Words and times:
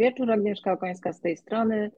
wieczór, 0.00 0.32
Agnieszka 0.32 0.72
Okońska 0.72 1.12
z 1.12 1.20
tej 1.20 1.36
strony. 1.36 1.90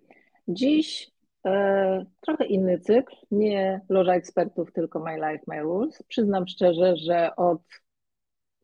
Dziś 0.48 1.10
e, 1.46 2.06
trochę 2.20 2.44
inny 2.46 2.78
cykl, 2.78 3.14
nie 3.30 3.80
loża 3.88 4.14
ekspertów, 4.14 4.72
tylko 4.72 5.00
My 5.00 5.14
Life, 5.14 5.44
My 5.46 5.60
Rules. 5.60 6.02
Przyznam 6.08 6.48
szczerze, 6.48 6.96
że 6.96 7.36
od 7.36 7.62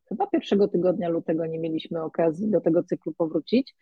chyba 0.09 0.27
pierwszego 0.27 0.69
tygodnia 0.69 1.09
lutego 1.09 1.47
nie 1.47 1.59
mieliśmy 1.59 2.03
okazji 2.03 2.51
do 2.51 2.61
tego 2.61 2.83
cyklu 2.83 3.13
powrócić. 3.13 3.75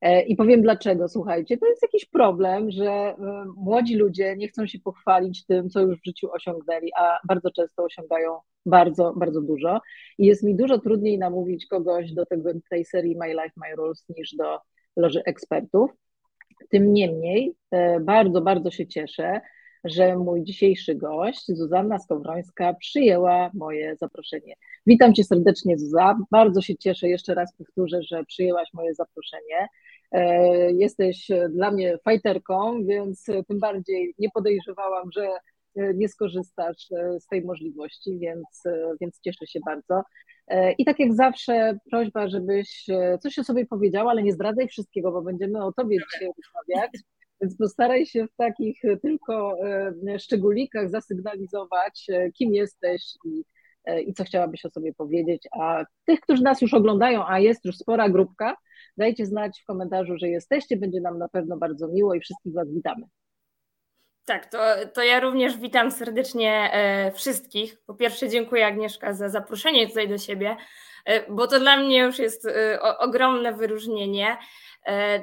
E, 0.00 0.22
I 0.22 0.36
powiem 0.36 0.62
dlaczego. 0.62 1.08
Słuchajcie, 1.08 1.58
to 1.58 1.66
jest 1.66 1.82
jakiś 1.82 2.04
problem, 2.04 2.70
że 2.70 2.90
e, 2.90 3.16
młodzi 3.56 3.96
ludzie 3.96 4.36
nie 4.36 4.48
chcą 4.48 4.66
się 4.66 4.78
pochwalić 4.78 5.46
tym, 5.46 5.70
co 5.70 5.80
już 5.80 6.00
w 6.00 6.04
życiu 6.04 6.32
osiągnęli, 6.32 6.90
a 6.98 7.18
bardzo 7.28 7.50
często 7.50 7.84
osiągają 7.84 8.38
bardzo, 8.66 9.12
bardzo 9.16 9.40
dużo. 9.40 9.80
I 10.18 10.26
jest 10.26 10.42
mi 10.42 10.56
dużo 10.56 10.78
trudniej 10.78 11.18
namówić 11.18 11.66
kogoś 11.66 12.12
do 12.12 12.26
tego, 12.26 12.50
tej 12.70 12.84
serii 12.84 13.16
My 13.16 13.28
Life, 13.28 13.52
My 13.56 13.76
Rules 13.76 14.06
niż 14.08 14.34
do 14.34 14.58
loży 14.96 15.22
ekspertów. 15.24 15.90
Tym 16.68 16.92
niemniej 16.92 17.54
e, 17.70 18.00
bardzo, 18.00 18.40
bardzo 18.40 18.70
się 18.70 18.86
cieszę, 18.86 19.40
że 19.84 20.16
mój 20.16 20.44
dzisiejszy 20.44 20.94
gość, 20.94 21.44
Zuzanna 21.48 21.98
Skowrońska, 21.98 22.74
przyjęła 22.74 23.50
moje 23.54 23.96
zaproszenie. 23.96 24.54
Witam 24.86 25.14
Cię 25.14 25.24
serdecznie, 25.24 25.78
Zuza. 25.78 26.18
Bardzo 26.30 26.62
się 26.62 26.76
cieszę, 26.76 27.08
jeszcze 27.08 27.34
raz 27.34 27.54
powtórzę, 27.56 28.02
że 28.02 28.24
przyjęłaś 28.24 28.68
moje 28.72 28.94
zaproszenie. 28.94 29.68
E, 30.12 30.72
jesteś 30.72 31.28
dla 31.50 31.70
mnie 31.70 31.98
fajterką, 32.04 32.84
więc 32.86 33.24
tym 33.48 33.60
bardziej 33.60 34.14
nie 34.18 34.30
podejrzewałam, 34.30 35.12
że 35.12 35.28
nie 35.94 36.08
skorzystasz 36.08 36.92
e, 36.92 37.20
z 37.20 37.26
tej 37.26 37.44
możliwości, 37.44 38.18
więc, 38.18 38.62
więc 39.00 39.20
cieszę 39.20 39.46
się 39.46 39.60
bardzo. 39.66 40.02
I 40.78 40.84
tak 40.84 40.98
jak 40.98 41.14
zawsze, 41.14 41.78
prośba, 41.90 42.28
żebyś 42.28 42.86
coś 43.20 43.38
o 43.38 43.44
sobie 43.44 43.66
powiedziała, 43.66 44.10
ale 44.10 44.22
nie 44.22 44.32
zdradzaj 44.32 44.68
wszystkiego, 44.68 45.12
bo 45.12 45.22
będziemy 45.22 45.64
o 45.64 45.72
tobie 45.72 45.98
dzisiaj 46.12 46.28
rozmawiać. 46.28 46.90
Więc 47.40 47.56
postaraj 47.56 48.06
się 48.06 48.26
w 48.26 48.36
takich 48.36 48.80
tylko 49.02 49.56
szczególikach 50.18 50.90
zasygnalizować, 50.90 52.06
kim 52.38 52.54
jesteś 52.54 53.02
i, 53.24 53.44
i 54.06 54.14
co 54.14 54.24
chciałabyś 54.24 54.64
o 54.64 54.70
sobie 54.70 54.94
powiedzieć. 54.94 55.48
A 55.60 55.84
tych, 56.04 56.20
którzy 56.20 56.42
nas 56.42 56.62
już 56.62 56.74
oglądają, 56.74 57.26
a 57.26 57.38
jest 57.38 57.64
już 57.64 57.76
spora 57.76 58.08
grupka, 58.08 58.56
Dajcie 58.96 59.26
znać 59.26 59.60
w 59.60 59.66
komentarzu, 59.66 60.18
że 60.18 60.28
jesteście, 60.28 60.76
będzie 60.76 61.00
nam 61.00 61.18
na 61.18 61.28
pewno 61.28 61.56
bardzo 61.56 61.88
miło 61.88 62.14
i 62.14 62.20
wszystkich 62.20 62.54
Was 62.54 62.72
witamy. 62.74 63.02
Tak, 64.26 64.46
to, 64.46 64.58
to 64.94 65.02
ja 65.02 65.20
również 65.20 65.56
witam 65.56 65.90
serdecznie 65.90 66.70
e, 66.72 67.12
wszystkich. 67.12 67.80
Po 67.86 67.94
pierwsze, 67.94 68.28
dziękuję 68.28 68.66
Agnieszka 68.66 69.12
za 69.12 69.28
zaproszenie 69.28 69.88
tutaj 69.88 70.08
do 70.08 70.18
siebie, 70.18 70.56
e, 71.04 71.30
bo 71.32 71.46
to 71.46 71.60
dla 71.60 71.76
mnie 71.76 71.98
już 71.98 72.18
jest 72.18 72.46
e, 72.46 72.80
ogromne 72.98 73.52
wyróżnienie. 73.52 74.36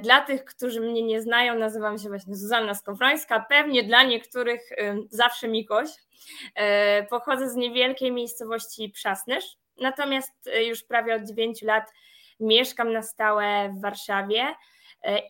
Dla 0.02 0.22
tych, 0.22 0.46
którzy 0.46 0.82
mnie 0.82 1.04
nie 1.04 1.22
znają, 1.22 1.60
nazywam 1.60 1.98
się 1.98 2.10
właśnie 2.10 2.36
Zuzanna 2.36 2.76
Skowrońska. 2.76 3.46
Pewnie 3.50 3.84
dla 3.84 4.04
niektórych 4.04 4.70
zawsze 5.10 5.48
Mikoś. 5.48 5.90
Pochodzę 7.10 7.50
z 7.50 7.56
niewielkiej 7.56 8.12
miejscowości 8.12 8.90
Przasnysz, 8.90 9.46
natomiast 9.78 10.50
już 10.68 10.84
prawie 10.84 11.16
od 11.16 11.24
9 11.24 11.62
lat 11.62 11.84
mieszkam 12.40 12.94
na 12.94 13.02
stałe 13.02 13.70
w 13.78 13.82
Warszawie 13.82 14.56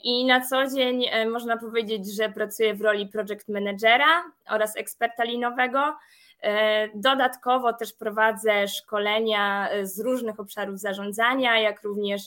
i 0.04 0.26
na 0.26 0.42
co 0.42 0.68
dzień 0.68 1.06
e, 1.06 1.30
można 1.30 1.58
powiedzieć, 1.58 2.16
że 2.16 2.30
pracuję 2.30 2.74
w 2.76 2.82
roli 2.82 3.08
project 3.08 3.50
managera 3.50 4.24
oraz 4.50 4.78
eksperta 4.78 5.24
linowego. 5.24 5.96
E, 6.42 6.90
dodatkowo 6.96 7.74
też 7.74 7.94
prowadzę 7.94 8.68
szkolenia 8.68 9.70
z 9.84 10.00
różnych 10.00 10.40
obszarów 10.40 10.80
zarządzania, 10.80 11.60
jak 11.60 11.84
również 11.84 12.22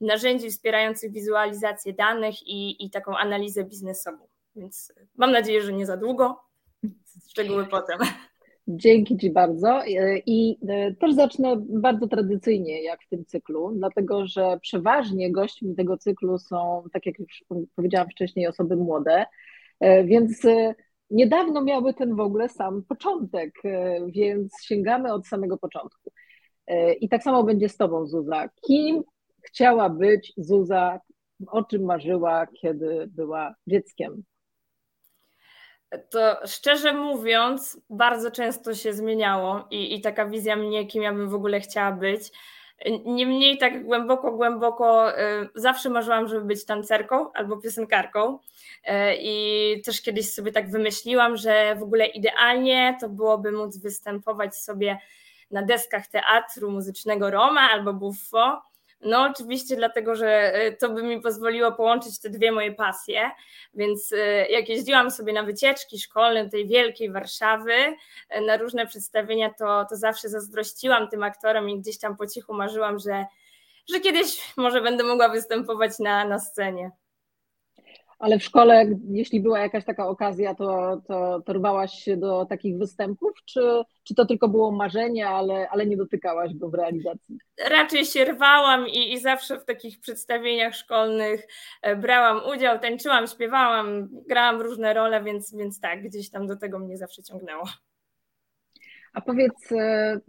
narzędzi 0.00 0.50
wspierających 0.50 1.12
wizualizację 1.12 1.92
danych 1.92 2.42
i, 2.46 2.84
i 2.84 2.90
taką 2.90 3.16
analizę 3.16 3.64
biznesową. 3.64 4.28
Więc 4.56 4.92
mam 5.16 5.32
nadzieję, 5.32 5.62
że 5.62 5.72
nie 5.72 5.86
za 5.86 5.96
długo. 5.96 6.40
Szczegóły 7.30 7.66
potem. 7.66 7.98
Dzięki 8.70 9.16
Ci 9.16 9.30
bardzo. 9.30 9.84
E, 9.86 10.18
I 10.26 10.58
e, 10.68 10.94
też 10.94 11.14
zacznę 11.14 11.56
bardzo 11.68 12.08
tradycyjnie, 12.08 12.82
jak 12.82 13.02
w 13.02 13.08
tym 13.08 13.24
cyklu, 13.24 13.72
dlatego 13.74 14.26
że 14.26 14.58
przeważnie 14.62 15.32
gośćmi 15.32 15.74
tego 15.74 15.98
cyklu 15.98 16.38
są, 16.38 16.84
tak 16.92 17.06
jak 17.06 17.18
już 17.18 17.44
powiedziałam 17.76 18.08
wcześniej, 18.10 18.46
osoby 18.46 18.76
młode, 18.76 19.26
e, 19.80 20.04
więc 20.04 20.42
niedawno 21.10 21.62
miały 21.62 21.94
ten 21.94 22.16
w 22.16 22.20
ogóle 22.20 22.48
sam 22.48 22.82
początek, 22.88 23.54
więc 24.06 24.52
sięgamy 24.62 25.12
od 25.12 25.26
samego 25.26 25.58
początku. 25.58 26.10
I 27.00 27.08
tak 27.08 27.22
samo 27.22 27.44
będzie 27.44 27.68
z 27.68 27.76
Tobą, 27.76 28.06
Zuza. 28.06 28.48
Kim 28.66 29.02
chciała 29.42 29.88
być 29.88 30.32
Zuza, 30.36 31.00
o 31.46 31.64
czym 31.64 31.84
marzyła, 31.84 32.46
kiedy 32.46 33.08
była 33.14 33.54
dzieckiem? 33.66 34.22
To 36.10 36.46
szczerze 36.46 36.92
mówiąc, 36.92 37.80
bardzo 37.90 38.30
często 38.30 38.74
się 38.74 38.92
zmieniało 38.92 39.66
i, 39.70 39.94
i 39.94 40.00
taka 40.00 40.26
wizja 40.26 40.56
mnie, 40.56 40.86
kim 40.86 41.02
ja 41.02 41.12
bym 41.12 41.28
w 41.28 41.34
ogóle 41.34 41.60
chciała 41.60 41.92
być. 41.92 42.22
Niemniej 43.04 43.58
tak 43.58 43.84
głęboko, 43.84 44.32
głęboko 44.32 45.18
y, 45.18 45.48
zawsze 45.54 45.90
marzyłam, 45.90 46.28
żeby 46.28 46.44
być 46.44 46.64
tancerką 46.64 47.32
albo 47.32 47.56
piosenkarką. 47.56 48.38
Y, 48.38 48.92
I 49.20 49.82
też 49.84 50.02
kiedyś 50.02 50.32
sobie 50.32 50.52
tak 50.52 50.70
wymyśliłam, 50.70 51.36
że 51.36 51.76
w 51.76 51.82
ogóle 51.82 52.06
idealnie 52.06 52.96
to 53.00 53.08
byłoby 53.08 53.52
móc 53.52 53.78
występować 53.78 54.56
sobie 54.56 54.98
na 55.50 55.62
deskach 55.62 56.06
teatru 56.06 56.70
muzycznego 56.70 57.30
Roma 57.30 57.60
albo 57.60 57.92
Buffo 57.92 58.62
no, 59.00 59.22
oczywiście, 59.22 59.76
dlatego, 59.76 60.14
że 60.16 60.52
e, 60.54 60.72
to 60.72 60.88
by 60.88 61.02
mi 61.02 61.20
pozwoliło 61.20 61.72
połączyć 61.72 62.20
te 62.20 62.30
dwie 62.30 62.52
moje 62.52 62.72
pasje. 62.72 63.30
Więc 63.74 64.12
e, 64.12 64.48
jak 64.48 64.68
jeździłam 64.68 65.10
sobie 65.10 65.32
na 65.32 65.42
wycieczki 65.42 66.00
szkolne 66.00 66.50
tej 66.50 66.68
wielkiej 66.68 67.10
Warszawy, 67.12 67.72
e, 68.28 68.40
na 68.40 68.56
różne 68.56 68.86
przedstawienia, 68.86 69.54
to, 69.58 69.86
to 69.90 69.96
zawsze 69.96 70.28
zazdrościłam 70.28 71.08
tym 71.08 71.22
aktorom 71.22 71.70
i 71.70 71.80
gdzieś 71.80 71.98
tam 71.98 72.16
po 72.16 72.26
cichu 72.26 72.54
marzyłam, 72.54 72.98
że, 72.98 73.26
że 73.92 74.00
kiedyś 74.00 74.54
może 74.56 74.80
będę 74.80 75.04
mogła 75.04 75.28
występować 75.28 75.98
na, 75.98 76.24
na 76.24 76.38
scenie. 76.38 76.90
Ale 78.18 78.38
w 78.38 78.44
szkole, 78.44 78.84
jeśli 79.10 79.40
była 79.40 79.58
jakaś 79.58 79.84
taka 79.84 80.08
okazja, 80.08 80.54
to, 80.54 81.00
to, 81.08 81.42
to 81.46 81.52
rwałaś 81.52 81.92
się 81.92 82.16
do 82.16 82.46
takich 82.46 82.78
występów, 82.78 83.30
czy, 83.44 83.60
czy 84.04 84.14
to 84.14 84.26
tylko 84.26 84.48
było 84.48 84.70
marzenie, 84.72 85.28
ale, 85.28 85.68
ale 85.68 85.86
nie 85.86 85.96
dotykałaś 85.96 86.54
go 86.54 86.68
w 86.68 86.74
realizacji? 86.74 87.38
Raczej 87.70 88.04
się 88.04 88.24
rwałam 88.24 88.88
i, 88.88 89.12
i 89.12 89.18
zawsze 89.18 89.60
w 89.60 89.64
takich 89.64 90.00
przedstawieniach 90.00 90.74
szkolnych 90.74 91.46
e, 91.82 91.96
brałam 91.96 92.40
udział, 92.54 92.78
tańczyłam, 92.78 93.26
śpiewałam, 93.26 94.08
grałam 94.28 94.60
różne 94.60 94.94
role, 94.94 95.22
więc, 95.24 95.54
więc 95.54 95.80
tak, 95.80 96.02
gdzieś 96.02 96.30
tam 96.30 96.46
do 96.46 96.56
tego 96.56 96.78
mnie 96.78 96.96
zawsze 96.96 97.22
ciągnęło. 97.22 97.64
A 99.12 99.20
powiedz, 99.20 99.72
e, 99.72 100.20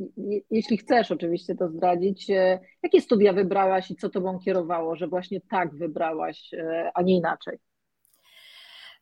jeśli 0.52 0.78
chcesz 0.78 1.12
oczywiście 1.12 1.56
to 1.56 1.70
zdradzić, 1.70 2.30
e, 2.30 2.60
jakie 2.84 3.02
studia 3.02 3.34
wybrałaś 3.34 3.92
i 3.92 3.96
co 3.96 4.10
tobą 4.10 4.40
kierowało, 4.40 4.96
że 4.96 5.08
właśnie 5.08 5.42
tak 5.42 5.76
wybrałaś, 5.76 6.52
a 6.94 7.02
nie 7.02 7.16
inaczej? 7.16 7.58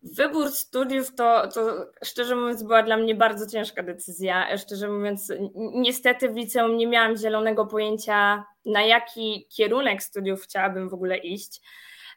Wybór 0.04 0.52
studiów 0.52 1.16
to, 1.16 1.48
to 1.48 1.86
szczerze 2.04 2.36
mówiąc 2.36 2.64
była 2.64 2.84
dla 2.84 2.98
mnie 2.98 3.16
bardzo 3.16 3.48
ciężka 3.48 3.84
decyzja. 3.84 4.58
Szczerze 4.58 4.90
mówiąc, 4.90 5.34
niestety 5.56 6.30
w 6.30 6.36
liceum 6.36 6.78
nie 6.78 6.88
miałam 6.88 7.18
zielonego 7.18 7.66
pojęcia, 7.66 8.44
na 8.66 8.82
jaki 8.82 9.48
kierunek 9.50 10.04
studiów 10.04 10.44
chciałabym 10.44 10.90
w 10.90 10.94
ogóle 10.94 11.18
iść. 11.18 11.62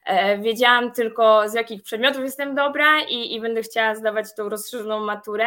E, 0.06 0.38
wiedziałam 0.38 0.92
tylko, 0.92 1.48
z 1.48 1.54
jakich 1.54 1.82
przedmiotów 1.82 2.22
jestem 2.22 2.54
dobra 2.54 3.00
i, 3.08 3.34
i 3.34 3.40
będę 3.40 3.62
chciała 3.62 3.94
zdawać 3.94 4.34
tą 4.34 4.48
rozszerzoną 4.48 5.00
maturę. 5.00 5.46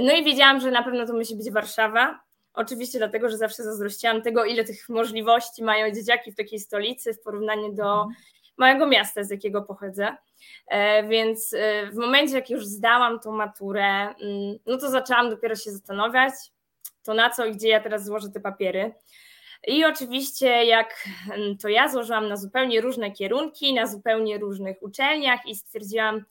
No 0.00 0.12
i 0.12 0.24
wiedziałam, 0.24 0.60
że 0.60 0.70
na 0.70 0.82
pewno 0.82 1.06
to 1.06 1.12
musi 1.12 1.36
być 1.36 1.50
Warszawa. 1.50 2.20
Oczywiście 2.54 2.98
dlatego, 2.98 3.28
że 3.28 3.36
zawsze 3.36 3.62
zazdrościłam 3.62 4.22
tego, 4.22 4.44
ile 4.44 4.64
tych 4.64 4.88
możliwości 4.88 5.64
mają 5.64 5.94
dzieciaki 5.94 6.32
w 6.32 6.36
takiej 6.36 6.58
stolicy 6.58 7.14
w 7.14 7.22
porównaniu 7.22 7.72
do 7.72 8.02
mhm. 8.02 8.14
Małego 8.56 8.86
miasta, 8.86 9.24
z 9.24 9.30
jakiego 9.30 9.62
pochodzę. 9.62 10.16
E, 10.68 11.08
więc 11.08 11.54
e, 11.54 11.86
w 11.86 11.94
momencie, 11.94 12.34
jak 12.34 12.50
już 12.50 12.66
zdałam 12.66 13.20
tą 13.20 13.32
maturę, 13.32 13.84
mm, 13.84 14.58
no 14.66 14.76
to 14.76 14.90
zaczęłam 14.90 15.30
dopiero 15.30 15.56
się 15.56 15.70
zastanawiać, 15.70 16.32
to 17.02 17.14
na 17.14 17.30
co 17.30 17.44
i 17.44 17.52
gdzie 17.52 17.68
ja 17.68 17.80
teraz 17.80 18.04
złożę 18.04 18.30
te 18.30 18.40
papiery. 18.40 18.94
I 19.66 19.84
oczywiście, 19.84 20.64
jak 20.64 21.08
mm, 21.32 21.58
to 21.58 21.68
ja 21.68 21.88
złożyłam 21.88 22.28
na 22.28 22.36
zupełnie 22.36 22.80
różne 22.80 23.10
kierunki, 23.10 23.74
na 23.74 23.86
zupełnie 23.86 24.38
różnych 24.38 24.82
uczelniach 24.82 25.46
i 25.46 25.56
stwierdziłam, 25.56 26.24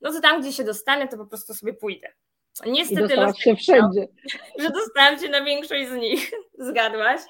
no 0.00 0.12
to 0.12 0.20
tam, 0.20 0.40
gdzie 0.40 0.52
się 0.52 0.64
dostanę, 0.64 1.08
to 1.08 1.16
po 1.16 1.26
prostu 1.26 1.54
sobie 1.54 1.74
pójdę. 1.74 2.08
Niestety 2.66 3.16
los 3.16 3.38
się 3.38 3.56
wszędzie. 3.56 4.08
że 4.60 4.70
dostałam 4.70 5.18
się 5.18 5.28
na 5.28 5.44
większość 5.44 5.88
z 5.88 5.92
nich, 5.92 6.30
zgadłaś, 6.68 7.20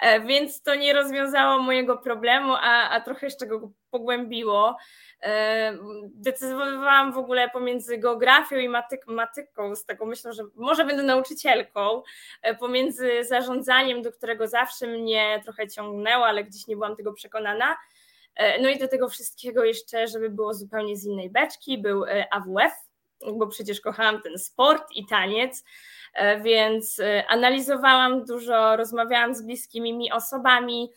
e, 0.00 0.20
więc 0.20 0.62
to 0.62 0.74
nie 0.74 0.92
rozwiązało 0.92 1.62
mojego 1.62 1.98
problemu, 1.98 2.54
a, 2.54 2.90
a 2.90 3.00
trochę 3.00 3.26
jeszcze 3.26 3.46
go 3.46 3.70
pogłębiło. 3.90 4.76
E, 5.22 5.78
decydowałam 6.04 7.12
w 7.12 7.18
ogóle 7.18 7.50
pomiędzy 7.50 7.98
geografią 7.98 8.56
i 8.56 8.68
matyk 8.68 9.06
matyką, 9.06 9.76
z 9.76 9.84
tego 9.84 10.06
myślę, 10.06 10.32
że 10.32 10.42
może 10.54 10.84
będę 10.84 11.02
nauczycielką, 11.02 12.02
e, 12.42 12.54
pomiędzy 12.54 13.24
zarządzaniem, 13.24 14.02
do 14.02 14.12
którego 14.12 14.48
zawsze 14.48 14.86
mnie 14.86 15.40
trochę 15.44 15.68
ciągnęło, 15.68 16.26
ale 16.26 16.44
gdzieś 16.44 16.66
nie 16.66 16.76
byłam 16.76 16.96
tego 16.96 17.12
przekonana, 17.12 17.76
No 18.60 18.68
i 18.68 18.78
do 18.78 18.88
tego 18.88 19.08
wszystkiego 19.08 19.64
jeszcze, 19.64 20.06
żeby 20.08 20.30
było 20.30 20.54
zupełnie 20.54 20.96
z 20.96 21.04
innej 21.04 21.30
beczki, 21.30 21.78
był 21.78 22.04
AWF, 22.30 22.72
bo 23.34 23.46
przecież 23.46 23.80
kochałam 23.80 24.22
ten 24.22 24.38
sport 24.38 24.84
i 24.94 25.06
taniec, 25.06 25.64
więc 26.44 27.00
analizowałam 27.28 28.24
dużo, 28.24 28.76
rozmawiałam 28.76 29.34
z 29.34 29.42
bliskimi 29.42 29.92
mi 29.92 30.12
osobami, 30.12 30.90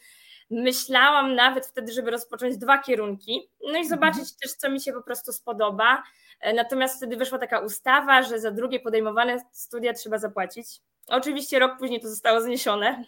Myślałam 0.50 1.36
nawet 1.36 1.68
wtedy, 1.68 1.92
żeby 1.92 2.12
rozpocząć 2.12 2.58
dwa 2.58 2.78
kierunki, 2.78 3.50
no 3.62 3.74
i 3.74 3.82
mhm. 3.82 3.88
zobaczyć 3.88 4.38
też, 4.38 4.52
co 4.52 4.70
mi 4.70 4.82
się 4.82 4.94
po 4.94 5.02
prostu 5.02 5.34
spodoba. 5.34 6.04
E, 6.40 6.54
natomiast 6.54 6.98
wtedy 6.98 7.18
wyszła 7.18 7.38
taka 7.38 7.60
ustawa, 7.60 8.24
że 8.24 8.40
za 8.40 8.52
drugie 8.52 8.80
podejmowane 8.80 9.40
studia 9.52 9.94
trzeba 9.94 10.18
zapłacić. 10.18 10.68
Oczywiście 11.08 11.60
rok 11.60 11.72
później 11.80 12.00
to 12.00 12.10
zostało 12.10 12.42
zniesione, 12.42 13.04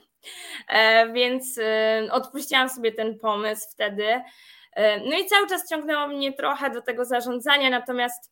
e, 0.70 1.14
więc 1.14 1.58
e, 1.58 2.08
odpuściłam 2.12 2.70
sobie 2.70 2.92
ten 2.92 3.20
pomysł 3.20 3.68
wtedy. 3.72 4.22
No 5.06 5.18
i 5.18 5.26
cały 5.26 5.48
czas 5.48 5.70
ciągnęło 5.70 6.08
mnie 6.08 6.34
trochę 6.34 6.70
do 6.70 6.82
tego 6.82 7.06
zarządzania, 7.06 7.70
natomiast 7.70 8.32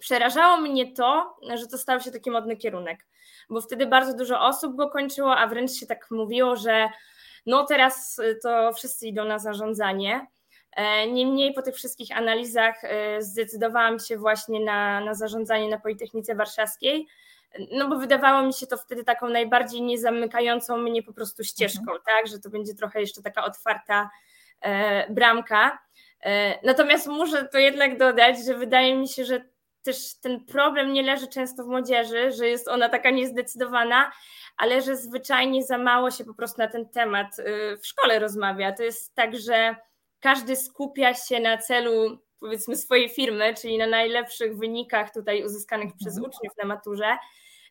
przerażało 0.00 0.56
mnie 0.56 0.92
to, 0.92 1.36
że 1.54 1.66
to 1.66 1.78
stał 1.78 2.00
się 2.00 2.10
taki 2.10 2.30
modny 2.30 2.56
kierunek, 2.56 3.06
bo 3.50 3.60
wtedy 3.60 3.86
bardzo 3.86 4.16
dużo 4.16 4.40
osób 4.40 4.76
go 4.76 4.90
kończyło, 4.90 5.36
a 5.36 5.46
wręcz 5.46 5.72
się 5.72 5.86
tak 5.86 6.10
mówiło, 6.10 6.56
że 6.56 6.88
no 7.46 7.64
teraz 7.64 8.18
y, 8.18 8.38
to 8.42 8.72
wszyscy 8.72 9.06
idą 9.06 9.24
na 9.24 9.38
zarządzanie. 9.38 10.26
E, 10.72 11.06
niemniej 11.06 11.54
po 11.54 11.62
tych 11.62 11.74
wszystkich 11.74 12.16
analizach 12.16 12.84
y, 12.84 12.88
zdecydowałam 13.22 13.98
się 13.98 14.18
właśnie 14.18 14.60
na, 14.60 15.00
na 15.00 15.14
zarządzanie 15.14 15.68
na 15.68 15.78
Politechnice 15.78 16.34
Warszawskiej, 16.34 17.06
no 17.72 17.88
bo 17.88 17.96
wydawało 17.96 18.42
mi 18.42 18.54
się 18.54 18.66
to 18.66 18.76
wtedy 18.76 19.04
taką 19.04 19.28
najbardziej 19.28 19.82
niezamykającą 19.82 20.76
mnie 20.76 21.02
po 21.02 21.12
prostu 21.12 21.44
ścieżką, 21.44 21.80
mhm. 21.80 22.00
tak, 22.06 22.26
że 22.26 22.38
to 22.38 22.50
będzie 22.50 22.74
trochę 22.74 23.00
jeszcze 23.00 23.22
taka 23.22 23.44
otwarta 23.44 24.10
e, 24.60 25.12
bramka. 25.12 25.78
E, 26.22 26.58
natomiast 26.66 27.06
muszę 27.06 27.48
to 27.48 27.58
jednak 27.58 27.98
dodać, 27.98 28.44
że 28.44 28.54
wydaje 28.54 28.96
mi 28.96 29.08
się, 29.08 29.24
że 29.24 29.44
też 29.82 30.20
ten 30.20 30.44
problem 30.44 30.92
nie 30.92 31.02
leży 31.02 31.28
często 31.28 31.64
w 31.64 31.68
młodzieży, 31.68 32.32
że 32.32 32.48
jest 32.48 32.68
ona 32.68 32.88
taka 32.88 33.10
niezdecydowana, 33.10 34.12
ale 34.56 34.82
że 34.82 34.96
zwyczajnie 34.96 35.64
za 35.64 35.78
mało 35.78 36.10
się 36.10 36.24
po 36.24 36.34
prostu 36.34 36.58
na 36.58 36.68
ten 36.68 36.88
temat 36.88 37.38
y, 37.38 37.76
w 37.76 37.86
szkole 37.86 38.18
rozmawia. 38.18 38.72
To 38.72 38.82
jest 38.82 39.14
tak, 39.14 39.38
że 39.38 39.76
każdy 40.20 40.56
skupia 40.56 41.14
się 41.14 41.40
na 41.40 41.58
celu 41.58 42.18
powiedzmy 42.40 42.76
swojej 42.76 43.08
firmy, 43.08 43.54
czyli 43.54 43.78
na 43.78 43.86
najlepszych 43.86 44.58
wynikach 44.58 45.12
tutaj 45.12 45.44
uzyskanych 45.44 45.86
mhm. 45.86 45.98
przez 45.98 46.18
uczniów 46.18 46.56
na 46.62 46.64
maturze. 46.64 47.16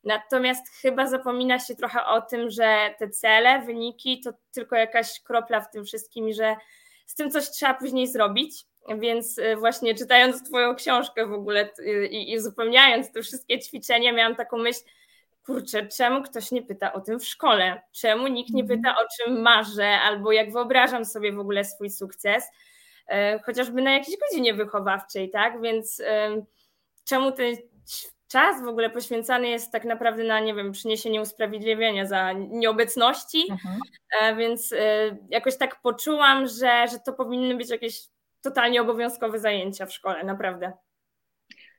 Natomiast 0.03 0.67
chyba 0.81 1.07
zapomina 1.07 1.59
się 1.59 1.75
trochę 1.75 2.05
o 2.05 2.21
tym, 2.21 2.49
że 2.49 2.95
te 2.99 3.09
cele, 3.09 3.61
wyniki 3.61 4.21
to 4.21 4.31
tylko 4.51 4.75
jakaś 4.75 5.19
kropla 5.19 5.61
w 5.61 5.71
tym 5.71 5.85
wszystkim 5.85 6.33
że 6.33 6.55
z 7.05 7.15
tym 7.15 7.31
coś 7.31 7.49
trzeba 7.49 7.73
później 7.73 8.07
zrobić. 8.07 8.65
Więc 8.99 9.37
y, 9.37 9.55
właśnie 9.55 9.95
czytając 9.95 10.43
Twoją 10.43 10.75
książkę 10.75 11.25
w 11.25 11.33
ogóle 11.33 11.69
y, 11.79 12.07
i, 12.07 12.31
i 12.31 12.37
uzupełniając 12.37 13.11
te 13.11 13.21
wszystkie 13.21 13.59
ćwiczenia, 13.59 14.13
miałam 14.13 14.35
taką 14.35 14.57
myśl, 14.57 14.79
kurczę, 15.45 15.87
czemu 15.87 16.23
ktoś 16.23 16.51
nie 16.51 16.61
pyta 16.61 16.93
o 16.93 17.01
tym 17.01 17.19
w 17.19 17.25
szkole? 17.25 17.81
Czemu 17.91 18.27
nikt 18.27 18.53
nie 18.53 18.63
pyta 18.63 18.91
o 18.91 19.05
czym 19.17 19.41
marzę 19.41 19.87
albo 19.87 20.31
jak 20.31 20.51
wyobrażam 20.51 21.05
sobie 21.05 21.33
w 21.33 21.39
ogóle 21.39 21.65
swój 21.65 21.89
sukces? 21.89 22.43
E, 23.07 23.39
chociażby 23.39 23.81
na 23.81 23.91
jakiejś 23.91 24.17
godzinie 24.19 24.53
wychowawczej, 24.53 25.29
tak? 25.29 25.61
Więc 25.61 26.01
czemu 27.05 27.31
ten 27.31 27.55
czas 28.31 28.63
w 28.63 28.67
ogóle 28.67 28.89
poświęcany 28.89 29.47
jest 29.47 29.71
tak 29.71 29.85
naprawdę 29.85 30.23
na, 30.23 30.39
nie 30.39 30.55
wiem, 30.55 30.71
przyniesienie 30.71 31.21
usprawiedliwienia 31.21 32.05
za 32.05 32.31
nieobecności, 32.33 33.47
mhm. 33.51 33.79
E, 34.21 34.35
więc 34.35 34.73
e, 34.73 35.17
jakoś 35.29 35.57
tak 35.57 35.81
poczułam, 35.81 36.47
że, 36.47 36.87
że 36.91 36.99
to 37.05 37.13
powinny 37.13 37.55
być 37.55 37.69
jakieś 37.69 38.01
totalnie 38.41 38.81
obowiązkowe 38.81 39.39
zajęcia 39.39 39.85
w 39.85 39.93
szkole, 39.93 40.23
naprawdę. 40.23 40.71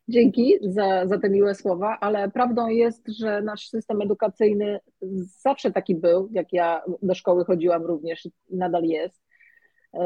Dzięki 0.08 0.58
za, 0.62 1.06
za 1.06 1.18
te 1.18 1.30
miłe 1.30 1.54
słowa, 1.54 1.98
ale 2.00 2.30
prawdą 2.30 2.68
jest, 2.68 3.08
że 3.08 3.42
nasz 3.42 3.68
system 3.68 4.02
edukacyjny 4.02 4.80
zawsze 5.40 5.72
taki 5.72 5.94
był, 5.94 6.28
jak 6.32 6.52
ja 6.52 6.82
do 7.02 7.14
szkoły 7.14 7.44
chodziłam 7.44 7.82
również, 7.82 8.28
nadal 8.50 8.84
jest, 8.84 9.21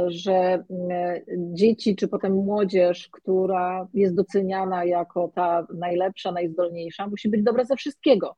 że 0.06 0.32
mm, 0.32 1.22
dzieci 1.54 1.96
czy 1.96 2.08
potem 2.08 2.32
młodzież, 2.32 3.08
która 3.12 3.88
jest 3.94 4.14
doceniana 4.14 4.84
jako 4.84 5.32
ta 5.34 5.66
najlepsza, 5.74 6.32
najzdolniejsza, 6.32 7.06
musi 7.06 7.28
być 7.28 7.42
dobra 7.42 7.64
ze 7.64 7.76
wszystkiego. 7.76 8.36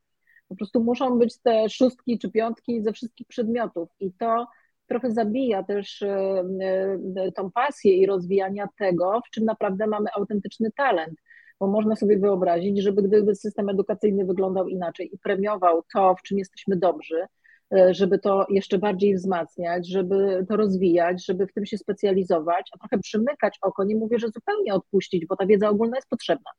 Po 0.48 0.56
prostu 0.56 0.84
muszą 0.84 1.18
być 1.18 1.38
te 1.38 1.68
szóstki 1.68 2.18
czy 2.18 2.30
piątki 2.30 2.82
ze 2.82 2.92
wszystkich 2.92 3.26
przedmiotów 3.26 3.88
i 4.00 4.12
to 4.12 4.46
trochę 4.86 5.10
zabija 5.10 5.62
też 5.62 6.02
e, 6.02 6.44
e, 7.16 7.32
tą 7.32 7.50
pasję 7.50 7.96
i 7.96 8.06
rozwijania 8.06 8.68
tego, 8.78 9.20
w 9.26 9.30
czym 9.30 9.44
naprawdę 9.44 9.86
mamy 9.86 10.10
autentyczny 10.14 10.70
talent 10.76 11.18
bo 11.60 11.66
można 11.66 11.96
sobie 11.96 12.18
wyobrazić, 12.18 12.82
żeby 12.82 13.02
gdyby 13.02 13.34
system 13.34 13.68
edukacyjny 13.68 14.24
wyglądał 14.24 14.68
inaczej 14.68 15.14
i 15.14 15.18
premiował 15.18 15.82
to, 15.92 16.14
w 16.14 16.22
czym 16.22 16.38
jesteśmy 16.38 16.76
dobrzy, 16.76 17.26
żeby 17.90 18.18
to 18.18 18.46
jeszcze 18.50 18.78
bardziej 18.78 19.14
wzmacniać, 19.14 19.88
żeby 19.88 20.46
to 20.48 20.56
rozwijać, 20.56 21.26
żeby 21.26 21.46
w 21.46 21.52
tym 21.52 21.66
się 21.66 21.78
specjalizować, 21.78 22.70
a 22.72 22.78
trochę 22.78 22.98
przymykać 22.98 23.58
oko, 23.62 23.84
nie 23.84 23.96
mówię, 23.96 24.18
że 24.18 24.28
zupełnie 24.28 24.74
odpuścić, 24.74 25.26
bo 25.26 25.36
ta 25.36 25.46
wiedza 25.46 25.68
ogólna 25.68 25.96
jest 25.96 26.08
potrzebna, 26.08 26.50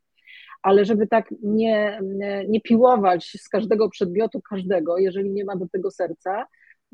ale 0.62 0.84
żeby 0.84 1.06
tak 1.06 1.34
nie, 1.42 2.00
nie 2.48 2.60
piłować 2.60 3.32
z 3.40 3.48
każdego 3.48 3.88
przedmiotu 3.88 4.40
każdego, 4.50 4.98
jeżeli 4.98 5.30
nie 5.30 5.44
ma 5.44 5.56
do 5.56 5.68
tego 5.68 5.90
serca, 5.90 6.46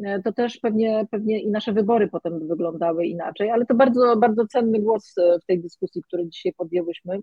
e, 0.05 0.23
to 0.23 0.33
też 0.33 0.59
pewnie, 0.59 1.07
pewnie 1.11 1.41
i 1.41 1.51
nasze 1.51 1.73
wybory 1.73 2.09
potem 2.09 2.39
by 2.39 2.47
wyglądały 2.47 3.07
inaczej, 3.07 3.51
ale 3.51 3.67
to 3.67 3.75
bardzo, 3.75 4.17
bardzo 4.17 4.47
cenny 4.47 4.81
głos 4.81 5.19
e, 5.19 5.39
w 5.43 5.47
tej 5.47 5.61
dyskusji, 5.61 6.03
który 6.03 6.29
dzisiaj 6.29 6.53
podjęłyśmy. 6.53 7.19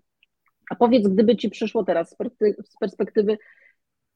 A 0.70 0.74
powiedz, 0.74 1.08
gdyby 1.08 1.36
ci 1.36 1.50
przyszło 1.50 1.84
teraz 1.84 2.16
z 2.64 2.78
perspektywy, 2.80 3.38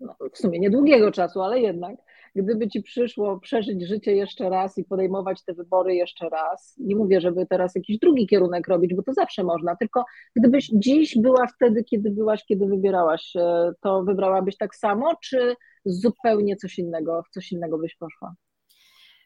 no, 0.01 0.17
w 0.33 0.39
sumie 0.39 0.59
niedługiego 0.59 1.13
czasu, 1.13 1.41
ale 1.41 1.61
jednak, 1.61 1.97
gdyby 2.35 2.69
ci 2.69 2.83
przyszło 2.83 3.41
przeżyć 3.41 3.89
życie 3.89 4.13
jeszcze 4.17 4.49
raz 4.49 4.79
i 4.79 4.85
podejmować 4.85 5.45
te 5.45 5.55
wybory 5.55 5.95
jeszcze 5.95 6.29
raz, 6.29 6.75
nie 6.79 6.97
mówię, 6.97 7.21
żeby 7.21 7.47
teraz 7.47 7.75
jakiś 7.75 7.99
drugi 7.99 8.27
kierunek 8.27 8.69
robić, 8.69 8.95
bo 8.95 9.03
to 9.03 9.13
zawsze 9.13 9.45
można, 9.45 9.77
tylko 9.77 10.05
gdybyś 10.37 10.71
dziś 10.73 11.19
była 11.19 11.47
wtedy, 11.47 11.85
kiedy 11.85 12.11
byłaś, 12.11 12.45
kiedy 12.45 12.67
wybierałaś, 12.67 13.37
e, 13.37 13.73
to 13.81 14.03
wybrałabyś 14.03 14.57
tak 14.57 14.77
samo, 14.77 15.13
czy 15.23 15.55
zupełnie 15.85 16.57
coś 16.57 16.79
innego, 16.79 17.23
w 17.23 17.31
coś 17.31 17.53
innego 17.53 17.79
byś 17.79 17.97
poszła? 17.97 18.35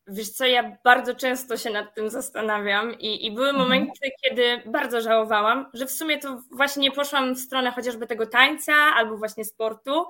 Wiesz 0.07 0.31
co, 0.31 0.47
ja 0.47 0.77
bardzo 0.85 1.15
często 1.15 1.57
się 1.57 1.71
nad 1.71 1.95
tym 1.95 2.11
zastanawiam 2.11 2.99
i, 2.99 3.27
i 3.27 3.33
były 3.33 3.49
mhm. 3.49 3.69
momenty, 3.69 4.11
kiedy 4.25 4.71
bardzo 4.71 5.01
żałowałam, 5.01 5.67
że 5.75 5.87
w 5.87 5.91
sumie 5.91 6.19
to 6.19 6.43
właśnie 6.57 6.83
nie 6.83 6.91
poszłam 6.91 7.35
w 7.35 7.39
stronę 7.39 7.71
chociażby 7.71 8.07
tego 8.07 8.27
tańca 8.27 8.73
albo 8.73 9.17
właśnie 9.17 9.45
sportu. 9.45 10.05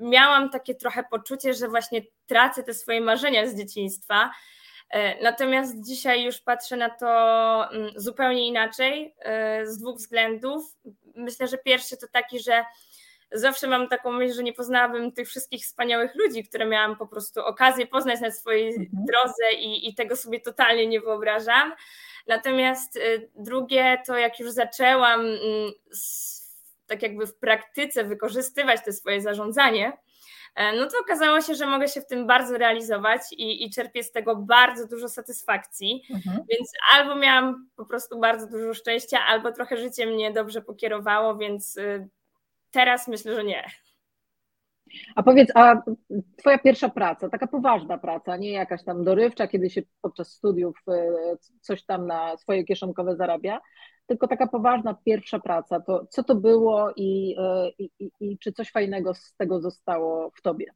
Miałam 0.00 0.50
takie 0.50 0.74
trochę 0.74 1.04
poczucie, 1.10 1.54
że 1.54 1.68
właśnie 1.68 2.02
tracę 2.26 2.62
te 2.62 2.74
swoje 2.74 3.00
marzenia 3.00 3.46
z 3.46 3.56
dzieciństwa. 3.56 4.30
Y, 4.94 5.22
natomiast 5.22 5.84
dzisiaj 5.84 6.24
już 6.24 6.40
patrzę 6.40 6.76
na 6.76 6.90
to 6.90 7.72
mm, 7.72 7.90
zupełnie 7.96 8.48
inaczej, 8.48 9.14
y, 9.62 9.72
z 9.72 9.78
dwóch 9.78 9.96
względów. 9.96 10.76
Myślę, 11.14 11.48
że 11.48 11.58
pierwszy 11.58 11.96
to 11.96 12.06
taki, 12.12 12.40
że 12.40 12.64
zawsze 13.32 13.66
mam 13.66 13.88
taką 13.88 14.12
myśl, 14.12 14.34
że 14.34 14.42
nie 14.42 14.52
poznałabym 14.52 15.12
tych 15.12 15.28
wszystkich 15.28 15.64
wspaniałych 15.64 16.14
ludzi, 16.14 16.44
które 16.44 16.66
miałam 16.66 16.96
po 16.96 17.06
prostu 17.06 17.40
okazję 17.40 17.86
poznać 17.86 18.20
na 18.20 18.30
swojej 18.30 18.68
mhm. 18.68 18.88
drodze 18.92 19.52
i, 19.58 19.88
i 19.88 19.94
tego 19.94 20.16
sobie 20.16 20.40
totalnie 20.40 20.86
nie 20.86 21.00
wyobrażam. 21.00 21.72
Natomiast 22.26 22.96
y, 22.96 23.30
drugie 23.36 24.02
to 24.06 24.18
jak 24.18 24.40
już 24.40 24.50
zaczęłam 24.50 25.20
mm, 25.20 25.72
tak 26.88 27.02
jakby 27.02 27.26
w 27.26 27.38
praktyce 27.38 28.04
wykorzystywać 28.04 28.84
to 28.84 28.92
swoje 28.92 29.20
zarządzanie, 29.20 29.92
e, 30.54 30.76
no 30.76 30.86
to 30.86 30.98
okazało 31.00 31.40
się, 31.40 31.54
że 31.54 31.66
mogę 31.66 31.88
się 31.88 32.00
w 32.00 32.06
tym 32.06 32.26
bardzo 32.26 32.58
realizować 32.58 33.20
i, 33.32 33.64
i 33.64 33.70
czerpię 33.70 34.02
z 34.02 34.12
tego 34.12 34.36
bardzo 34.36 34.86
dużo 34.86 35.08
satysfakcji. 35.08 36.02
Mhm. 36.14 36.36
Więc 36.50 36.72
albo 36.92 37.16
miałam 37.16 37.68
po 37.76 37.84
prostu 37.84 38.20
bardzo 38.20 38.46
dużo 38.46 38.74
szczęścia, 38.74 39.18
albo 39.26 39.52
trochę 39.52 39.76
życie 39.76 40.06
mnie 40.06 40.32
dobrze 40.32 40.62
pokierowało, 40.62 41.36
więc 41.36 41.76
y, 41.76 42.08
Teraz 42.70 43.08
myślę, 43.08 43.34
że 43.34 43.44
nie. 43.44 43.64
A 45.14 45.22
powiedz, 45.22 45.48
a 45.54 45.82
twoja 46.36 46.58
pierwsza 46.58 46.88
praca, 46.88 47.28
taka 47.28 47.46
poważna 47.46 47.98
praca, 47.98 48.36
nie 48.36 48.52
jakaś 48.52 48.84
tam 48.84 49.04
dorywcza, 49.04 49.48
kiedy 49.48 49.70
się 49.70 49.82
podczas 50.02 50.32
studiów 50.32 50.82
e, 50.88 51.12
coś 51.60 51.84
tam 51.84 52.06
na 52.06 52.36
swoje 52.36 52.64
kieszonkowe 52.64 53.16
zarabia, 53.16 53.60
tylko 54.08 54.28
taka 54.28 54.46
poważna 54.46 54.94
pierwsza 55.04 55.38
praca, 55.38 55.80
to 55.80 56.06
co 56.10 56.22
to 56.22 56.34
było 56.34 56.92
i, 56.96 57.36
e, 57.38 57.70
i, 57.78 57.90
i, 57.98 58.10
i 58.20 58.38
czy 58.38 58.52
coś 58.52 58.70
fajnego 58.70 59.14
z 59.14 59.34
tego 59.34 59.60
zostało 59.60 60.30
w 60.34 60.42
tobie? 60.42 60.66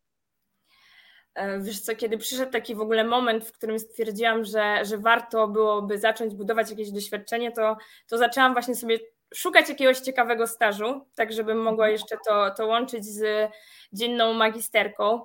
E, 1.35 1.61
wiesz 1.61 1.81
co, 1.81 1.97
kiedy 1.97 2.19
przyszedł 2.19 2.53
taki 2.53 2.75
w 2.75 2.81
ogóle 2.81 3.05
moment, 3.05 3.45
w 3.45 3.53
którym 3.53 3.79
stwierdziłam, 3.79 4.45
że, 4.45 4.85
że 4.85 4.99
warto 4.99 5.49
byłoby 5.49 5.99
zacząć 5.99 6.35
budować 6.35 6.71
jakieś 6.71 6.91
doświadczenie, 6.91 7.53
to, 7.53 7.77
to 8.09 8.19
zaczęłam 8.19 8.53
właśnie 8.53 8.75
sobie 8.75 8.99
szukać 9.35 9.69
jakiegoś 9.69 10.01
ciekawego 10.01 10.47
stażu, 10.47 11.07
tak 11.15 11.33
żebym 11.33 11.63
mogła 11.63 11.89
jeszcze 11.89 12.17
to, 12.29 12.51
to 12.51 12.67
łączyć 12.67 13.05
z 13.05 13.51
dzienną 13.93 14.33
magisterką. 14.33 15.25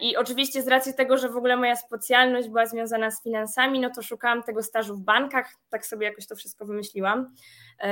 I 0.00 0.16
oczywiście 0.16 0.62
z 0.62 0.68
racji 0.68 0.94
tego, 0.94 1.18
że 1.18 1.28
w 1.28 1.36
ogóle 1.36 1.56
moja 1.56 1.76
specjalność 1.76 2.48
była 2.48 2.66
związana 2.66 3.10
z 3.10 3.22
finansami, 3.22 3.80
no 3.80 3.90
to 3.90 4.02
szukałam 4.02 4.42
tego 4.42 4.62
stażu 4.62 4.96
w 4.96 5.00
bankach, 5.00 5.52
tak 5.70 5.86
sobie 5.86 6.06
jakoś 6.06 6.26
to 6.26 6.36
wszystko 6.36 6.66
wymyśliłam. 6.66 7.34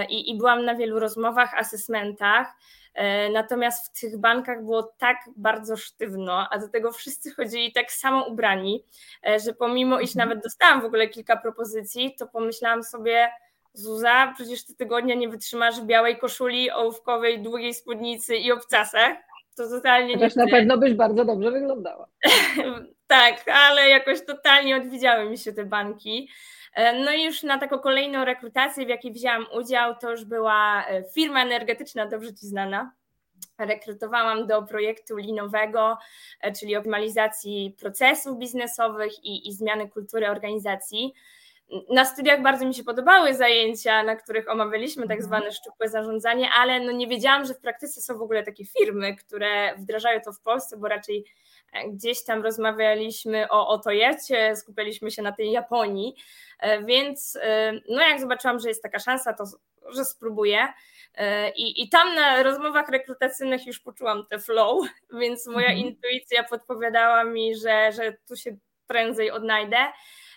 I, 0.08 0.30
i 0.30 0.38
byłam 0.38 0.64
na 0.64 0.74
wielu 0.74 1.00
rozmowach, 1.00 1.54
asesmentach. 1.54 2.48
Natomiast 3.32 3.86
w 3.86 4.00
tych 4.00 4.18
bankach 4.18 4.62
było 4.62 4.82
tak 4.82 5.16
bardzo 5.36 5.76
sztywno, 5.76 6.48
a 6.50 6.58
do 6.58 6.68
tego 6.68 6.92
wszyscy 6.92 7.34
chodzili 7.34 7.72
tak 7.72 7.92
samo 7.92 8.26
ubrani, 8.26 8.84
że 9.44 9.52
pomimo 9.52 10.00
iż 10.00 10.10
mhm. 10.10 10.28
nawet 10.28 10.44
dostałam 10.44 10.80
w 10.80 10.84
ogóle 10.84 11.08
kilka 11.08 11.36
propozycji, 11.36 12.14
to 12.18 12.26
pomyślałam 12.26 12.82
sobie, 12.82 13.30
Zuza, 13.76 14.32
przecież 14.34 14.66
ty 14.66 14.74
tygodnia 14.74 15.14
nie 15.14 15.28
wytrzymasz 15.28 15.80
w 15.80 15.84
białej 15.84 16.18
koszuli, 16.18 16.70
ołówkowej, 16.70 17.42
długiej 17.42 17.74
spódnicy 17.74 18.36
i 18.36 18.52
obcasach. 18.52 19.16
To 19.56 19.68
totalnie 19.68 20.14
Chociaż 20.14 20.36
nie. 20.36 20.44
na 20.44 20.50
pewno 20.50 20.78
byś 20.78 20.94
bardzo 20.94 21.24
dobrze 21.24 21.50
wyglądała. 21.50 22.08
tak, 23.06 23.48
ale 23.48 23.88
jakoś 23.88 24.24
totalnie 24.26 24.76
odwidziały 24.76 25.30
mi 25.30 25.38
się 25.38 25.52
te 25.52 25.64
banki. 25.64 26.28
E, 26.74 27.04
no 27.04 27.12
i 27.12 27.24
już 27.24 27.42
na 27.42 27.58
taką 27.58 27.78
kolejną 27.78 28.24
rekrutację, 28.24 28.86
w 28.86 28.88
jakiej 28.88 29.12
wzięłam 29.12 29.46
udział, 29.56 29.94
to 30.00 30.10
już 30.10 30.24
była 30.24 30.86
e, 30.86 31.04
firma 31.14 31.42
energetyczna, 31.42 32.06
dobrze 32.06 32.34
Ci 32.34 32.46
znana. 32.46 32.92
Rekrutowałam 33.58 34.46
do 34.46 34.62
projektu 34.62 35.16
linowego, 35.16 35.98
e, 36.40 36.52
czyli 36.52 36.76
optymalizacji 36.76 37.76
procesów 37.80 38.38
biznesowych 38.38 39.24
i, 39.24 39.48
i 39.48 39.52
zmiany 39.52 39.88
kultury 39.88 40.30
organizacji. 40.30 41.14
Na 41.90 42.04
studiach 42.04 42.42
bardzo 42.42 42.66
mi 42.66 42.74
się 42.74 42.84
podobały 42.84 43.34
zajęcia, 43.34 44.02
na 44.02 44.16
których 44.16 44.50
omawialiśmy 44.50 45.02
tak 45.02 45.20
mhm. 45.20 45.26
zwane 45.28 45.52
szczupłe 45.52 45.88
zarządzanie, 45.88 46.50
ale 46.50 46.80
no 46.80 46.92
nie 46.92 47.06
wiedziałam, 47.06 47.44
że 47.44 47.54
w 47.54 47.60
praktyce 47.60 48.00
są 48.00 48.18
w 48.18 48.22
ogóle 48.22 48.42
takie 48.42 48.64
firmy, 48.64 49.16
które 49.16 49.76
wdrażają 49.76 50.20
to 50.20 50.32
w 50.32 50.40
Polsce, 50.40 50.76
bo 50.76 50.88
raczej 50.88 51.24
e, 51.72 51.88
gdzieś 51.88 52.24
tam 52.24 52.42
rozmawialiśmy 52.42 53.48
o, 53.48 53.68
o 53.68 53.78
Toyocie, 53.78 54.56
skupialiśmy 54.56 55.10
się 55.10 55.22
na 55.22 55.32
tej 55.32 55.50
Japonii, 55.50 56.14
e, 56.60 56.82
więc 56.84 57.38
e, 57.42 57.72
no 57.88 58.02
jak 58.02 58.20
zobaczyłam, 58.20 58.58
że 58.58 58.68
jest 58.68 58.82
taka 58.82 58.98
szansa, 58.98 59.32
to 59.32 59.44
że 59.94 60.04
spróbuję. 60.04 60.68
I, 61.56 61.82
I 61.82 61.88
tam 61.88 62.14
na 62.14 62.42
rozmowach 62.42 62.88
rekrutacyjnych 62.88 63.66
już 63.66 63.80
poczułam 63.80 64.26
te 64.26 64.38
flow, 64.38 64.86
więc 65.20 65.46
moja 65.46 65.68
mhm. 65.68 65.86
intuicja 65.86 66.44
podpowiadała 66.44 67.24
mi, 67.24 67.56
że, 67.56 67.92
że 67.92 68.16
tu 68.28 68.36
się 68.36 68.56
prędzej 68.86 69.30
odnajdę. 69.30 69.76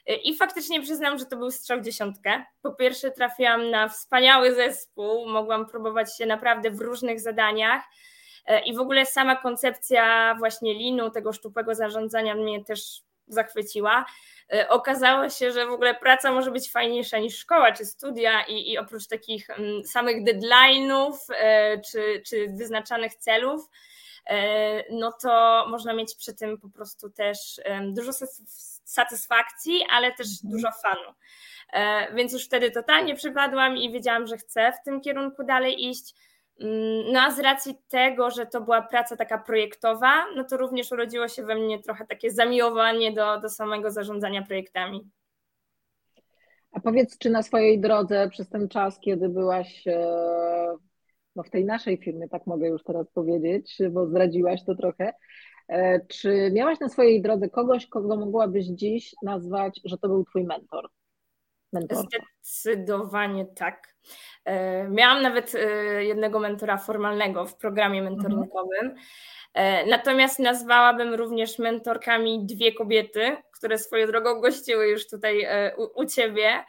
I 0.08 0.38
faktycznie 0.38 0.82
przyznam, 0.82 1.18
że 1.18 1.26
to 1.26 1.38
był 1.38 1.52
strzał 1.52 1.82
dziesiątkę. 1.82 2.44
Po 2.62 2.74
pierwsze, 2.74 3.12
trafiłam 3.12 3.70
na 3.70 3.90
wspaniały 3.90 4.56
zespół, 4.56 5.30
mogłam 5.30 5.66
próbować 5.66 6.18
się 6.18 6.26
naprawdę 6.26 6.72
w 6.72 6.82
różnych 6.82 7.20
zadaniach. 7.20 7.84
E, 8.46 8.60
I 8.60 8.76
w 8.76 8.80
ogóle 8.80 9.06
sama 9.06 9.36
koncepcja 9.36 10.36
właśnie 10.40 10.74
linu, 10.74 11.10
tego 11.10 11.34
szczupłego 11.34 11.76
zarządzania 11.76 12.36
mnie 12.36 12.64
też 12.64 13.02
zachwyciła. 13.28 14.06
E, 14.54 14.70
okazało 14.70 15.30
się, 15.30 15.52
że 15.52 15.66
w 15.66 15.72
ogóle 15.72 15.96
praca 15.96 16.32
może 16.32 16.52
być 16.52 16.72
fajniejsza 16.72 17.20
niż 17.20 17.38
szkoła 17.38 17.72
czy 17.72 17.86
studia, 17.86 18.44
i, 18.48 18.72
i 18.72 18.78
oprócz 18.78 19.08
takich 19.08 19.50
mm, 19.50 19.86
samych 19.86 20.24
deadline'ów 20.24 21.14
czy, 21.92 22.22
czy 22.26 22.48
wyznaczanych 22.48 23.16
celów, 23.16 23.70
no 24.90 25.12
to 25.12 25.66
można 25.70 25.94
mieć 25.94 26.16
przy 26.16 26.34
tym 26.34 26.58
po 26.58 26.70
prostu 26.70 27.10
też 27.10 27.62
dużo 27.94 28.14
satysfakcji, 28.90 29.82
ale 29.92 30.12
też 30.12 30.28
dużo 30.44 30.68
fanu. 30.84 31.14
E, 31.74 32.14
więc 32.16 32.34
już 32.34 32.46
wtedy 32.46 32.72
totalnie 32.72 33.16
przypadłam 33.16 33.78
i 33.78 33.92
wiedziałam, 33.92 34.28
że 34.28 34.38
chcę 34.38 34.72
w 34.72 34.86
tym 34.86 35.02
kierunku 35.02 35.44
dalej 35.44 35.90
iść. 35.90 36.16
Mm, 36.60 37.12
no 37.12 37.22
a 37.22 37.32
z 37.32 37.40
racji 37.40 37.76
tego, 37.90 38.32
że 38.32 38.46
to 38.46 38.62
była 38.62 38.82
praca 38.82 39.16
taka 39.16 39.38
projektowa, 39.38 40.26
no 40.36 40.44
to 40.44 40.58
również 40.58 40.92
urodziło 40.92 41.28
się 41.28 41.44
we 41.44 41.56
mnie 41.56 41.80
trochę 41.80 42.06
takie 42.06 42.32
zamiłowanie 42.32 43.12
do, 43.12 43.40
do 43.40 43.50
samego 43.50 43.92
zarządzania 43.92 44.42
projektami. 44.42 45.10
A 46.72 46.80
powiedz, 46.80 47.18
czy 47.18 47.30
na 47.30 47.44
swojej 47.44 47.80
drodze 47.80 48.30
przez 48.30 48.50
ten 48.50 48.70
czas, 48.70 49.00
kiedy 49.00 49.30
byłaś 49.30 49.88
e, 49.88 50.08
no 51.36 51.44
w 51.44 51.50
tej 51.50 51.66
naszej 51.66 51.98
firmie, 51.98 52.30
tak 52.30 52.48
mogę 52.48 52.68
już 52.68 52.84
teraz 52.84 53.12
powiedzieć, 53.12 53.78
bo 53.92 54.08
zdradziłaś 54.08 54.64
to 54.66 54.76
trochę, 54.76 55.14
czy 56.08 56.52
miałaś 56.54 56.80
na 56.80 56.90
swojej 56.90 57.22
drodze 57.22 57.50
kogoś, 57.50 57.88
kogo 57.88 58.16
mogłabyś 58.16 58.66
dziś 58.66 59.16
nazwać, 59.24 59.82
że 59.86 59.98
to 59.98 60.08
był 60.08 60.26
twój 60.26 60.44
mentor? 60.44 60.90
Zdecydowanie 61.82 63.46
tak. 63.46 63.96
E, 64.46 64.88
miałam 64.90 65.22
nawet 65.22 65.56
e, 65.56 65.60
jednego 66.04 66.40
mentora 66.40 66.78
formalnego 66.78 67.46
w 67.46 67.56
programie 67.56 68.02
mentoringowym. 68.02 68.86
Mhm. 68.86 68.98
Natomiast 69.90 70.40
nazwałabym 70.40 71.14
również 71.14 71.60
mentorkami 71.60 72.46
dwie 72.46 72.74
kobiety, 72.74 73.38
które 73.52 73.78
swoją 73.78 74.08
drogą 74.08 74.42
gościły 74.42 74.88
już 74.88 75.08
tutaj 75.08 75.48
u, 75.78 76.02
u 76.02 76.06
ciebie, 76.06 76.64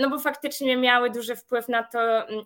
no 0.00 0.10
bo 0.10 0.18
faktycznie 0.18 0.76
miały 0.76 1.10
duży 1.10 1.36
wpływ 1.36 1.68
na 1.68 1.82
to, 1.82 1.98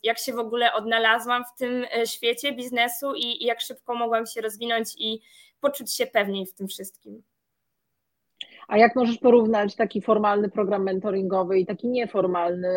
jak 0.02 0.18
się 0.18 0.32
w 0.32 0.38
ogóle 0.38 0.72
odnalazłam 0.72 1.44
w 1.44 1.58
tym 1.58 1.86
świecie 2.04 2.52
biznesu 2.52 3.14
i, 3.14 3.42
i 3.42 3.46
jak 3.46 3.60
szybko 3.60 3.94
mogłam 3.94 4.26
się 4.26 4.40
rozwinąć 4.40 4.88
i 4.98 5.22
poczuć 5.60 5.94
się 5.94 6.06
pewniej 6.06 6.46
w 6.46 6.54
tym 6.54 6.68
wszystkim. 6.68 7.22
A 8.68 8.78
jak 8.78 8.96
możesz 8.96 9.18
porównać 9.18 9.76
taki 9.76 10.02
formalny 10.02 10.50
program 10.50 10.84
mentoringowy 10.84 11.58
i 11.58 11.66
taki 11.66 11.88
nieformalny? 11.88 12.68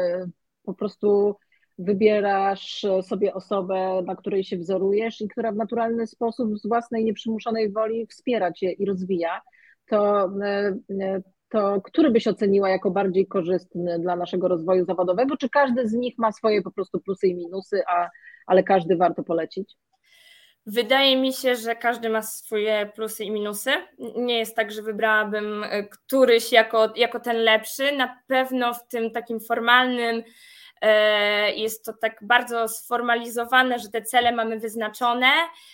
Po 0.63 0.73
prostu 0.73 1.35
wybierasz 1.77 2.85
sobie 3.01 3.33
osobę, 3.33 4.01
na 4.05 4.15
której 4.15 4.43
się 4.43 4.57
wzorujesz 4.57 5.21
i 5.21 5.27
która 5.27 5.51
w 5.51 5.55
naturalny 5.55 6.07
sposób 6.07 6.57
z 6.59 6.67
własnej 6.67 7.05
nieprzymuszonej 7.05 7.71
woli 7.71 8.07
wspiera 8.07 8.51
cię 8.51 8.71
i 8.71 8.85
rozwija. 8.85 9.41
To, 9.89 10.29
to 11.49 11.81
który 11.81 12.11
byś 12.11 12.27
oceniła 12.27 12.69
jako 12.69 12.91
bardziej 12.91 13.27
korzystny 13.27 13.99
dla 13.99 14.15
naszego 14.15 14.47
rozwoju 14.47 14.85
zawodowego? 14.85 15.37
Czy 15.37 15.49
każdy 15.49 15.87
z 15.87 15.93
nich 15.93 16.13
ma 16.17 16.31
swoje 16.31 16.61
po 16.61 16.71
prostu 16.71 16.99
plusy 16.99 17.27
i 17.27 17.35
minusy, 17.35 17.81
a, 17.87 18.09
ale 18.47 18.63
każdy 18.63 18.97
warto 18.97 19.23
polecić? 19.23 19.75
Wydaje 20.71 21.17
mi 21.17 21.33
się, 21.33 21.55
że 21.55 21.75
każdy 21.75 22.09
ma 22.09 22.21
swoje 22.21 22.91
plusy 22.95 23.23
i 23.23 23.31
minusy. 23.31 23.71
Nie 24.15 24.39
jest 24.39 24.55
tak, 24.55 24.71
że 24.71 24.81
wybrałabym 24.81 25.63
e, 25.63 25.83
któryś 25.83 26.51
jako, 26.51 26.93
jako 26.95 27.19
ten 27.19 27.37
lepszy. 27.37 27.91
Na 27.91 28.21
pewno 28.27 28.73
w 28.73 28.87
tym 28.87 29.11
takim 29.11 29.39
formalnym 29.39 30.23
e, 30.81 31.51
jest 31.53 31.85
to 31.85 31.93
tak 31.93 32.17
bardzo 32.21 32.67
sformalizowane, 32.67 33.79
że 33.79 33.89
te 33.89 34.01
cele 34.01 34.31
mamy 34.31 34.59
wyznaczone 34.59 35.27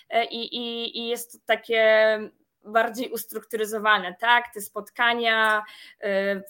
e, 0.09 0.25
i, 0.25 0.55
i, 0.55 0.97
i 0.99 1.07
jest 1.07 1.31
to 1.31 1.37
takie 1.45 2.19
bardziej 2.63 3.11
ustrukturyzowane, 3.11 4.15
tak? 4.19 4.45
Te 4.53 4.61
spotkania, 4.61 5.63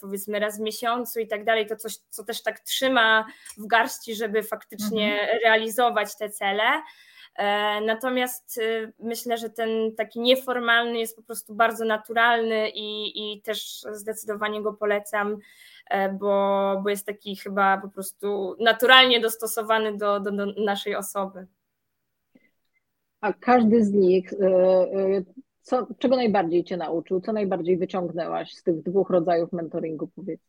powiedzmy 0.00 0.38
raz 0.38 0.58
w 0.58 0.62
miesiącu 0.62 1.20
i 1.20 1.26
tak 1.26 1.44
dalej, 1.44 1.66
to 1.66 1.76
coś, 1.76 1.96
co 1.96 2.24
też 2.24 2.42
tak 2.42 2.60
trzyma 2.60 3.26
w 3.58 3.66
garści, 3.66 4.14
żeby 4.14 4.42
faktycznie 4.42 5.20
mhm. 5.20 5.38
realizować 5.44 6.16
te 6.16 6.30
cele. 6.30 6.82
E, 7.36 7.80
natomiast 7.80 8.58
y, 8.58 8.92
myślę, 8.98 9.38
że 9.38 9.50
ten 9.50 9.68
taki 9.96 10.20
nieformalny 10.20 10.98
jest 10.98 11.16
po 11.16 11.22
prostu 11.22 11.54
bardzo 11.54 11.84
naturalny 11.84 12.70
i, 12.70 13.12
i 13.34 13.42
też 13.42 13.82
zdecydowanie 13.92 14.62
go 14.62 14.72
polecam, 14.72 15.38
e, 15.90 16.12
bo, 16.12 16.80
bo 16.82 16.90
jest 16.90 17.06
taki 17.06 17.36
chyba 17.36 17.78
po 17.78 17.88
prostu 17.88 18.56
naturalnie 18.60 19.20
dostosowany 19.20 19.96
do, 19.96 20.20
do, 20.20 20.30
do 20.30 20.46
naszej 20.46 20.96
osoby. 20.96 21.46
A 23.20 23.32
każdy 23.32 23.84
z 23.84 23.92
nich, 23.92 24.32
y, 24.32 25.24
co, 25.62 25.86
czego 25.98 26.16
najbardziej 26.16 26.64
Cię 26.64 26.76
nauczył? 26.76 27.20
Co 27.20 27.32
najbardziej 27.32 27.76
wyciągnęłaś 27.76 28.52
z 28.52 28.62
tych 28.62 28.82
dwóch 28.82 29.10
rodzajów 29.10 29.52
mentoringu, 29.52 30.08
powiedz? 30.16 30.40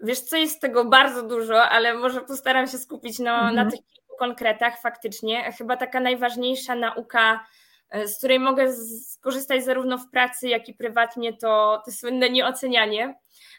Wiesz, 0.00 0.20
co 0.20 0.36
jest 0.36 0.60
tego 0.60 0.84
bardzo 0.84 1.22
dużo, 1.22 1.62
ale 1.62 1.94
może 1.94 2.20
postaram 2.20 2.66
się 2.66 2.78
skupić 2.78 3.18
no, 3.18 3.30
mhm. 3.30 3.54
na 3.54 3.70
tych 3.70 3.80
konkretach 4.18 4.80
faktycznie. 4.80 5.52
Chyba 5.52 5.76
taka 5.76 6.00
najważniejsza 6.00 6.74
nauka, 6.74 7.46
e, 7.90 8.08
z 8.08 8.18
której 8.18 8.38
mogę 8.38 8.72
skorzystać 9.02 9.64
zarówno 9.64 9.98
w 9.98 10.10
pracy, 10.10 10.48
jak 10.48 10.68
i 10.68 10.74
prywatnie, 10.74 11.32
to, 11.32 11.82
to 11.84 11.92
słynne 11.92 12.30
nieocenianie. 12.30 13.04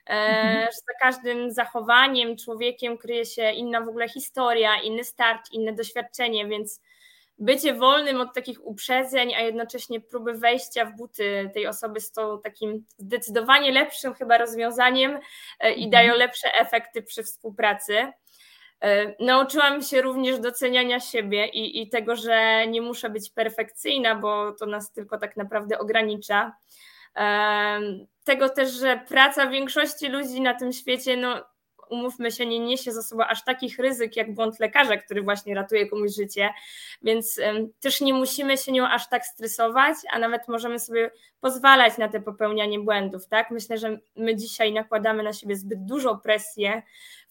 E, 0.07 0.13
mhm. 0.13 0.65
Że 0.65 0.71
za 0.71 0.99
każdym 0.99 1.51
zachowaniem, 1.51 2.37
człowiekiem 2.37 2.97
kryje 2.97 3.25
się 3.25 3.51
inna 3.51 3.81
w 3.81 3.89
ogóle 3.89 4.09
historia, 4.09 4.81
inny 4.81 5.03
start, 5.03 5.51
inne 5.51 5.73
doświadczenie, 5.73 6.47
więc 6.47 6.81
bycie 7.39 7.73
wolnym 7.73 8.21
od 8.21 8.33
takich 8.33 8.65
uprzedzeń, 8.65 9.35
a 9.35 9.41
jednocześnie 9.41 10.01
próby 10.01 10.33
wejścia 10.33 10.85
w 10.85 10.95
buty 10.95 11.49
tej 11.53 11.67
osoby 11.67 11.99
z 11.99 12.11
tą 12.11 12.41
takim 12.41 12.85
zdecydowanie 12.97 13.71
lepszym 13.71 14.13
chyba 14.13 14.37
rozwiązaniem 14.37 15.19
e, 15.59 15.73
i 15.73 15.89
dają 15.89 16.13
mhm. 16.13 16.19
lepsze 16.19 16.53
efekty 16.53 17.01
przy 17.01 17.23
współpracy. 17.23 18.11
E, 18.81 19.15
nauczyłam 19.25 19.81
się 19.81 20.01
również 20.01 20.39
doceniania 20.39 20.99
siebie 20.99 21.47
i, 21.47 21.81
i 21.81 21.89
tego, 21.89 22.15
że 22.15 22.67
nie 22.67 22.81
muszę 22.81 23.09
być 23.09 23.29
perfekcyjna, 23.29 24.15
bo 24.15 24.51
to 24.51 24.65
nas 24.65 24.91
tylko 24.91 25.17
tak 25.17 25.37
naprawdę 25.37 25.79
ogranicza. 25.79 26.55
E, 27.15 27.79
tego 28.23 28.49
też, 28.49 28.71
że 28.71 29.01
praca 29.07 29.47
większości 29.47 30.07
ludzi 30.07 30.41
na 30.41 30.53
tym 30.53 30.73
świecie 30.73 31.17
no, 31.17 31.43
umówmy 31.89 32.31
się, 32.31 32.45
nie 32.45 32.59
niesie 32.59 32.91
za 32.91 33.01
sobą 33.01 33.23
aż 33.23 33.43
takich 33.43 33.79
ryzyk 33.79 34.15
jak 34.15 34.33
błąd 34.33 34.59
lekarza, 34.59 34.97
który 34.97 35.21
właśnie 35.21 35.55
ratuje 35.55 35.89
komuś 35.89 36.15
życie, 36.15 36.49
więc 37.01 37.39
też 37.79 38.01
nie 38.01 38.13
musimy 38.13 38.57
się 38.57 38.71
nią 38.71 38.87
aż 38.87 39.09
tak 39.09 39.25
stresować, 39.25 39.95
a 40.11 40.19
nawet 40.19 40.47
możemy 40.47 40.79
sobie 40.79 41.11
pozwalać 41.41 41.97
na 41.97 42.07
te 42.07 42.21
popełnianie 42.21 42.79
błędów, 42.79 43.27
tak? 43.27 43.51
Myślę, 43.51 43.77
że 43.77 43.97
my 44.15 44.35
dzisiaj 44.35 44.73
nakładamy 44.73 45.23
na 45.23 45.33
siebie 45.33 45.55
zbyt 45.55 45.85
dużą 45.85 46.19
presję 46.19 46.81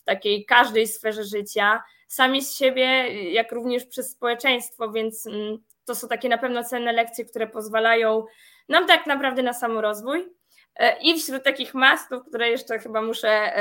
takiej 0.07 0.45
każdej 0.45 0.87
sferze 0.87 1.25
życia, 1.25 1.83
sami 2.09 2.43
z 2.43 2.57
siebie, 2.57 2.85
jak 3.33 3.53
również 3.53 3.85
przez 3.85 4.11
społeczeństwo, 4.11 4.91
więc 4.93 5.27
mm, 5.27 5.59
to 5.85 5.95
są 5.95 6.09
takie 6.09 6.29
na 6.29 6.39
pewno 6.39 6.65
cenne 6.65 6.93
lekcje, 6.93 7.25
które 7.25 7.47
pozwalają 7.47 8.25
nam 8.69 8.87
tak 8.87 9.07
naprawdę 9.07 9.43
na 9.43 9.53
samorozwój. 9.53 10.29
E, 10.77 10.99
I 11.01 11.21
wśród 11.21 11.45
takich 11.45 11.75
mastów, 11.75 12.23
które 12.29 12.51
jeszcze 12.51 12.79
chyba 12.79 13.03
muszę 13.03 13.53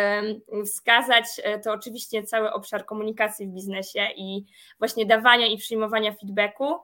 wskazać, 0.66 1.26
e, 1.44 1.60
to 1.60 1.72
oczywiście 1.72 2.24
cały 2.24 2.54
obszar 2.54 2.86
komunikacji 2.86 3.48
w 3.48 3.50
biznesie 3.50 4.08
i 4.16 4.46
właśnie 4.80 5.06
dawania 5.06 5.48
i 5.48 5.58
przyjmowania 5.58 6.14
feedbacku. 6.14 6.76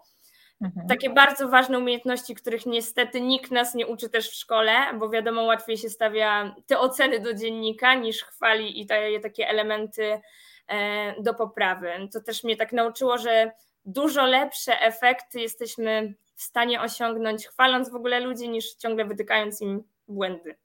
Mhm. 0.62 0.88
Takie 0.88 1.10
bardzo 1.10 1.48
ważne 1.50 1.80
umiejętności, 1.80 2.36
których 2.36 2.65
niestety 2.65 3.22
nikt 3.22 3.51
nas 3.51 3.75
nie 3.75 3.88
uczy 3.88 4.10
też 4.10 4.30
w 4.30 4.36
szkole, 4.36 4.74
bo 5.00 5.10
wiadomo, 5.10 5.44
łatwiej 5.44 5.77
się 5.77 5.89
stawia 5.89 6.56
te 6.68 6.80
oceny 6.80 7.20
do 7.20 7.34
dziennika 7.34 7.96
niż 7.96 8.24
chwali 8.24 8.80
i 8.80 8.86
daje 8.86 9.20
takie 9.20 9.48
elementy 9.48 10.22
e, 10.68 11.22
do 11.22 11.34
poprawy. 11.34 11.89
To 12.13 12.22
też 12.22 12.44
mnie 12.44 12.58
tak 12.58 12.74
nauczyło, 12.74 13.18
że 13.18 13.51
dużo 13.86 14.25
lepsze 14.25 14.82
efekty 14.82 15.39
jesteśmy 15.39 16.13
w 16.36 16.41
stanie 16.41 16.82
osiągnąć, 16.82 17.48
chwaląc 17.48 17.89
w 17.89 17.96
ogóle 17.96 18.20
ludzi, 18.20 18.50
niż 18.50 18.74
ciągle 18.74 19.06
wytykając 19.06 19.62
im 19.62 19.84
błędy. 20.08 20.56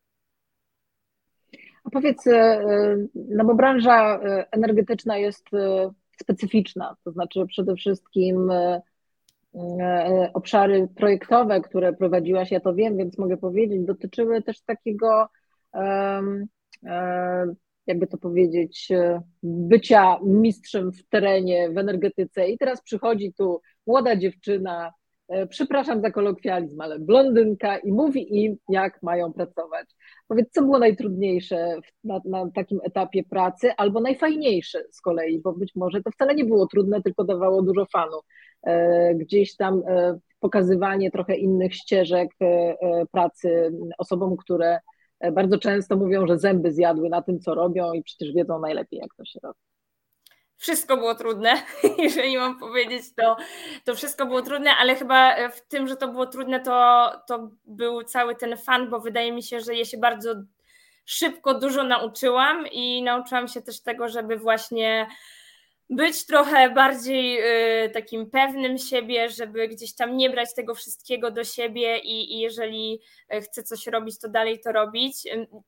A 1.84 1.90
powiedz, 1.90 2.26
e, 2.26 2.62
no 3.14 3.44
bo 3.44 3.54
branża 3.54 4.20
e, 4.20 4.46
energetyczna 4.50 5.16
jest 5.16 5.46
specyficzna, 6.20 6.96
to 7.04 7.10
znaczy 7.10 7.46
przede 7.46 7.76
wszystkim 7.76 8.50
obszary 10.34 10.88
projektowe, 10.96 11.60
które 11.60 11.92
prowadziłaś, 11.92 12.50
ja 12.50 12.60
to 12.60 12.74
wiem, 12.74 12.96
więc 12.96 13.18
mogę 13.18 13.36
powiedzieć, 13.36 13.84
dotyczyły 13.84 14.42
też 14.42 14.60
takiego, 14.62 15.28
jakby 17.86 18.06
to 18.06 18.18
powiedzieć, 18.18 18.88
bycia 19.42 20.18
mistrzem 20.24 20.92
w 20.92 21.08
terenie, 21.08 21.70
w 21.70 21.78
energetyce. 21.78 22.48
I 22.48 22.58
teraz 22.58 22.82
przychodzi 22.82 23.32
tu 23.32 23.60
młoda 23.86 24.16
dziewczyna, 24.16 24.92
E, 25.28 25.46
przepraszam 25.46 26.00
za 26.00 26.10
kolokwializm, 26.10 26.80
ale 26.80 26.98
blondynka 26.98 27.78
i 27.78 27.92
mówi 27.92 28.44
im, 28.44 28.56
jak 28.68 29.02
mają 29.02 29.32
pracować. 29.32 29.86
Powiedz, 30.28 30.50
co 30.50 30.62
było 30.62 30.78
najtrudniejsze 30.78 31.80
na, 32.04 32.20
na, 32.24 32.50
takim 32.50 32.80
etapie 32.84 33.24
pracy, 33.24 33.70
albo 33.76 34.00
najfajniejsze 34.00 34.82
z 34.90 35.00
kolei, 35.00 35.40
bo 35.40 35.52
być 35.52 35.74
może 35.74 36.02
to 36.02 36.10
wcale 36.10 36.34
nie 36.34 36.44
było 36.44 36.66
trudne, 36.66 37.02
tylko 37.02 37.24
dawało 37.24 37.62
dużo 37.62 37.86
fanu. 37.86 38.16
E, 38.66 39.14
gdzieś 39.14 39.56
tam 39.56 39.82
e, 39.88 40.18
pokazywanie 40.40 41.10
trochę 41.10 41.36
innych 41.36 41.74
ścieżek 41.74 42.30
pracy 43.12 43.72
osobom, 43.98 44.36
które 44.36 44.78
bardzo 45.32 45.58
często 45.58 45.96
mówią, 45.96 46.26
że 46.26 46.38
zęby 46.38 46.72
zjadły 46.72 47.08
na 47.08 47.22
tym, 47.22 47.40
co 47.40 47.54
robią 47.54 47.92
i 47.92 48.02
przecież 48.02 48.32
wiedzą 48.32 48.60
najlepiej, 48.60 48.98
jak 48.98 49.14
to 49.16 49.24
się 49.24 49.40
robi 49.42 49.75
wszystko 50.56 50.96
było 50.96 51.14
trudne, 51.14 51.62
jeżeli 51.98 52.36
mam 52.36 52.58
powiedzieć, 52.58 53.14
to, 53.16 53.36
to 53.84 53.94
wszystko 53.94 54.26
było 54.26 54.42
trudne, 54.42 54.70
ale 54.70 54.94
chyba 54.94 55.48
w 55.48 55.60
tym, 55.60 55.88
że 55.88 55.96
to 55.96 56.08
było 56.08 56.26
trudne, 56.26 56.60
to, 56.60 57.10
to 57.26 57.50
był 57.64 58.02
cały 58.02 58.36
ten 58.36 58.56
fan, 58.56 58.90
bo 58.90 59.00
wydaje 59.00 59.32
mi 59.32 59.42
się, 59.42 59.60
że 59.60 59.74
ja 59.74 59.84
się 59.84 59.98
bardzo 59.98 60.34
szybko 61.04 61.54
dużo 61.54 61.82
nauczyłam 61.82 62.66
i 62.66 63.02
nauczyłam 63.02 63.48
się 63.48 63.62
też 63.62 63.82
tego, 63.82 64.08
żeby 64.08 64.36
właśnie 64.36 65.06
być 65.90 66.26
trochę 66.26 66.70
bardziej 66.70 67.40
y, 67.84 67.90
takim 67.90 68.30
pewnym 68.30 68.78
siebie, 68.78 69.28
żeby 69.28 69.68
gdzieś 69.68 69.94
tam 69.94 70.16
nie 70.16 70.30
brać 70.30 70.54
tego 70.54 70.74
wszystkiego 70.74 71.30
do 71.30 71.44
siebie 71.44 71.98
i, 71.98 72.34
i, 72.34 72.40
jeżeli 72.40 73.00
y, 73.34 73.40
chcę 73.40 73.62
coś 73.62 73.86
robić, 73.86 74.18
to 74.18 74.28
dalej 74.28 74.60
to 74.60 74.72
robić. 74.72 75.16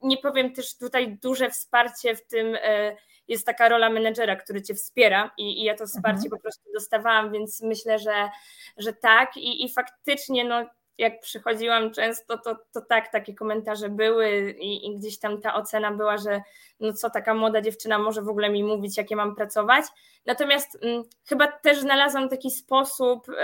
Nie 0.03 0.17
powiem 0.17 0.53
też 0.53 0.79
tutaj 0.79 1.19
duże 1.23 1.51
wsparcie 1.51 2.17
w 2.17 2.27
tym. 2.27 2.55
Y, 2.55 2.97
jest 3.29 3.47
taka 3.47 3.69
rola 3.69 3.91
menedżera, 3.91 4.37
który 4.37 4.63
cię 4.63 4.75
wspiera 4.75 5.31
i, 5.39 5.61
i 5.61 5.65
ja 5.65 5.75
to 5.75 5.87
wsparcie 5.87 6.25
mhm. 6.25 6.31
po 6.31 6.39
prostu 6.39 6.73
dostawałam, 6.75 7.33
więc 7.33 7.63
myślę, 7.63 7.99
że, 7.99 8.29
że 8.77 8.93
tak 8.93 9.37
i, 9.37 9.65
i 9.65 9.73
faktycznie 9.73 10.45
no, 10.45 10.67
jak 10.99 11.21
przychodziłam 11.21 11.91
często, 11.91 12.39
to, 12.39 12.57
to 12.73 12.81
tak, 12.81 13.13
takie 13.13 13.35
komentarze 13.35 13.89
były 13.89 14.53
i, 14.53 14.87
i, 14.87 14.97
gdzieś 14.97 15.19
tam 15.19 15.41
ta 15.41 15.55
ocena 15.55 15.93
była, 15.93 16.17
że 16.17 16.43
no 16.81 16.93
co 16.93 17.11
taka 17.11 17.35
młoda 17.35 17.61
dziewczyna 17.61 17.99
może 17.99 18.23
w 18.23 18.29
ogóle 18.29 18.51
mi 18.51 18.65
mówić, 18.65 18.97
jakie 18.97 19.17
mam 19.17 19.35
pracować. 19.35 19.85
Natomiast 20.27 20.79
m, 20.83 20.91
mm, 20.91 21.03
chyba 21.29 21.47
też 21.47 21.81
znalazłam 21.81 22.29
taki 22.29 22.51
sposób, 22.51 23.29
y, 23.29 23.35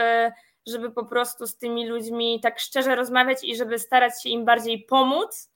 żeby 0.66 0.90
po 0.90 1.04
prostu 1.04 1.46
z 1.46 1.58
tymi 1.58 1.86
ludźmi 1.88 2.40
tak 2.42 2.60
szczerze 2.60 2.96
rozmawiać 2.96 3.38
i 3.44 3.56
żeby 3.56 3.78
starać 3.78 4.22
się 4.22 4.28
im 4.28 4.44
bardziej 4.44 4.84
pomóc, 4.84 5.50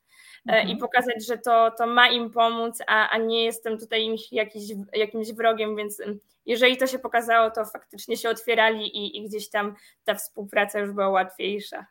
E, 0.47 0.57
i 0.57 0.61
mhm. 0.61 0.77
pokazać, 0.77 1.25
że 1.27 1.37
to, 1.37 1.71
to 1.77 1.87
ma 1.87 2.09
im 2.09 2.31
pomóc, 2.31 2.81
a, 2.87 3.09
a 3.09 3.17
nie 3.17 3.45
jestem 3.45 3.77
tutaj 3.77 4.03
im 4.03 4.15
jakiś, 4.31 4.63
jakimś 4.93 5.31
wrogiem, 5.31 5.75
więc 5.75 6.01
jeżeli 6.45 6.77
to 6.77 6.87
się 6.87 6.99
pokazało, 6.99 7.51
to 7.51 7.65
faktycznie 7.65 8.17
się 8.17 8.29
otwierali 8.29 8.97
i, 8.97 9.17
i 9.17 9.23
gdzieś 9.23 9.49
tam 9.49 9.75
ta 10.03 10.15
współpraca 10.15 10.79
już 10.79 10.91
była 10.91 11.09
łatwiejsza. 11.09 11.85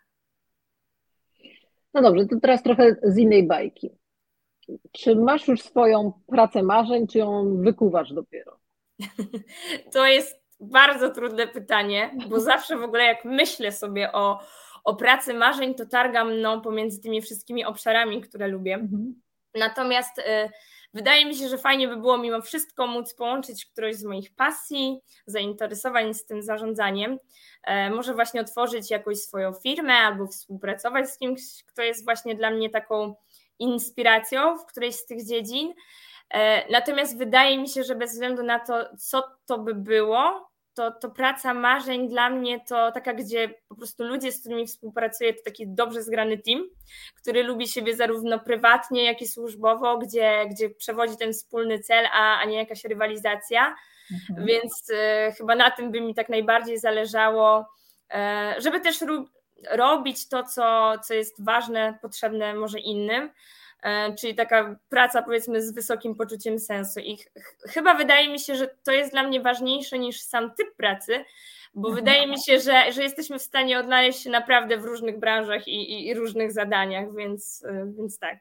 No 1.94 2.02
dobrze, 2.02 2.26
to 2.26 2.36
teraz 2.42 2.62
trochę 2.62 2.96
z 3.02 3.18
innej 3.18 3.46
bajki. 3.46 3.90
Czy 4.92 5.16
masz 5.16 5.48
już 5.48 5.62
swoją 5.62 6.12
pracę 6.26 6.62
marzeń, 6.62 7.06
czy 7.06 7.18
ją 7.18 7.56
wykuwasz 7.62 8.12
dopiero? 8.12 8.58
To 9.92 10.06
jest 10.06 10.42
bardzo 10.60 11.10
trudne 11.10 11.46
pytanie, 11.46 12.10
bo 12.28 12.40
zawsze 12.40 12.76
w 12.76 12.82
ogóle 12.82 13.04
jak 13.04 13.24
myślę 13.24 13.72
sobie 13.72 14.12
o, 14.12 14.40
o 14.88 14.96
pracy 14.96 15.34
marzeń, 15.34 15.74
to 15.74 15.86
targam 15.86 16.34
mną 16.34 16.60
pomiędzy 16.60 17.02
tymi 17.02 17.22
wszystkimi 17.22 17.64
obszarami, 17.64 18.20
które 18.20 18.48
lubię. 18.48 18.74
Mhm. 18.74 19.22
Natomiast 19.54 20.18
y, 20.18 20.22
wydaje 20.94 21.26
mi 21.26 21.36
się, 21.36 21.48
że 21.48 21.58
fajnie 21.58 21.88
by 21.88 21.96
było 21.96 22.18
mimo 22.18 22.42
wszystko 22.42 22.86
móc 22.86 23.14
połączyć 23.14 23.66
którąś 23.66 23.96
z 23.96 24.04
moich 24.04 24.34
pasji, 24.34 25.00
zainteresowań 25.26 26.14
z 26.14 26.26
tym 26.26 26.42
zarządzaniem. 26.42 27.18
E, 27.64 27.90
może 27.90 28.14
właśnie 28.14 28.40
otworzyć 28.40 28.90
jakąś 28.90 29.18
swoją 29.18 29.52
firmę 29.52 29.92
albo 29.94 30.26
współpracować 30.26 31.10
z 31.10 31.18
kimś, 31.18 31.40
kto 31.66 31.82
jest 31.82 32.04
właśnie 32.04 32.34
dla 32.34 32.50
mnie 32.50 32.70
taką 32.70 33.14
inspiracją 33.58 34.58
w 34.58 34.66
którejś 34.66 34.94
z 34.94 35.06
tych 35.06 35.26
dziedzin. 35.26 35.74
E, 36.30 36.72
natomiast 36.72 37.18
wydaje 37.18 37.58
mi 37.58 37.68
się, 37.68 37.84
że 37.84 37.94
bez 37.94 38.12
względu 38.12 38.42
na 38.42 38.58
to, 38.58 38.96
co 38.98 39.22
to 39.46 39.58
by 39.58 39.74
było, 39.74 40.47
to, 40.78 40.90
to 40.90 41.10
praca 41.10 41.54
marzeń 41.54 42.08
dla 42.08 42.30
mnie 42.30 42.60
to 42.60 42.92
taka, 42.92 43.14
gdzie 43.14 43.54
po 43.68 43.74
prostu 43.74 44.04
ludzie, 44.04 44.32
z 44.32 44.40
którymi 44.40 44.66
współpracuję, 44.66 45.34
to 45.34 45.42
taki 45.44 45.68
dobrze 45.68 46.02
zgrany 46.02 46.38
team, 46.38 46.68
który 47.16 47.42
lubi 47.42 47.68
siebie 47.68 47.96
zarówno 47.96 48.38
prywatnie, 48.38 49.04
jak 49.04 49.22
i 49.22 49.28
służbowo, 49.28 49.98
gdzie, 49.98 50.46
gdzie 50.50 50.70
przewodzi 50.70 51.16
ten 51.16 51.32
wspólny 51.32 51.78
cel, 51.78 52.06
a, 52.06 52.38
a 52.38 52.44
nie 52.44 52.56
jakaś 52.56 52.84
rywalizacja. 52.84 53.76
Mhm. 54.12 54.46
Więc 54.46 54.90
y, 54.90 55.32
chyba 55.38 55.54
na 55.54 55.70
tym 55.70 55.90
by 55.90 56.00
mi 56.00 56.14
tak 56.14 56.28
najbardziej 56.28 56.78
zależało, 56.78 57.68
y, 58.58 58.60
żeby 58.60 58.80
też 58.80 58.98
robić 59.70 60.28
to, 60.28 60.42
co, 60.42 60.92
co 61.04 61.14
jest 61.14 61.44
ważne, 61.44 61.98
potrzebne 62.02 62.54
może 62.54 62.78
innym, 62.78 63.30
czyli 64.18 64.34
taka 64.34 64.76
praca 64.88 65.22
powiedzmy 65.22 65.62
z 65.62 65.74
wysokim 65.74 66.14
poczuciem 66.14 66.58
sensu. 66.58 67.00
I 67.00 67.16
ch 67.16 67.30
chyba 67.68 67.94
wydaje 67.94 68.28
mi 68.28 68.40
się, 68.40 68.54
że 68.54 68.68
to 68.84 68.92
jest 68.92 69.12
dla 69.12 69.22
mnie 69.22 69.40
ważniejsze 69.40 69.98
niż 69.98 70.20
sam 70.20 70.50
typ 70.54 70.76
pracy, 70.76 71.24
bo 71.74 71.88
mhm. 71.88 72.04
wydaje 72.04 72.26
mi 72.26 72.40
się, 72.40 72.60
że, 72.60 72.92
że 72.92 73.02
jesteśmy 73.02 73.38
w 73.38 73.42
stanie 73.42 73.78
odnaleźć 73.78 74.22
się 74.22 74.30
naprawdę 74.30 74.78
w 74.78 74.84
różnych 74.84 75.18
branżach 75.18 75.68
i, 75.68 75.92
i, 75.92 76.06
i 76.06 76.14
różnych 76.14 76.52
zadaniach, 76.52 77.14
więc, 77.16 77.64
e, 77.64 77.92
więc 77.96 78.18
tak. 78.18 78.38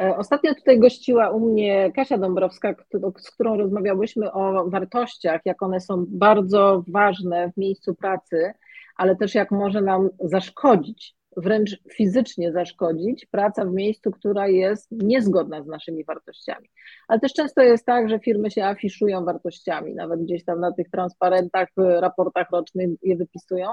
E, 0.00 0.16
ostatnio 0.16 0.54
tutaj 0.54 0.78
gościła 0.78 1.30
u 1.30 1.40
mnie 1.40 1.92
Kasia 1.96 2.18
Dąbrowska, 2.18 2.74
z 3.18 3.30
którą 3.30 3.56
rozmawiałyśmy 3.56 4.32
o 4.32 4.70
wartościach, 4.70 5.40
jak 5.44 5.62
one 5.62 5.80
są 5.80 6.04
bardzo 6.08 6.84
ważne 6.88 7.52
w 7.52 7.56
miejscu 7.56 7.94
pracy, 7.94 8.52
ale 8.96 9.16
też 9.16 9.34
jak 9.34 9.50
może 9.50 9.80
nam 9.80 10.08
zaszkodzić 10.20 11.14
wręcz 11.36 11.76
fizycznie 11.92 12.52
zaszkodzić 12.52 13.26
praca 13.26 13.64
w 13.64 13.72
miejscu, 13.72 14.10
która 14.10 14.48
jest 14.48 14.90
niezgodna 14.90 15.62
z 15.62 15.66
naszymi 15.66 16.04
wartościami. 16.04 16.68
Ale 17.08 17.20
też 17.20 17.32
często 17.32 17.62
jest 17.62 17.86
tak, 17.86 18.08
że 18.08 18.18
firmy 18.18 18.50
się 18.50 18.64
afiszują 18.64 19.24
wartościami, 19.24 19.94
nawet 19.94 20.22
gdzieś 20.22 20.44
tam 20.44 20.60
na 20.60 20.72
tych 20.72 20.90
transparentach, 20.90 21.68
raportach 21.76 22.46
rocznych 22.52 22.88
je 23.02 23.16
wypisują, 23.16 23.68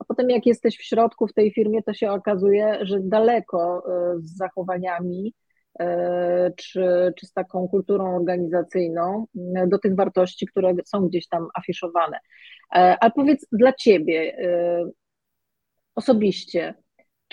a 0.00 0.04
potem 0.04 0.30
jak 0.30 0.46
jesteś 0.46 0.78
w 0.78 0.82
środku 0.82 1.26
w 1.26 1.32
tej 1.32 1.52
firmie, 1.52 1.82
to 1.82 1.94
się 1.94 2.10
okazuje, 2.10 2.78
że 2.82 3.00
daleko 3.00 3.82
e, 3.88 4.18
z 4.18 4.36
zachowaniami 4.36 5.34
e, 5.80 6.52
czy, 6.56 7.12
czy 7.18 7.26
z 7.26 7.32
taką 7.32 7.68
kulturą 7.68 8.16
organizacyjną 8.16 9.26
e, 9.56 9.66
do 9.66 9.78
tych 9.78 9.96
wartości, 9.96 10.46
które 10.46 10.74
są 10.86 11.08
gdzieś 11.08 11.28
tam 11.28 11.48
afiszowane. 11.54 12.18
Ale 12.70 13.10
powiedz 13.10 13.46
dla 13.52 13.72
Ciebie 13.72 14.36
osobiście, 15.94 16.74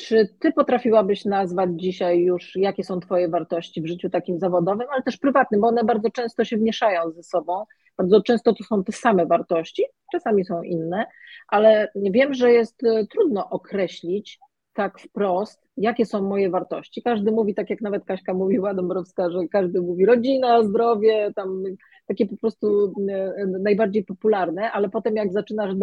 czy 0.08 0.30
ty 0.40 0.52
potrafiłabyś 0.52 1.26
nazwać 1.26 1.70
dzisiaj 1.74 2.20
już, 2.20 2.56
jakie 2.56 2.84
są 2.84 3.00
twoje 3.00 3.30
wartości 3.30 3.82
w 3.82 3.88
życiu 3.88 4.10
takim 4.10 4.40
zawodowym, 4.40 4.88
ale 4.92 5.04
też 5.04 5.18
prywatnym, 5.18 5.62
bo 5.62 5.68
one 5.68 5.84
bardzo 5.84 6.10
często 6.10 6.46
się 6.46 6.58
wmieszają 6.58 7.12
ze 7.12 7.24
sobą. 7.24 7.66
Bardzo 7.98 8.22
często 8.22 8.54
to 8.54 8.64
są 8.64 8.84
te 8.84 8.92
same 8.92 9.26
wartości, 9.26 9.84
czasami 10.12 10.46
są 10.46 10.64
inne, 10.64 11.06
ale 11.48 11.92
wiem, 11.96 12.34
że 12.34 12.52
jest 12.52 12.84
e, 12.84 13.08
trudno 13.08 13.50
określić 13.50 14.40
tak 14.74 15.00
wprost, 15.00 15.68
jakie 15.78 16.06
są 16.06 16.22
moje 16.22 16.50
wartości. 16.50 17.02
Każdy 17.02 17.32
mówi, 17.32 17.56
tak 17.56 17.70
jak 17.70 17.82
nawet 17.82 18.06
Kaśka 18.06 18.34
mówiła, 18.34 18.74
Dąbrowska, 18.74 19.30
że 19.30 19.40
każdy 19.52 19.82
mówi 19.82 20.06
rodzina, 20.06 20.64
zdrowie, 20.64 21.32
tam 21.36 21.64
takie 22.08 22.26
po 22.26 22.38
prostu 22.38 22.94
e, 23.10 23.46
najbardziej 23.48 24.04
popularne, 24.04 24.72
ale 24.72 24.90
potem 24.90 25.16
jak 25.16 25.34
zaczynasz 25.34 25.74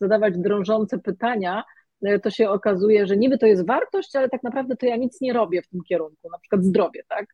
zadawać 0.00 0.38
drążące 0.38 0.98
pytania, 0.98 1.58
e, 1.58 1.64
to 2.22 2.30
się 2.30 2.50
okazuje, 2.50 3.06
że 3.06 3.16
niby 3.16 3.38
to 3.38 3.46
jest 3.46 3.66
wartość, 3.66 4.16
ale 4.16 4.28
tak 4.28 4.42
naprawdę 4.42 4.76
to 4.76 4.86
ja 4.86 4.96
nic 4.96 5.20
nie 5.20 5.32
robię 5.32 5.62
w 5.62 5.68
tym 5.68 5.80
kierunku, 5.88 6.30
na 6.30 6.38
przykład 6.38 6.64
zdrowie, 6.64 7.02
tak? 7.08 7.26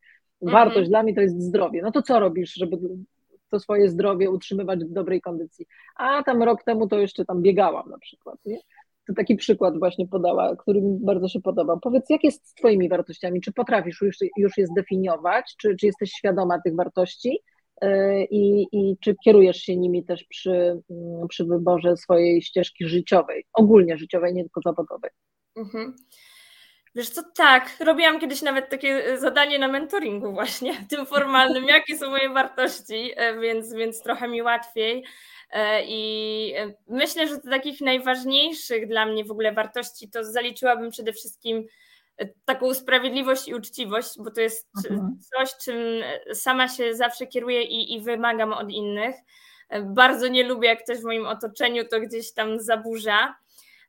Wartość 0.43 0.77
mhm. 0.77 0.89
dla 0.89 1.03
mnie 1.03 1.15
to 1.15 1.21
jest 1.21 1.43
zdrowie. 1.43 1.83
No 1.83 1.93
to 1.93 2.03
co 2.03 2.21
robisz, 2.21 2.55
żeby 2.55 2.79
to 3.51 3.61
swoje 3.61 3.89
zdrowie 3.89 4.31
utrzymywać 4.31 4.85
w 4.85 4.93
dobrej 4.93 5.21
kondycji? 5.21 5.67
A 5.97 6.23
tam 6.23 6.43
rok 6.43 6.63
temu 6.63 6.89
to 6.89 6.99
jeszcze 6.99 7.25
tam 7.25 7.43
biegałam 7.43 7.91
na 7.91 7.99
przykład, 7.99 8.39
nie? 8.47 8.59
To 9.07 9.15
taki 9.15 9.37
przykład 9.37 9.79
właśnie 9.79 10.09
podała, 10.09 10.57
który 10.57 10.83
mi 10.83 10.99
bardzo 11.01 11.29
się 11.29 11.41
podobał. 11.41 11.81
Powiedz, 11.81 12.11
jak 12.11 12.25
jest 12.25 12.49
z 12.49 12.55
Twoimi 12.55 12.89
wartościami? 12.89 13.41
Czy 13.41 13.53
potrafisz 13.53 14.03
już, 14.03 14.17
już 14.37 14.59
je 14.59 14.67
zdefiniować? 14.67 15.55
Czy, 15.59 15.77
czy 15.77 15.87
jesteś 15.87 16.11
świadoma 16.11 16.61
tych 16.61 16.75
wartości? 16.75 17.39
E, 17.83 18.25
I, 18.25 18.67
I 18.73 18.97
czy 19.01 19.15
kierujesz 19.25 19.57
się 19.57 19.77
nimi 19.77 20.05
też 20.05 20.25
przy, 20.25 20.83
mm, 20.91 21.29
przy 21.29 21.45
wyborze 21.45 21.97
swojej 21.97 22.43
ścieżki 22.43 22.89
życiowej, 22.89 23.45
ogólnie 23.53 23.99
życiowej, 23.99 24.35
nie 24.35 24.43
tylko 24.43 24.61
zawodowej? 24.65 25.11
Mhm. 25.57 25.97
Wiesz 26.95 27.11
co, 27.11 27.23
tak, 27.37 27.77
robiłam 27.81 28.21
kiedyś 28.21 28.43
nawet 28.43 28.71
takie 28.71 29.19
zadanie 29.19 29.59
na 29.59 29.69
mentoringu 29.69 30.33
właśnie, 30.33 30.87
tym 30.89 31.07
formalnym, 31.07 31.65
jakie 31.75 31.99
są 31.99 32.11
moje 32.11 32.29
wartości, 32.29 33.13
e, 33.17 33.41
więc, 33.41 33.75
więc 33.75 34.03
trochę 34.03 34.29
mi 34.29 34.43
łatwiej. 34.43 35.05
E, 35.51 35.83
I 35.85 36.55
myślę, 36.89 37.29
że 37.29 37.37
do 37.37 37.51
takich 37.51 37.81
najważniejszych 37.81 38.89
dla 38.89 39.07
mnie 39.07 39.25
w 39.25 39.31
ogóle 39.31 39.53
wartości 39.53 40.11
to 40.11 40.25
zaliczyłabym 40.25 40.91
przede 40.91 41.13
wszystkim 41.13 41.67
taką 42.45 42.75
sprawiedliwość 42.75 43.49
i 43.49 43.55
uczciwość, 43.55 44.11
bo 44.19 44.31
to 44.31 44.41
jest 44.41 44.69
mhm. 44.91 45.19
coś, 45.21 45.57
czym 45.65 45.77
sama 46.35 46.69
się 46.69 46.95
zawsze 46.95 47.27
kieruję 47.27 47.63
i, 47.63 47.95
i 47.95 48.01
wymagam 48.01 48.53
od 48.53 48.71
innych. 48.71 49.17
Bardzo 49.83 50.29
nie 50.29 50.45
lubię, 50.45 50.69
jak 50.69 50.83
ktoś 50.85 50.99
w 50.99 51.05
moim 51.05 51.27
otoczeniu 51.27 51.89
to 51.89 52.01
gdzieś 52.01 52.33
tam 52.33 52.61
zaburza. 52.61 53.35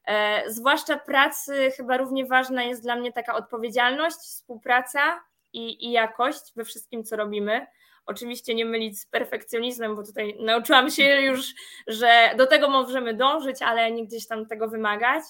E, 0.08 0.44
zwłaszcza 0.52 0.98
pracy, 0.98 1.72
chyba 1.78 1.98
równie 1.98 2.26
ważna 2.26 2.64
jest 2.64 2.84
dla 2.84 2.96
mnie 2.96 3.14
taka 3.14 3.36
odpowiedzialność, 3.36 4.18
współpraca 4.18 5.24
i, 5.54 5.88
i 5.88 5.92
jakość 5.92 6.54
we 6.56 6.66
wszystkim, 6.66 7.04
co 7.04 7.16
robimy. 7.16 7.68
Oczywiście 8.06 8.56
nie 8.56 8.66
mylić 8.66 9.00
z 9.00 9.06
perfekcjonizmem, 9.06 9.96
bo 9.96 10.04
tutaj 10.04 10.38
nauczyłam 10.40 10.92
się 10.92 11.22
już, 11.22 11.54
że 11.88 12.34
do 12.38 12.48
tego 12.48 12.70
możemy 12.70 13.14
dążyć, 13.14 13.62
ale 13.62 13.92
nie 13.92 14.06
gdzieś 14.06 14.28
tam 14.28 14.46
tego 14.46 14.68
wymagać. 14.70 15.24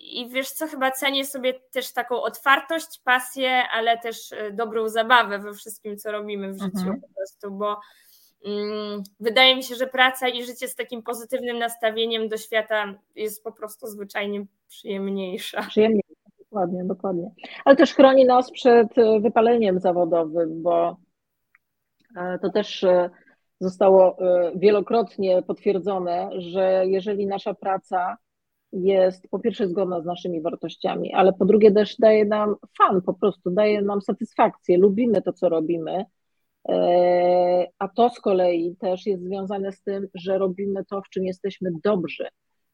I 0.00 0.28
wiesz 0.28 0.50
co, 0.50 0.66
chyba 0.66 0.90
cenię 0.90 1.24
sobie 1.24 1.54
też 1.70 1.92
taką 1.92 2.22
otwartość, 2.22 3.00
pasję, 3.04 3.62
ale 3.72 3.98
też 3.98 4.32
e, 4.32 4.52
dobrą 4.52 4.88
zabawę 4.88 5.38
we 5.38 5.54
wszystkim, 5.54 5.96
co 5.96 6.12
robimy 6.12 6.52
w 6.52 6.62
życiu 6.62 6.78
mhm. 6.78 7.00
po 7.00 7.08
prostu, 7.16 7.50
bo 7.50 7.80
mm, 8.44 9.02
wydaje 9.20 9.56
mi 9.56 9.62
się, 9.62 9.74
że 9.74 9.86
praca 9.86 10.28
i 10.28 10.44
życie 10.44 10.68
z 10.68 10.74
takim 10.74 11.02
pozytywnym 11.02 11.58
nastawieniem 11.58 12.28
do 12.28 12.36
świata 12.36 12.94
jest 13.14 13.44
po 13.44 13.52
prostu 13.52 13.86
zwyczajnie 13.86 14.46
przyjemniejsza. 14.68 15.62
Przyjemniejsza, 15.62 16.14
dokładnie, 16.38 16.84
dokładnie. 16.84 17.30
Ale 17.64 17.76
też 17.76 17.94
chroni 17.94 18.24
nas 18.24 18.50
przed 18.50 18.98
e, 18.98 19.20
wypaleniem 19.20 19.80
zawodowym, 19.80 20.62
bo 20.62 20.96
e, 22.16 22.38
to 22.38 22.50
też 22.50 22.86
zostało 23.60 24.16
wielokrotnie 24.56 25.42
potwierdzone, 25.42 26.30
że 26.36 26.82
jeżeli 26.86 27.26
nasza 27.26 27.54
praca 27.54 28.16
jest 28.72 29.28
po 29.30 29.38
pierwsze 29.38 29.68
zgodna 29.68 30.00
z 30.00 30.04
naszymi 30.04 30.42
wartościami, 30.42 31.14
ale 31.14 31.32
po 31.32 31.44
drugie 31.44 31.72
też 31.72 31.96
daje 31.96 32.24
nam 32.24 32.54
fan, 32.78 33.02
po 33.02 33.14
prostu 33.14 33.50
daje 33.50 33.82
nam 33.82 34.00
satysfakcję, 34.00 34.78
lubimy 34.78 35.22
to, 35.22 35.32
co 35.32 35.48
robimy. 35.48 36.04
E, 36.68 37.66
a 37.78 37.88
to 37.88 38.10
z 38.10 38.20
kolei 38.20 38.76
też 38.76 39.06
jest 39.06 39.24
związane 39.24 39.72
z 39.72 39.82
tym, 39.82 40.08
że 40.14 40.38
robimy 40.38 40.84
to, 40.84 41.02
w 41.02 41.08
czym 41.08 41.26
jesteśmy 41.26 41.70
dobrzy, 41.84 42.28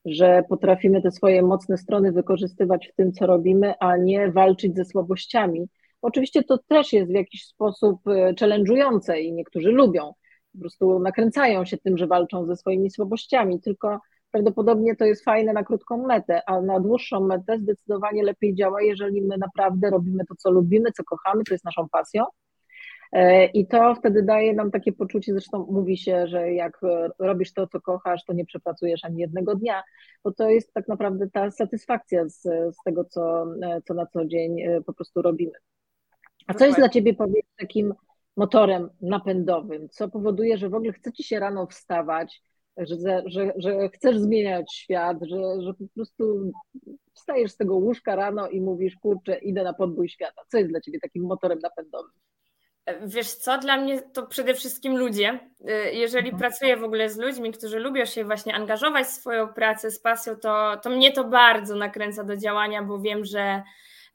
że 0.05 0.43
potrafimy 0.49 1.03
te 1.03 1.11
swoje 1.11 1.43
mocne 1.43 1.79
strony 1.79 2.13
wykorzystywać 2.13 2.89
w 2.89 2.95
tym, 2.95 3.13
co 3.13 3.27
robimy, 3.27 3.75
a 3.81 3.97
nie 3.97 4.33
walczyć 4.33 4.77
ze 4.77 4.85
słabościami. 4.85 5.69
Oczywiście 6.03 6.43
to 6.43 6.59
też 6.59 6.93
jest 6.93 7.11
w 7.11 7.15
jakiś 7.15 7.47
sposób 7.47 8.09
e, 8.09 8.35
challenge'ujące 8.35 9.19
i 9.19 9.33
niektórzy 9.33 9.71
lubią, 9.71 10.13
po 10.53 10.59
prostu 10.61 10.99
nakręcają 10.99 11.65
się 11.65 11.79
tym, 11.79 11.99
że 11.99 12.07
walczą 12.07 12.47
ze 12.47 12.57
swoimi 12.57 12.91
słabościami, 12.91 13.61
tylko 13.61 14.01
prawdopodobnie 14.35 14.97
to 14.97 15.05
jest 15.05 15.25
fajne 15.25 15.53
na 15.53 15.65
krótką 15.65 16.07
metę, 16.07 16.41
a 16.47 16.61
na 16.61 16.81
dłuższą 16.81 17.21
metę 17.21 17.59
zdecydowanie 17.59 18.23
lepiej 18.23 18.55
działa, 18.55 18.83
jeżeli 18.83 19.23
my 19.23 19.39
naprawdę 19.39 19.91
robimy 19.91 20.25
to, 20.29 20.35
co 20.35 20.51
lubimy, 20.51 20.93
co 20.93 21.05
kochamy, 21.05 21.43
co 21.49 21.55
jest 21.55 21.65
naszą 21.65 21.89
pasją. 21.89 22.25
E, 23.13 23.47
I 23.47 23.67
to 23.67 23.95
wtedy 23.95 24.23
daje 24.23 24.55
nam 24.55 24.71
takie 24.71 24.93
poczucie, 24.93 25.33
zresztą 25.33 25.67
mówi 25.71 25.97
się, 25.97 26.27
że 26.27 26.53
jak 26.53 26.81
robisz 27.19 27.53
to, 27.53 27.67
co 27.67 27.81
kochasz, 27.81 28.25
to 28.25 28.33
nie 28.33 28.45
przepracujesz 28.45 29.05
ani 29.05 29.19
jednego 29.19 29.55
dnia, 29.55 29.83
bo 30.25 30.33
to 30.33 30.51
jest 30.51 30.73
tak 30.73 30.89
naprawdę 30.89 31.31
ta 31.31 31.51
satysfakcja 31.51 32.29
z, 32.29 32.43
z 32.43 32.77
tego, 32.85 33.05
co, 33.05 33.47
co 33.85 33.95
na 33.95 34.07
co 34.07 34.25
dzień 34.25 34.61
e, 34.61 34.81
po 34.81 34.93
prostu 34.93 35.23
robimy. 35.23 35.53
A 36.47 36.55
co 36.55 36.67
jest 36.67 36.79
dla 36.79 36.89
Ciebie, 36.89 37.15
powiedz, 37.15 37.47
takim 37.57 37.95
motorem 38.37 38.89
napędowym, 39.01 39.89
co 39.89 40.09
powoduje, 40.09 40.59
że 40.59 40.69
w 40.69 40.75
ogóle 40.75 40.93
chce 40.93 41.13
Ci 41.13 41.25
się 41.25 41.41
rano 41.41 41.67
wstawać, 41.67 42.43
że, 42.77 43.23
że, 43.27 43.53
że 43.57 43.89
chcesz 43.89 44.19
zmieniać 44.19 44.75
świat, 44.75 45.17
że, 45.23 45.63
że 45.63 45.75
po 45.75 45.85
prostu 45.95 46.53
wstajesz 47.15 47.51
z 47.53 47.57
tego 47.57 47.75
łóżka 47.75 48.17
rano 48.17 48.49
i 48.49 48.61
mówisz, 48.61 48.97
kurczę, 48.97 49.39
idę 49.39 49.65
na 49.65 49.75
podbój 49.75 50.09
świata. 50.09 50.43
Co 50.49 50.59
jest 50.59 50.71
dla 50.71 50.81
ciebie 50.81 50.99
takim 51.01 51.27
motorem 51.27 51.59
napędowym? 51.59 52.13
Wiesz 53.07 53.35
co, 53.35 53.59
dla 53.59 53.77
mnie 53.77 54.03
to 54.03 54.27
przede 54.27 54.55
wszystkim 54.55 54.97
ludzie. 54.97 55.51
Jeżeli 55.93 56.31
mhm. 56.31 56.39
pracuję 56.39 56.77
w 56.77 56.85
ogóle 56.85 57.11
z 57.11 57.19
ludźmi, 57.19 57.53
którzy 57.53 57.79
lubią 57.79 58.05
się 58.05 58.25
właśnie 58.25 58.55
angażować 58.55 59.07
w 59.07 59.11
swoją 59.11 59.49
pracę 59.49 59.91
z 59.91 60.01
pasją, 60.01 60.37
to, 60.37 60.77
to 60.83 60.91
mnie 60.91 61.13
to 61.13 61.25
bardzo 61.25 61.77
nakręca 61.77 62.25
do 62.25 62.37
działania, 62.37 62.83
bo 62.83 62.99
wiem, 62.99 63.25
że, 63.25 63.63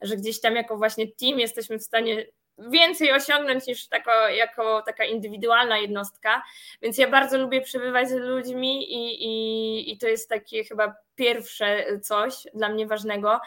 że 0.02 0.16
gdzieś 0.16 0.40
tam 0.40 0.56
jako 0.56 0.76
właśnie 0.76 1.06
team 1.20 1.38
jesteśmy 1.40 1.78
w 1.78 1.82
stanie 1.82 2.26
więcej 2.68 3.12
osiągnąć 3.12 3.66
niż 3.66 3.88
tako, 3.88 4.28
jako 4.28 4.82
taka 4.82 5.04
indywidualna 5.04 5.78
jednostka. 5.78 6.42
Więc 6.82 6.98
ja 6.98 7.10
bardzo 7.10 7.38
lubię 7.38 7.60
przebywać 7.60 8.08
z 8.08 8.12
ludźmi 8.12 8.92
i, 8.92 9.24
i, 9.24 9.92
i 9.92 9.98
to 9.98 10.08
jest 10.08 10.28
takie 10.28 10.64
chyba 10.64 10.94
pierwsze 11.14 11.86
coś 12.02 12.34
dla 12.54 12.68
mnie 12.68 12.86
ważnego. 12.86 13.40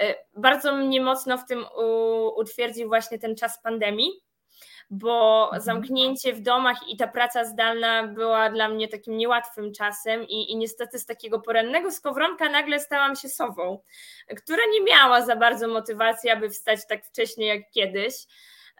E, 0.00 0.14
bardzo 0.36 0.76
mnie 0.76 1.00
mocno 1.00 1.38
w 1.38 1.46
tym 1.46 1.64
utwierdził 2.36 2.88
właśnie 2.88 3.18
ten 3.18 3.36
czas 3.36 3.62
pandemii 3.62 4.22
bo 4.90 5.44
mhm. 5.44 5.62
zamknięcie 5.62 6.32
w 6.32 6.40
domach 6.40 6.88
i 6.88 6.96
ta 6.96 7.08
praca 7.08 7.44
zdalna 7.44 8.06
była 8.06 8.50
dla 8.50 8.68
mnie 8.68 8.88
takim 8.88 9.16
niełatwym 9.16 9.72
czasem 9.72 10.28
i, 10.28 10.52
i 10.52 10.56
niestety 10.56 10.98
z 10.98 11.06
takiego 11.06 11.40
porannego 11.40 11.90
skowronka 11.90 12.48
nagle 12.48 12.80
stałam 12.80 13.16
się 13.16 13.28
sową, 13.28 13.78
która 14.36 14.62
nie 14.72 14.80
miała 14.80 15.22
za 15.22 15.36
bardzo 15.36 15.68
motywacji, 15.68 16.30
aby 16.30 16.50
wstać 16.50 16.80
tak 16.88 17.04
wcześnie 17.04 17.46
jak 17.46 17.70
kiedyś. 17.70 18.14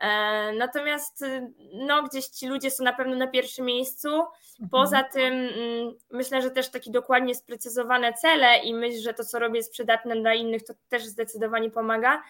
E, 0.00 0.52
natomiast 0.52 1.24
no, 1.72 2.02
gdzieś 2.02 2.26
ci 2.26 2.46
ludzie 2.46 2.70
są 2.70 2.84
na 2.84 2.92
pewno 2.92 3.16
na 3.16 3.26
pierwszym 3.26 3.64
miejscu. 3.64 4.08
Mhm. 4.08 4.70
Poza 4.70 5.02
tym 5.02 5.34
mm, 5.34 5.94
myślę, 6.10 6.42
że 6.42 6.50
też 6.50 6.70
takie 6.70 6.90
dokładnie 6.90 7.34
sprecyzowane 7.34 8.12
cele 8.12 8.58
i 8.58 8.74
myśl, 8.74 9.00
że 9.00 9.14
to, 9.14 9.24
co 9.24 9.38
robię, 9.38 9.56
jest 9.56 9.72
przydatne 9.72 10.16
dla 10.16 10.34
innych, 10.34 10.64
to 10.64 10.74
też 10.88 11.04
zdecydowanie 11.04 11.70
pomaga. 11.70 12.22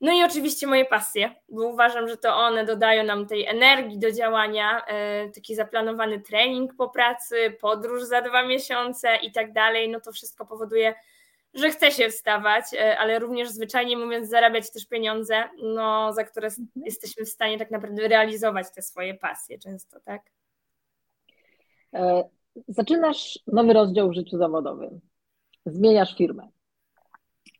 No 0.00 0.12
i 0.12 0.22
oczywiście 0.22 0.66
moje 0.66 0.84
pasje, 0.84 1.34
bo 1.48 1.62
uważam, 1.66 2.08
że 2.08 2.16
to 2.16 2.36
one 2.36 2.64
dodają 2.64 3.04
nam 3.04 3.26
tej 3.26 3.46
energii 3.46 3.98
do 3.98 4.12
działania, 4.12 4.84
e, 4.86 5.28
taki 5.28 5.54
zaplanowany 5.54 6.20
trening 6.20 6.74
po 6.74 6.88
pracy, 6.88 7.56
podróż 7.60 8.02
za 8.02 8.22
dwa 8.22 8.46
miesiące 8.46 9.16
i 9.16 9.32
tak 9.32 9.52
dalej. 9.52 9.88
No 9.88 10.00
to 10.00 10.12
wszystko 10.12 10.46
powoduje, 10.46 10.94
że 11.56 11.70
chce 11.70 11.90
się 11.90 12.08
wstawać, 12.08 12.64
e, 12.74 12.98
ale 12.98 13.18
również 13.18 13.48
zwyczajnie 13.48 13.96
mówiąc 13.96 14.28
zarabiać 14.28 14.72
też 14.72 14.86
pieniądze, 14.86 15.44
no, 15.62 16.12
za 16.12 16.24
które 16.24 16.46
mhm. 16.46 16.68
jesteśmy 16.76 17.24
w 17.24 17.28
stanie 17.28 17.58
tak 17.58 17.70
naprawdę 17.70 18.08
realizować 18.08 18.66
te 18.74 18.82
swoje 18.82 19.14
pasje 19.14 19.58
często, 19.58 20.00
tak? 20.00 20.22
E, 21.94 22.24
zaczynasz 22.68 23.38
nowy 23.46 23.72
rozdział 23.72 24.10
w 24.10 24.14
życiu 24.14 24.38
zawodowym. 24.38 25.00
Zmieniasz 25.66 26.16
firmę. 26.16 26.48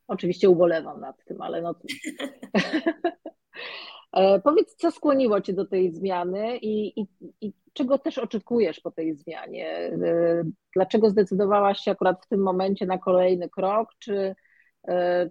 Oczywiście 0.08 0.50
ubolewam 0.50 1.00
nad 1.00 1.24
tym, 1.24 1.42
ale 1.42 1.62
no 1.62 1.74
Powiedz, 4.44 4.76
co 4.76 4.90
skłoniło 4.90 5.40
Cię 5.40 5.52
do 5.52 5.66
tej 5.66 5.92
zmiany 5.92 6.58
i, 6.58 7.00
i, 7.00 7.06
i 7.40 7.52
czego 7.72 7.98
też 7.98 8.18
oczekujesz 8.18 8.80
po 8.80 8.90
tej 8.90 9.14
zmianie? 9.14 9.98
Dlaczego 10.74 11.10
zdecydowałaś 11.10 11.80
się 11.80 11.90
akurat 11.90 12.24
w 12.24 12.28
tym 12.28 12.40
momencie 12.40 12.86
na 12.86 12.98
kolejny 12.98 13.48
krok? 13.48 13.88
Czy 13.98 14.34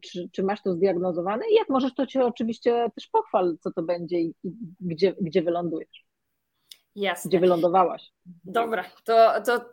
Czy, 0.02 0.30
czy 0.32 0.44
masz 0.44 0.62
to 0.62 0.74
zdiagnozowane? 0.74 1.46
I 1.52 1.56
jak 1.56 1.70
możesz, 1.70 1.94
to 1.94 2.08
cię 2.08 2.26
oczywiście 2.26 2.92
też 2.96 3.08
pochwal, 3.08 3.58
co 3.62 3.72
to 3.72 3.84
będzie 3.84 4.20
i, 4.20 4.34
i 4.44 4.52
gdzie, 4.80 5.16
gdzie 5.22 5.42
wylądujesz. 5.42 6.06
Jasne. 6.96 7.30
Gdzie 7.30 7.40
wylądowałaś. 7.40 8.12
Dobra, 8.44 8.86
to, 9.04 9.42
to 9.46 9.66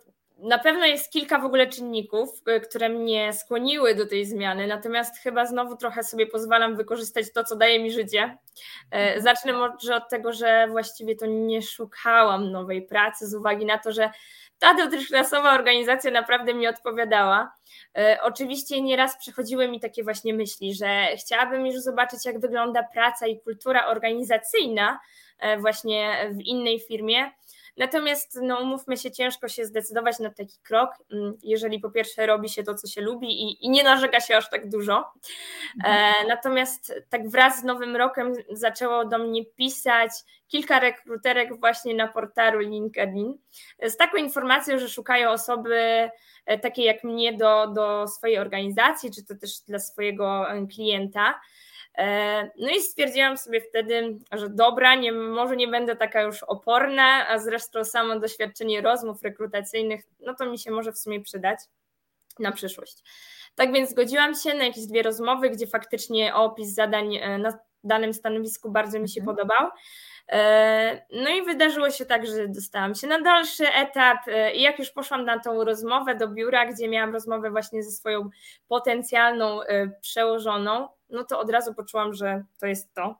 na 0.42 0.59
pewno 0.59 0.87
jest 0.87 1.12
kilka 1.12 1.38
w 1.38 1.44
ogóle 1.44 1.66
czynników, 1.66 2.42
y, 2.48 2.61
które 2.61 2.88
mnie 2.88 3.33
skłoniły 3.33 3.94
do 3.94 4.07
tej 4.07 4.26
zmiany, 4.26 4.66
natomiast 4.66 5.18
chyba 5.18 5.46
znowu 5.46 5.76
trochę 5.76 6.05
sobie 6.05 6.26
pozwalam 6.26 6.76
wykorzystać 6.76 7.33
to, 7.33 7.44
co 7.44 7.57
daje 7.57 7.83
mi 7.83 7.92
życie. 7.92 8.38
E, 8.90 9.20
zacznę 9.20 9.52
może 9.52 9.96
od 9.96 10.09
tego, 10.09 10.33
że 10.33 10.66
właściwie 10.70 11.16
to 11.16 11.26
nie 11.26 11.62
szukałam 11.62 12.50
nowej 12.50 12.83
pracy 12.83 13.26
z 13.26 13.35
uwagi 13.35 13.66
na 13.66 13.78
to, 13.78 13.92
że 13.92 14.11
ta 14.59 14.74
dotychczasowa 14.74 15.55
organizacja 15.55 16.11
naprawdę 16.11 16.55
mi 16.55 16.66
odpowiadała. 16.66 17.52
E, 17.98 18.18
oczywiście 18.22 18.81
nieraz 18.83 19.18
przychodziły 19.18 19.68
mi 19.68 19.81
takie 19.81 20.05
właśnie 20.05 20.35
myśli, 20.35 20.74
że 20.74 21.07
chciałabym 21.16 21.66
już 21.66 21.81
zobaczyć, 21.81 22.26
jak 22.26 22.40
wygląda 22.40 22.83
praca 22.83 23.26
i 23.26 23.40
kultura 23.40 23.87
organizacyjna 23.87 25.00
e, 25.38 25.59
właśnie 25.59 26.31
w 26.33 26.40
innej 26.40 26.81
firmie. 26.81 27.31
Natomiast, 27.76 28.38
no, 28.42 28.61
umówmy 28.61 28.96
się, 28.96 29.11
ciężko 29.11 29.48
się 29.48 29.64
zdecydować 29.64 30.18
na 30.18 30.30
taki 30.30 30.58
krok, 30.62 30.90
mm, 31.12 31.38
jeżeli 31.42 31.80
po 31.80 31.90
pierwsze 31.90 32.26
robi 32.26 32.48
się 32.48 32.62
to, 32.62 32.74
co 32.74 32.87
się 32.87 33.00
lubi 33.00 33.42
i, 33.42 33.66
i 33.66 33.70
nie 33.70 33.85
narzeka 33.85 34.20
się 34.20 34.37
aż 34.37 34.50
tak 34.50 34.68
dużo. 34.68 35.12
E, 35.85 35.88
mhm. 35.88 36.28
natomiast 36.28 36.94
tak 37.08 37.28
wraz 37.28 37.61
z 37.61 37.64
Nowym 37.64 37.96
Rokiem 37.96 38.32
zaczęło 38.50 39.04
do 39.04 39.18
mnie 39.18 39.44
pisać 39.44 40.11
kilka 40.48 40.80
rekruterek 40.80 41.61
właśnie 41.61 41.94
na 41.94 42.08
portalu 42.08 42.58
LinkedIn 42.58 43.38
z 43.82 43.96
taką 43.96 44.16
informacją, 44.16 44.78
że 44.78 44.88
szukają 44.88 45.30
osoby 45.30 46.11
e, 46.46 46.58
takie 46.58 46.85
jak 46.85 47.04
mnie 47.04 47.32
do, 47.32 47.66
do 47.66 48.08
swojej 48.08 48.38
organizacji, 48.38 49.11
czy 49.11 49.24
to 49.24 49.35
też 49.35 49.61
dla 49.61 49.78
swojego 49.78 50.50
e, 50.50 50.66
klienta. 50.66 51.40
E, 51.98 52.50
no 52.59 52.70
i 52.70 52.81
stwierdziłam 52.81 53.37
sobie 53.37 53.61
wtedy, 53.61 54.18
że 54.33 54.48
dobra, 54.48 54.94
nie, 54.94 55.12
może 55.12 55.57
nie 55.57 55.68
będę 55.68 55.96
taka 55.96 56.22
już 56.22 56.42
oporna, 56.42 57.28
a 57.28 57.38
zresztą 57.38 57.85
samo 57.85 58.20
doświadczenie 58.20 58.81
rozmów 58.81 59.22
rekrutacyjnych, 59.22 60.00
no 60.20 60.35
to 60.35 60.46
mi 60.46 60.59
się 60.59 60.70
może 60.70 60.92
w 60.92 60.98
sumie 60.98 61.20
przydać 61.20 61.59
na 62.38 62.52
przyszłość. 62.52 63.02
Tak 63.55 63.72
więc 63.72 63.90
zgodziłam 63.90 64.35
się 64.35 64.55
na 64.55 64.64
jakieś 64.64 64.87
dwie 64.87 65.02
rozmowy, 65.02 65.50
gdzie 65.50 65.66
faktycznie 65.66 66.35
opis 66.35 66.74
zadań 66.74 67.16
e, 67.16 67.38
na 67.38 67.59
danym 67.85 68.14
stanowisku 68.14 68.70
bardzo 68.70 69.00
mi 69.00 69.09
się 69.09 69.20
mhm. 69.20 69.37
podobał. 69.37 69.68
E, 70.28 71.07
no 71.12 71.31
i 71.31 71.42
wydarzyło 71.42 71.90
się 71.90 72.07
tak, 72.07 72.26
że 72.26 72.48
dostałam 72.48 72.94
się 72.94 73.07
na 73.07 73.20
dalszy 73.20 73.68
etap 73.68 74.18
i 74.55 74.62
jak 74.62 74.78
już 74.78 74.90
poszłam 74.90 75.24
na 75.24 75.38
tą 75.38 75.64
rozmowę 75.64 76.14
do 76.14 76.28
biura, 76.28 76.66
gdzie 76.66 76.88
miałam 76.88 77.12
rozmowę 77.12 77.50
właśnie 77.50 77.83
ze 77.83 77.90
swoją 77.90 78.31
potencjalną 78.68 79.61
przełożoną, 80.00 80.88
no 81.12 81.25
to 81.25 81.40
od 81.40 81.51
razu 81.51 81.75
poczułam, 81.75 82.14
że 82.14 82.44
to 82.61 82.66
jest 82.66 82.94
to. 82.94 83.16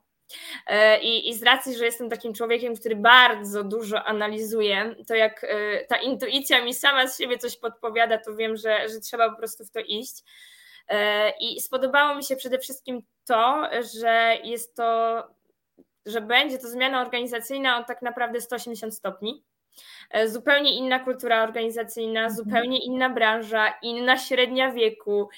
E, 0.67 1.01
I, 1.01 1.29
I 1.29 1.35
z 1.35 1.43
racji, 1.43 1.75
że 1.75 1.85
jestem 1.85 2.11
takim 2.11 2.35
człowiekiem, 2.35 2.77
który 2.77 2.97
bardzo 2.97 3.65
dużo 3.65 4.05
analizuje, 4.05 4.95
to 5.07 5.15
jak 5.15 5.45
e, 5.45 5.85
ta 5.85 5.97
intuicja 5.97 6.65
mi 6.65 6.75
sama 6.75 7.09
z 7.09 7.19
siebie 7.19 7.39
coś 7.39 7.57
podpowiada, 7.57 8.19
to 8.19 8.35
wiem, 8.35 8.57
że, 8.57 8.89
że 8.89 9.01
trzeba 9.01 9.31
po 9.31 9.37
prostu 9.37 9.65
w 9.65 9.71
to 9.71 9.81
iść. 9.81 10.23
E, 10.89 11.31
I 11.41 11.61
spodobało 11.61 12.15
mi 12.17 12.25
się 12.25 12.37
przede 12.37 12.59
wszystkim 12.59 13.03
to, 13.25 13.69
że 13.95 14.37
jest 14.45 14.77
to, 14.77 15.23
że 16.07 16.21
będzie 16.21 16.59
to 16.59 16.69
zmiana 16.69 17.01
organizacyjna 17.01 17.79
o 17.79 17.85
tak 17.85 18.03
naprawdę 18.03 18.41
180 18.41 18.95
stopni. 18.95 19.45
Zupełnie 20.27 20.77
inna 20.77 20.99
kultura 20.99 21.43
organizacyjna, 21.43 22.21
mhm. 22.21 22.37
zupełnie 22.37 22.85
inna 22.85 23.11
branża, 23.11 23.75
inna 23.83 24.19
średnia 24.19 24.73
wieku 24.73 25.29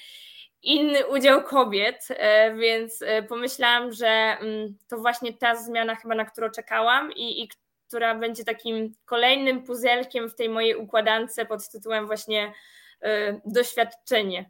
inny 0.65 1.07
udział 1.07 1.43
kobiet, 1.43 2.07
e, 2.09 2.55
więc 2.55 3.01
e, 3.01 3.23
pomyślałam, 3.23 3.91
że 3.91 4.07
mm, 4.07 4.77
to 4.87 4.97
właśnie 4.97 5.33
ta 5.33 5.55
zmiana 5.55 5.95
chyba, 5.95 6.15
na 6.15 6.25
którą 6.25 6.49
czekałam 6.49 7.11
i, 7.11 7.43
i 7.43 7.49
która 7.87 8.15
będzie 8.15 8.43
takim 8.43 8.93
kolejnym 9.05 9.63
puzelkiem 9.63 10.29
w 10.29 10.35
tej 10.35 10.49
mojej 10.49 10.75
układance 10.75 11.39
pod 11.49 11.69
tytułem 11.69 12.07
właśnie 12.07 12.53
e, 13.01 13.39
doświadczenie. 13.45 14.49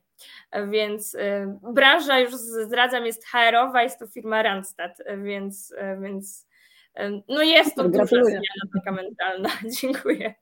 Więc 0.68 1.18
branża 1.74 2.20
już 2.20 2.34
zdradzam 2.34 3.06
jest 3.06 3.26
HR-owa, 3.26 3.84
jest 3.84 4.00
to 4.00 4.08
firma 4.08 4.44
Randstad, 4.44 4.98
więc, 5.24 5.74
więc 6.02 6.48
no 7.28 7.42
jest 7.42 7.76
to 7.76 7.84
duża 7.84 8.06
zmiana 8.06 8.66
taka 8.76 8.92
mentalna. 8.92 9.50
Dziękuję. 9.82 10.36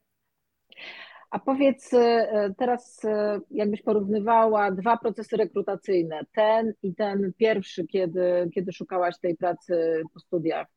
A 1.33 1.39
powiedz 1.39 1.93
e, 1.93 2.53
teraz, 2.57 3.05
e, 3.05 3.39
jakbyś 3.51 3.81
porównywała 3.81 4.71
dwa 4.71 4.97
procesy 4.97 5.37
rekrutacyjne, 5.37 6.19
ten 6.35 6.73
i 6.83 6.95
ten 6.95 7.33
pierwszy, 7.37 7.87
kiedy, 7.87 8.49
kiedy 8.55 8.71
szukałaś 8.71 9.19
tej 9.19 9.37
pracy 9.37 10.01
po 10.13 10.19
studiach. 10.19 10.67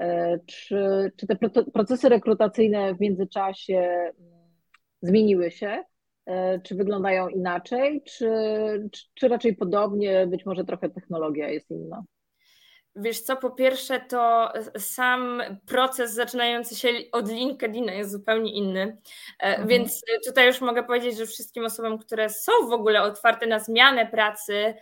E, 0.00 0.38
czy, 0.46 1.12
czy 1.16 1.26
te 1.26 1.36
procesy 1.72 2.08
rekrutacyjne 2.08 2.94
w 2.94 3.00
międzyczasie 3.00 3.78
mm, 3.78 4.14
zmieniły 5.02 5.50
się? 5.50 5.84
Czy 6.64 6.74
wyglądają 6.74 7.28
inaczej, 7.28 8.02
czy, 8.02 8.30
czy 9.14 9.28
raczej 9.28 9.56
podobnie, 9.56 10.26
być 10.26 10.46
może 10.46 10.64
trochę 10.64 10.90
technologia 10.90 11.48
jest 11.48 11.70
inna? 11.70 12.02
Wiesz 12.96 13.20
co, 13.20 13.36
po 13.36 13.50
pierwsze 13.50 14.00
to 14.00 14.52
sam 14.78 15.42
proces 15.66 16.14
zaczynający 16.14 16.76
się 16.76 16.88
od 17.12 17.28
LinkedIna 17.32 17.92
jest 17.92 18.10
zupełnie 18.10 18.52
inny, 18.52 18.98
e, 19.38 19.42
mhm. 19.42 19.68
więc 19.68 20.02
tutaj 20.26 20.46
już 20.46 20.60
mogę 20.60 20.82
powiedzieć, 20.82 21.18
że 21.18 21.26
wszystkim 21.26 21.64
osobom, 21.64 21.98
które 21.98 22.30
są 22.30 22.52
w 22.68 22.72
ogóle 22.72 23.02
otwarte 23.02 23.46
na 23.46 23.58
zmianę 23.58 24.06
pracy, 24.06 24.74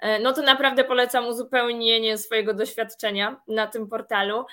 e, 0.00 0.18
no 0.18 0.32
to 0.32 0.42
naprawdę 0.42 0.84
polecam 0.84 1.26
uzupełnienie 1.26 2.18
swojego 2.18 2.54
doświadczenia 2.54 3.40
na 3.48 3.66
tym 3.66 3.88
portalu, 3.88 4.44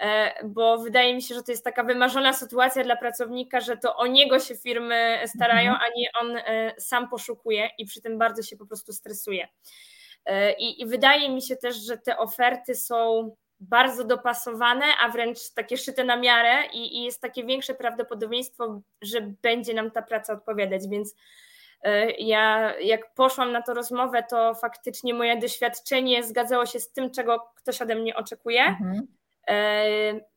e, 0.00 0.34
bo 0.44 0.78
wydaje 0.78 1.14
mi 1.14 1.22
się, 1.22 1.34
że 1.34 1.42
to 1.42 1.52
jest 1.52 1.64
taka 1.64 1.84
wymarzona 1.84 2.32
sytuacja 2.32 2.84
dla 2.84 2.96
pracownika, 2.96 3.60
że 3.60 3.76
to 3.76 3.96
o 3.96 4.06
niego 4.06 4.40
się 4.40 4.54
firmy 4.56 5.18
starają, 5.26 5.72
mhm. 5.72 5.90
a 5.92 5.98
nie 5.98 6.08
on 6.20 6.38
sam 6.78 7.08
poszukuje 7.08 7.70
i 7.78 7.86
przy 7.86 8.02
tym 8.02 8.18
bardzo 8.18 8.42
się 8.42 8.56
po 8.56 8.66
prostu 8.66 8.92
stresuje. 8.92 9.48
E, 10.26 10.52
I, 10.52 10.82
I, 10.82 10.86
wydaje 10.86 11.30
mi 11.30 11.42
się 11.42 11.56
też, 11.56 11.76
że 11.76 11.98
te 11.98 12.18
oferty 12.18 12.74
są 12.74 13.30
bardzo 13.60 14.04
dopasowane, 14.04 14.84
a 15.00 15.08
wręcz 15.08 15.38
takie 15.54 15.76
szyte 15.76 16.04
na 16.04 16.16
miarę 16.16 16.66
i, 16.72 16.98
i 16.98 17.04
jest 17.04 17.20
takie 17.20 17.44
większe 17.44 17.74
prawdopodobieństwo, 17.74 18.80
że 19.02 19.20
będzie 19.42 19.74
nam 19.74 19.90
ta 19.90 20.02
praca 20.02 20.32
odpowiadać. 20.32 20.88
Więc 20.88 21.14
e, 21.82 22.10
ja, 22.10 22.74
jak 22.80 23.14
poszłam 23.14 23.52
na 23.52 23.62
tę 23.62 23.74
rozmowę, 23.74 24.24
to 24.30 24.54
faktycznie 24.54 25.14
moje 25.14 25.36
doświadczenie 25.36 26.24
zgadzało 26.24 26.66
się 26.66 26.80
z 26.80 26.92
tym, 26.92 27.10
czego 27.10 27.52
ktoś 27.54 27.82
ode 27.82 27.94
mnie 27.94 28.16
oczekuje. 28.16 28.64
Mhm. 28.64 29.06
E, 29.48 29.86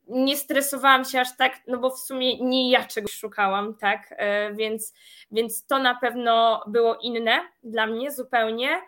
nie 0.08 0.38
stresowałam 0.38 1.06
się 1.06 1.20
aż 1.20 1.38
tak, 1.38 1.54
no 1.68 1.78
bo 1.78 1.90
w 1.90 2.00
sumie 2.00 2.40
nie 2.40 2.72
ja 2.72 2.84
czegoś 2.84 3.12
szukałam, 3.12 3.78
tak? 3.78 4.16
Więc, 4.54 4.94
więc 5.32 5.66
to 5.66 5.80
na 5.80 5.96
pewno 5.96 6.64
było 6.68 6.96
inne 6.96 7.42
dla 7.64 7.88
mnie 7.88 8.12
zupełnie. 8.12 8.82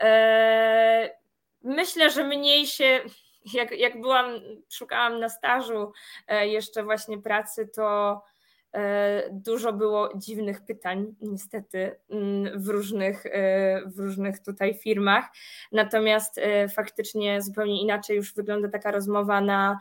E, 0.00 1.10
myślę, 1.62 2.10
że 2.10 2.24
mniej 2.24 2.66
się, 2.66 3.00
jak, 3.54 3.78
jak 3.78 4.00
byłam, 4.00 4.26
szukałam 4.70 5.20
na 5.20 5.28
stażu 5.28 5.92
e, 6.28 6.48
jeszcze 6.48 6.82
właśnie 6.82 7.18
pracy, 7.18 7.68
to 7.74 8.20
e, 8.72 9.28
dużo 9.30 9.72
było 9.72 10.10
dziwnych 10.16 10.64
pytań, 10.64 11.14
niestety, 11.20 11.96
mm, 12.10 12.62
w 12.62 12.68
różnych, 12.68 13.24
w 13.86 13.98
różnych 13.98 14.40
tutaj 14.40 14.74
firmach. 14.74 15.24
Natomiast 15.72 16.40
faktycznie 16.74 17.42
zupełnie 17.42 17.82
inaczej 17.82 18.16
już 18.16 18.34
wygląda 18.34 18.68
taka 18.68 18.90
rozmowa 18.90 19.40
na. 19.40 19.78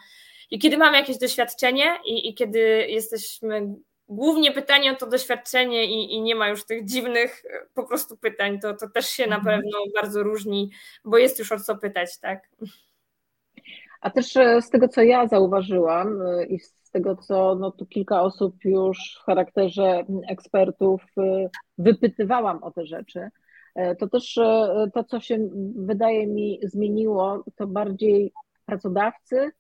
I 0.52 0.60
kiedy 0.60 0.78
mamy 0.78 0.98
jakieś 0.98 1.18
doświadczenie 1.18 1.98
i, 2.06 2.30
i 2.30 2.34
kiedy 2.34 2.60
jesteśmy 2.88 3.76
głównie 4.12 4.52
pytanie 4.52 4.92
o 4.92 4.96
to 4.96 5.08
doświadczenie 5.08 5.86
i, 5.86 6.14
i, 6.14 6.22
nie 6.22 6.36
ma 6.36 6.50
już 6.50 6.66
tych 6.66 6.86
dziwnych 6.86 7.44
e, 7.46 7.66
po 7.74 7.84
prostu 7.84 8.18
pytań, 8.18 8.60
to, 8.60 8.74
to 8.74 8.90
też 8.90 9.06
się 9.10 9.28
na 9.28 9.36
mhm. 9.36 9.62
pewno 9.62 9.78
bardzo 10.02 10.24
różni, 10.24 10.72
bo 11.06 11.18
jest 11.18 11.40
już 11.40 11.52
o 11.52 11.60
co 11.60 11.78
pytać, 11.78 12.20
tak? 12.20 12.50
A 14.02 14.10
też 14.10 14.38
e, 14.38 14.62
z 14.62 14.70
tego, 14.70 14.88
co 14.88 15.02
ja 15.02 15.28
zauważyłam 15.28 16.22
e, 16.22 16.46
i 16.46 16.60
z 16.60 16.92
tego, 16.92 17.16
co 17.16 17.56
no, 17.56 17.72
tu 17.72 17.86
kilka 17.86 18.22
osób 18.22 18.56
już 18.66 19.20
w 19.22 19.26
charakterze 19.26 20.04
ekspertów 20.30 21.02
wypytywałam 21.78 22.64
o 22.64 22.72
te 22.72 22.86
rzeczy, 22.86 23.30
to 24.00 24.08
też 24.08 24.40
to, 24.94 25.04
co 25.04 25.20
się 25.20 25.50
wydaje 25.76 26.28
mi 26.28 26.60
zmieniło, 26.64 27.44
to 27.56 27.68
bardziej 27.68 28.34
pracodawcy 28.66 29.52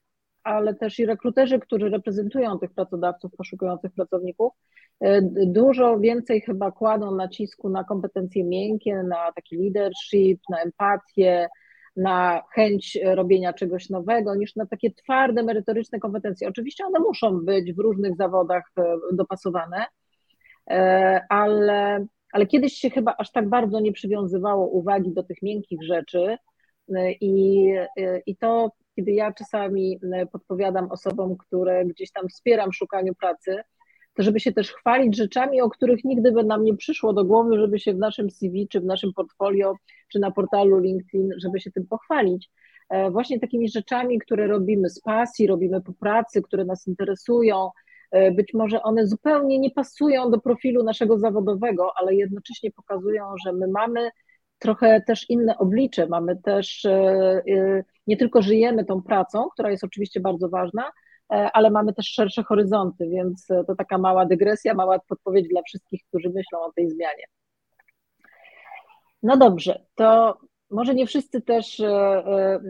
ale 0.43 0.75
też 0.75 0.99
i 0.99 1.06
rekruterzy, 1.06 1.60
którzy 1.60 1.89
reprezentują 1.89 2.60
tych 2.60 2.73
pracodawców 2.73 3.32
poszukujących 3.36 3.91
pracowników, 3.91 4.54
e, 4.99 5.21
dużo 5.45 5.99
więcej 5.99 6.41
chyba 6.41 6.71
kładą 6.71 7.15
nacisku 7.15 7.69
na 7.69 7.84
kompetencje 7.84 8.43
miękkie, 8.43 9.04
na 9.04 9.32
taki 9.36 9.58
leadership, 9.58 10.41
na 10.49 10.62
empatię, 10.62 11.47
na 11.95 12.41
chęć 12.54 12.99
robienia 13.04 13.54
czegoś 13.54 13.89
nowego, 13.89 14.36
niż 14.36 14.56
na 14.56 14.65
takie 14.65 14.91
twarde, 14.91 15.43
merytoryczne 15.43 15.99
kompetencje. 15.99 16.49
Oczywiście 16.49 16.86
one 16.86 16.99
muszą 16.99 17.39
być 17.39 17.73
w 17.73 17.80
różnych 17.80 18.15
zawodach 18.15 18.63
e, 18.77 18.84
dopasowane, 19.13 19.86
e, 20.69 21.21
ale, 21.30 22.06
ale 22.32 22.45
kiedyś 22.45 22.73
się 22.73 22.89
chyba 22.89 23.15
aż 23.17 23.32
tak 23.32 23.49
bardzo 23.49 23.80
nie 23.80 23.91
przywiązywało 23.91 24.67
uwagi 24.67 25.12
do 25.13 25.23
tych 25.23 25.41
miękkich 25.41 25.84
rzeczy 25.84 26.38
i, 27.21 27.65
i 28.25 28.38
to, 28.38 28.71
kiedy 28.95 29.12
ja 29.12 29.34
czasami 29.34 29.99
podpowiadam 30.32 30.91
osobom, 30.91 31.38
które 31.38 31.86
gdzieś 31.86 32.12
tam 32.12 32.27
wspieram 32.27 32.71
w 32.71 32.75
szukaniu 32.75 33.15
pracy, 33.15 33.62
to 34.13 34.23
żeby 34.23 34.39
się 34.39 34.51
też 34.51 34.71
chwalić 34.71 35.17
rzeczami, 35.17 35.62
o 35.62 35.69
których 35.69 36.04
nigdy 36.04 36.32
by 36.32 36.43
nam 36.43 36.63
nie 36.63 36.77
przyszło 36.77 37.13
do 37.13 37.25
głowy, 37.25 37.60
żeby 37.60 37.80
się 37.80 37.93
w 37.93 37.97
naszym 37.97 38.30
CV, 38.30 38.67
czy 38.67 38.80
w 38.80 38.86
naszym 38.86 39.13
portfolio, 39.13 39.73
czy 40.12 40.19
na 40.19 40.32
portalu 40.32 40.80
LinkedIn, 40.80 41.30
żeby 41.38 41.60
się 41.60 41.71
tym 41.71 41.88
pochwalić. 41.88 42.49
E, 42.89 43.12
właśnie 43.12 43.39
takimi 43.39 43.69
rzeczami, 43.69 44.19
które 44.19 44.47
robimy 44.47 44.89
z 44.89 45.01
pasji, 45.01 45.47
robimy 45.47 45.82
po 45.82 45.93
pracy, 45.93 46.41
które 46.41 46.65
nas 46.65 46.88
interesują. 46.88 47.69
E, 48.12 48.32
być 48.32 48.54
może 48.54 48.84
one 48.84 49.08
zupełnie 49.08 49.60
nie 49.60 49.71
pasują 49.71 50.32
do 50.32 50.39
profilu 50.39 50.84
naszego 50.84 51.19
zawodowego, 51.19 51.91
ale 51.95 52.15
jednocześnie 52.15 52.71
pokazują, 52.71 53.25
że 53.45 53.54
my 53.54 53.67
mamy 53.67 54.10
trochę 54.62 55.02
też 55.02 55.30
inne 55.30 55.58
oblicze, 55.58 56.08
mamy 56.08 56.36
też, 56.36 56.86
e, 56.86 57.43
nie 58.08 58.17
tylko 58.17 58.41
żyjemy 58.41 58.86
tą 58.86 59.02
pracą, 59.02 59.50
która 59.54 59.71
jest 59.71 59.84
oczywiście 59.84 60.19
bardzo 60.19 60.50
ważna, 60.50 60.91
ale 61.30 61.69
mamy 61.69 61.93
też 61.93 62.06
szersze 62.06 62.43
horyzonty, 62.43 63.10
więc 63.10 63.47
to 63.67 63.76
taka 63.76 63.97
mała 63.97 64.26
dygresja, 64.26 64.74
mała 64.74 65.00
podpowiedź 65.00 65.47
dla 65.47 65.62
wszystkich, 65.62 66.02
którzy 66.10 66.30
myślą 66.30 66.60
o 66.60 66.71
tej 66.71 66.89
zmianie. 66.89 67.24
No 69.24 69.38
dobrze, 69.38 69.86
to 69.95 70.38
może 70.71 70.95
nie 70.95 71.08
wszyscy 71.08 71.41
też 71.41 71.80
e, 71.80 71.88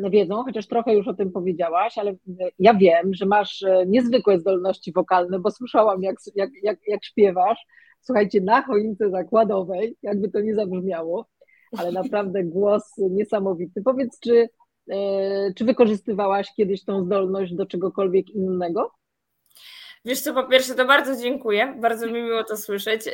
e, 0.04 0.10
wiedzą, 0.10 0.44
chociaż 0.44 0.68
trochę 0.68 0.94
już 0.94 1.08
o 1.08 1.14
tym 1.14 1.32
powiedziałaś, 1.32 1.98
ale 1.98 2.16
ja 2.60 2.74
wiem, 2.74 3.14
że 3.14 3.26
masz 3.26 3.64
e, 3.64 3.86
niezwykłe 3.88 4.40
zdolności 4.40 4.92
wokalne, 4.92 5.40
bo 5.40 5.52
słyszałam, 5.52 6.04
jak, 6.04 6.16
jak, 6.36 6.50
jak, 6.64 6.80
jak 6.88 7.06
śpiewasz. 7.06 7.66
Słuchajcie, 8.02 8.42
na 8.42 8.62
choince 8.62 9.10
zakładowej, 9.10 9.96
jakby 10.02 10.30
to 10.30 10.42
nie 10.42 10.56
zabrzmiało, 10.56 11.26
ale 11.78 11.92
naprawdę 11.92 12.44
głos 12.44 12.94
niesamowity. 12.98 13.82
Powiedz, 13.82 14.20
czy, 14.20 14.50
czy 15.56 15.66
wykorzystywałaś 15.66 16.48
kiedyś 16.56 16.84
tą 16.84 17.04
zdolność 17.06 17.54
do 17.54 17.66
czegokolwiek 17.66 18.30
innego? 18.30 18.92
Wiesz 20.06 20.22
co, 20.22 20.34
po 20.34 20.44
pierwsze 20.44 20.76
to 20.76 20.86
bardzo 20.86 21.22
dziękuję, 21.22 21.78
bardzo 21.82 22.08
mi 22.08 22.14
miło 22.14 22.44
to 22.44 22.58
słyszeć 22.58 23.10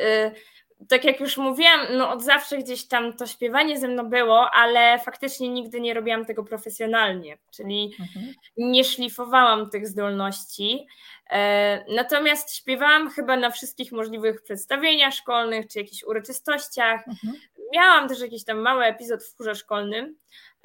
tak 0.89 1.05
jak 1.05 1.19
już 1.19 1.37
mówiłam, 1.37 1.79
no 1.97 2.11
od 2.11 2.23
zawsze 2.23 2.57
gdzieś 2.57 2.87
tam 2.87 3.13
to 3.13 3.27
śpiewanie 3.27 3.79
ze 3.79 3.87
mną 3.87 4.09
było, 4.09 4.51
ale 4.51 4.99
faktycznie 4.99 5.49
nigdy 5.49 5.81
nie 5.81 5.93
robiłam 5.93 6.25
tego 6.25 6.43
profesjonalnie, 6.43 7.37
czyli 7.51 7.95
mhm. 7.99 8.33
nie 8.57 8.83
szlifowałam 8.83 9.69
tych 9.69 9.87
zdolności. 9.87 10.87
E, 11.29 11.95
natomiast 11.95 12.55
śpiewałam 12.55 13.09
chyba 13.09 13.37
na 13.37 13.51
wszystkich 13.51 13.91
możliwych 13.91 14.41
przedstawieniach 14.41 15.13
szkolnych 15.13 15.67
czy 15.67 15.79
jakichś 15.79 16.03
uroczystościach. 16.03 17.07
Mhm. 17.07 17.33
Miałam 17.73 18.09
też 18.09 18.21
jakiś 18.21 18.45
tam 18.45 18.57
mały 18.57 18.83
epizod 18.83 19.23
w 19.23 19.37
chórze 19.37 19.55
szkolnym. 19.55 20.17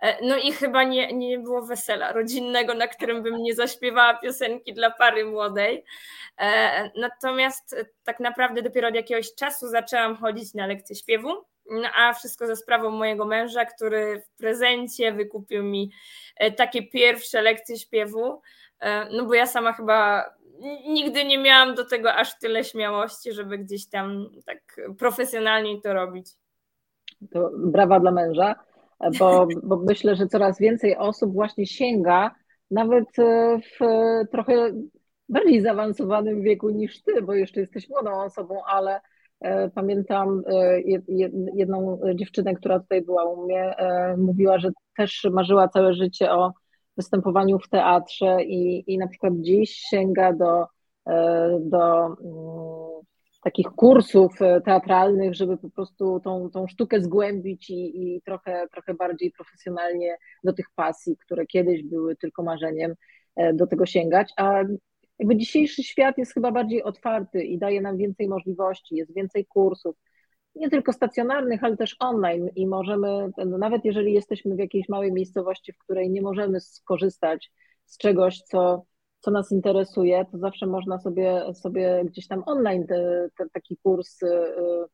E, 0.02 0.26
no 0.26 0.36
i 0.36 0.52
chyba 0.52 0.84
nie, 0.84 1.12
nie 1.12 1.38
było 1.38 1.62
wesela 1.62 2.12
rodzinnego, 2.12 2.74
na 2.74 2.88
którym 2.88 3.22
bym 3.22 3.42
nie 3.42 3.54
zaśpiewała 3.54 4.14
piosenki 4.14 4.74
dla 4.74 4.90
pary 4.90 5.24
młodej. 5.24 5.84
E, 6.38 6.90
natomiast 6.96 7.76
tak 8.04 8.20
naprawdę 8.20 8.62
dopiero 8.62 8.88
od 8.88 8.94
jakiegoś 8.94 9.34
czasu 9.34 9.68
zaczęłam 9.68 10.16
chodzić 10.16 10.54
na 10.54 10.66
lekcje 10.66 10.96
śpiewu, 10.96 11.44
no 11.70 11.88
a 11.96 12.12
wszystko 12.12 12.46
za 12.46 12.56
sprawą 12.56 12.90
mojego 12.90 13.24
męża, 13.24 13.64
który 13.64 14.22
w 14.26 14.38
prezencie 14.38 15.12
wykupił 15.12 15.64
mi 15.64 15.90
e, 16.36 16.52
takie 16.52 16.82
pierwsze 16.82 17.42
lekcje 17.42 17.78
śpiewu, 17.78 18.40
no 19.10 19.24
bo 19.24 19.34
ja 19.34 19.46
sama 19.46 19.72
chyba 19.72 20.30
nigdy 20.86 21.24
nie 21.24 21.38
miałam 21.38 21.74
do 21.74 21.84
tego 21.84 22.14
aż 22.14 22.38
tyle 22.38 22.64
śmiałości, 22.64 23.32
żeby 23.32 23.58
gdzieś 23.58 23.88
tam 23.88 24.30
tak 24.46 24.80
profesjonalnie 24.98 25.80
to 25.80 25.94
robić. 25.94 26.26
To 27.30 27.50
brawa 27.56 28.00
dla 28.00 28.10
męża 28.10 28.54
bo, 29.18 29.46
bo 29.62 29.76
myślę, 29.76 30.16
że 30.16 30.26
coraz 30.26 30.58
więcej 30.58 30.96
osób 30.96 31.32
właśnie 31.32 31.66
sięga 31.66 32.30
nawet 32.70 33.18
e, 33.18 33.58
w 33.58 33.78
trochę 34.30 34.70
bardziej 35.28 35.60
zaawansowanym 35.60 36.42
wieku 36.42 36.70
niż 36.70 37.02
ty, 37.02 37.22
bo 37.22 37.34
jeszcze 37.34 37.60
jesteś 37.60 37.88
młodą 37.88 38.22
osobą, 38.22 38.64
ale 38.66 39.00
e, 39.40 39.70
pamiętam 39.70 40.42
e, 40.46 40.80
jedną 41.54 42.00
dziewczynę, 42.14 42.54
która 42.54 42.80
tutaj 42.80 43.02
była 43.02 43.24
u 43.24 43.44
mnie, 43.44 43.74
mówiła, 44.18 44.58
że 44.58 44.70
też 44.96 45.28
marzyła 45.32 45.68
całe 45.68 45.94
życie 45.94 46.32
o 46.32 46.52
występowaniu 46.96 47.58
w 47.58 47.68
teatrze 47.68 48.42
i, 48.42 48.92
i 48.94 48.98
na 48.98 49.08
przykład 49.08 49.32
dziś 49.36 49.70
sięga 49.70 50.32
do, 50.32 50.66
do 51.60 52.04
mm, 52.04 52.81
takich 53.42 53.66
kursów 53.66 54.42
e, 54.42 54.60
teatralnych, 54.60 55.34
żeby 55.34 55.58
po 55.58 55.70
prostu 55.70 56.20
tą, 56.20 56.50
tą 56.50 56.66
sztukę 56.66 57.00
zgłębić 57.00 57.70
i, 57.70 58.02
i 58.02 58.22
trochę, 58.22 58.66
trochę 58.72 58.94
bardziej 58.94 59.32
profesjonalnie 59.32 60.16
do 60.44 60.52
tych 60.52 60.66
pasji, 60.74 61.16
które 61.16 61.46
kiedyś 61.46 61.82
były 61.82 62.16
tylko 62.16 62.42
marzeniem, 62.42 62.94
e, 63.36 63.54
do 63.54 63.66
tego 63.66 63.86
sięgać. 63.86 64.32
A 64.36 64.62
jakby 65.18 65.36
dzisiejszy 65.36 65.82
świat 65.82 66.18
jest 66.18 66.34
chyba 66.34 66.52
bardziej 66.52 66.82
otwarty 66.82 67.42
i 67.44 67.58
daje 67.58 67.80
nam 67.80 67.96
więcej 67.96 68.28
możliwości, 68.28 68.96
jest 68.96 69.14
więcej 69.14 69.46
kursów, 69.46 69.96
nie 70.54 70.70
tylko 70.70 70.92
stacjonarnych, 70.92 71.64
ale 71.64 71.76
też 71.76 71.96
online 71.98 72.50
i 72.56 72.66
możemy, 72.66 73.30
nawet 73.58 73.84
jeżeli 73.84 74.12
jesteśmy 74.12 74.54
w 74.54 74.58
jakiejś 74.58 74.88
małej 74.88 75.12
miejscowości, 75.12 75.72
w 75.72 75.78
której 75.78 76.10
nie 76.10 76.22
możemy 76.22 76.60
skorzystać 76.60 77.52
z 77.84 77.98
czegoś, 77.98 78.38
co 78.42 78.84
co 79.22 79.30
nas 79.30 79.52
interesuje, 79.52 80.26
to 80.32 80.38
zawsze 80.38 80.66
można 80.66 80.98
sobie, 80.98 81.54
sobie 81.54 82.02
gdzieś 82.04 82.28
tam 82.28 82.42
online 82.46 82.86
te, 82.86 83.28
te, 83.38 83.44
taki 83.52 83.76
kurs 83.82 84.22
y, 84.22 84.26
y, 84.26 84.84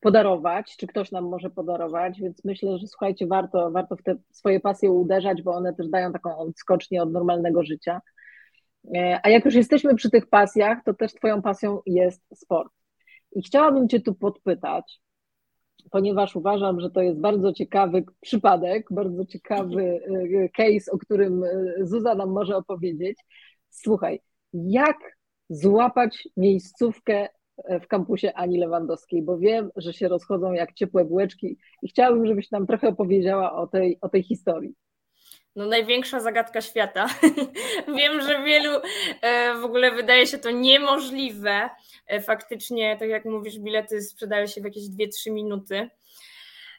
podarować, 0.00 0.76
czy 0.76 0.86
ktoś 0.86 1.12
nam 1.12 1.24
może 1.24 1.50
podarować, 1.50 2.20
więc 2.20 2.44
myślę, 2.44 2.78
że 2.78 2.86
słuchajcie, 2.86 3.26
warto, 3.26 3.70
warto 3.70 3.96
w 3.96 4.02
te 4.02 4.16
swoje 4.30 4.60
pasje 4.60 4.90
uderzać, 4.90 5.42
bo 5.42 5.54
one 5.54 5.74
też 5.74 5.88
dają 5.88 6.12
taką 6.12 6.38
odskocznię 6.38 7.02
od 7.02 7.12
normalnego 7.12 7.64
życia. 7.64 8.00
E, 8.94 9.20
a 9.22 9.28
jak 9.28 9.44
już 9.44 9.54
jesteśmy 9.54 9.94
przy 9.94 10.10
tych 10.10 10.26
pasjach, 10.26 10.78
to 10.84 10.94
też 10.94 11.14
Twoją 11.14 11.42
pasją 11.42 11.80
jest 11.86 12.22
sport. 12.34 12.72
I 13.36 13.42
chciałabym 13.42 13.88
Cię 13.88 14.00
tu 14.00 14.14
podpytać, 14.14 15.00
ponieważ 15.90 16.36
uważam, 16.36 16.80
że 16.80 16.90
to 16.90 17.02
jest 17.02 17.20
bardzo 17.20 17.52
ciekawy 17.52 18.04
przypadek, 18.20 18.86
bardzo 18.90 19.26
ciekawy 19.26 19.82
y, 19.82 20.50
case, 20.56 20.92
o 20.92 20.98
którym 20.98 21.44
Zuza 21.80 22.14
nam 22.14 22.30
może 22.30 22.56
opowiedzieć. 22.56 23.18
Słuchaj, 23.74 24.20
jak 24.52 24.96
złapać 25.48 26.28
miejscówkę 26.36 27.28
e, 27.64 27.80
w 27.80 27.88
kampusie 27.88 28.32
Ani 28.34 28.58
Lewandowskiej, 28.58 29.22
bo 29.22 29.38
wiem, 29.38 29.70
że 29.76 29.92
się 29.92 30.08
rozchodzą 30.08 30.52
jak 30.52 30.74
ciepłe 30.74 31.04
bułeczki 31.04 31.58
i 31.82 31.88
chciałabym, 31.88 32.26
żebyś 32.26 32.50
nam 32.50 32.66
trochę 32.66 32.88
opowiedziała 32.88 33.52
o 33.52 33.66
tej, 33.66 33.98
o 34.00 34.08
tej 34.08 34.22
historii. 34.22 34.74
No, 35.56 35.66
największa 35.66 36.20
zagadka 36.20 36.60
świata. 36.60 37.06
wiem, 37.98 38.20
że 38.20 38.44
wielu 38.44 38.70
e, 39.22 39.54
w 39.54 39.64
ogóle 39.64 39.90
wydaje 39.90 40.26
się 40.26 40.38
to 40.38 40.50
niemożliwe. 40.50 41.70
E, 42.06 42.20
faktycznie, 42.20 42.96
tak 42.96 43.08
jak 43.08 43.24
mówisz, 43.24 43.58
bilety 43.58 44.02
sprzedają 44.02 44.46
się 44.46 44.60
w 44.60 44.64
jakieś 44.64 44.84
2-3 44.84 45.32
minuty. 45.32 45.90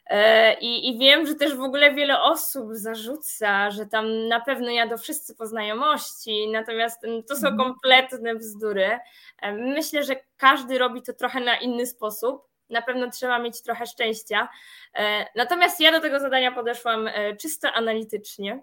E, 0.06 0.54
I, 0.60 0.88
I 0.88 0.98
wiem, 0.98 1.26
że 1.26 1.34
też 1.34 1.54
w 1.54 1.60
ogóle 1.60 1.94
wiele 1.94 2.22
osób 2.22 2.68
zarzuca, 2.72 3.70
że 3.70 3.86
tam 3.86 4.28
na 4.28 4.40
pewno 4.40 4.70
jadą 4.70 4.98
wszyscy 4.98 5.34
po 5.34 5.46
znajomości, 5.46 6.48
natomiast 6.48 7.04
mm, 7.04 7.22
to 7.22 7.36
są 7.36 7.48
mhm. 7.48 7.56
kompletne 7.56 8.34
bzdury. 8.34 8.98
E, 9.42 9.52
myślę, 9.52 10.04
że 10.04 10.16
każdy 10.36 10.78
robi 10.78 11.02
to 11.02 11.12
trochę 11.12 11.40
na 11.40 11.56
inny 11.56 11.86
sposób. 11.86 12.46
Na 12.70 12.82
pewno 12.82 13.10
trzeba 13.10 13.38
mieć 13.38 13.62
trochę 13.62 13.86
szczęścia. 13.86 14.48
E, 14.94 15.26
natomiast 15.34 15.80
ja 15.80 15.92
do 15.92 16.00
tego 16.00 16.20
zadania 16.20 16.52
podeszłam 16.52 17.10
czysto 17.40 17.72
analitycznie. 17.72 18.62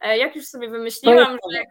Jak 0.00 0.36
już 0.36 0.46
sobie 0.46 0.68
wymyśliłam, 0.68 1.38
że 1.52 1.62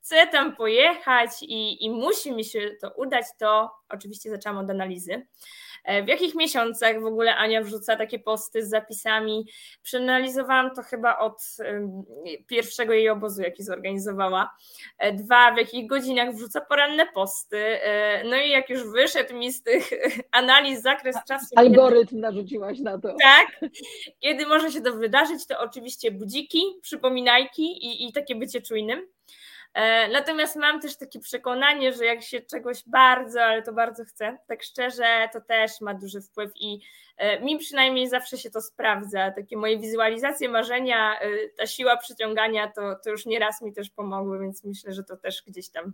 chcę 0.00 0.26
tam 0.26 0.56
pojechać 0.56 1.30
i, 1.42 1.84
i 1.84 1.90
musi 1.90 2.32
mi 2.32 2.44
się 2.44 2.70
to 2.80 2.90
udać, 2.90 3.24
to 3.38 3.70
oczywiście 3.88 4.30
zaczęłam 4.30 4.64
od 4.64 4.70
analizy. 4.70 5.26
E, 5.84 6.02
w 6.02 6.08
jakich 6.08 6.34
miesiącach 6.34 7.00
w 7.00 7.04
ogóle 7.04 7.36
Ania 7.36 7.62
wrzuca 7.62 7.96
takie 7.96 8.18
posty 8.18 8.66
z 8.66 8.70
zapisami? 8.70 9.46
Przeanalizowałam 9.82 10.74
to 10.74 10.82
chyba 10.82 11.18
od 11.18 11.42
pierwszego 12.46 12.92
jej 12.92 13.08
obozu, 13.08 13.42
jaki 13.42 13.62
zorganizowała. 13.62 14.50
E, 14.98 15.12
dwa, 15.12 15.54
w 15.54 15.56
jakich 15.56 15.86
godzinach 15.86 16.34
wrzuca 16.34 16.60
poranne 16.60 17.06
posty. 17.06 17.58
E, 17.58 18.24
no 18.24 18.36
i 18.36 18.50
jak 18.50 18.70
już 18.70 18.82
wyszedł 18.92 19.34
mi 19.34 19.52
z 19.52 19.62
tych 19.62 19.90
analiz 20.32 20.82
zakres 20.82 21.16
czasu. 21.28 21.46
Algorytm 21.56 22.08
kiedy... 22.08 22.22
narzuciłaś 22.22 22.78
na 22.78 22.98
to. 22.98 23.14
Tak. 23.22 23.70
Kiedy 24.20 24.46
może 24.46 24.70
się 24.72 24.80
to 24.80 24.92
wydarzyć, 24.92 25.46
to 25.46 25.58
oczywiście 25.58 26.10
budziki, 26.10 26.62
przypominajki 26.82 27.62
i, 27.62 28.08
i 28.08 28.12
takie 28.12 28.34
bycie 28.34 28.62
czujnym. 28.62 29.06
E, 29.74 30.08
natomiast 30.08 30.56
mam 30.56 30.80
też 30.80 30.96
takie 30.96 31.20
przekonanie, 31.20 31.92
że 31.92 32.04
jak 32.04 32.22
się 32.22 32.40
czegoś 32.40 32.82
bardzo, 32.86 33.42
ale 33.42 33.62
to 33.62 33.72
bardzo 33.72 34.04
chcę, 34.04 34.38
tak 34.46 34.62
szczerze, 34.62 35.28
to 35.32 35.40
też 35.40 35.80
ma 35.80 35.94
duży 35.94 36.20
wpływ 36.20 36.52
i 36.56 36.80
e, 37.16 37.40
mi 37.40 37.58
przynajmniej 37.58 38.08
zawsze 38.08 38.38
się 38.38 38.50
to 38.50 38.60
sprawdza. 38.60 39.30
Takie 39.30 39.56
moje 39.56 39.78
wizualizacje, 39.78 40.48
marzenia, 40.48 41.20
e, 41.20 41.28
ta 41.58 41.66
siła 41.66 41.96
przyciągania, 41.96 42.72
to, 42.72 42.96
to 43.04 43.10
już 43.10 43.26
nieraz 43.26 43.62
mi 43.62 43.72
też 43.72 43.90
pomogły, 43.90 44.40
więc 44.40 44.64
myślę, 44.64 44.92
że 44.92 45.04
to 45.04 45.16
też 45.16 45.42
gdzieś 45.46 45.70
tam 45.70 45.92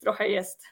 trochę 0.00 0.28
jest. 0.28 0.62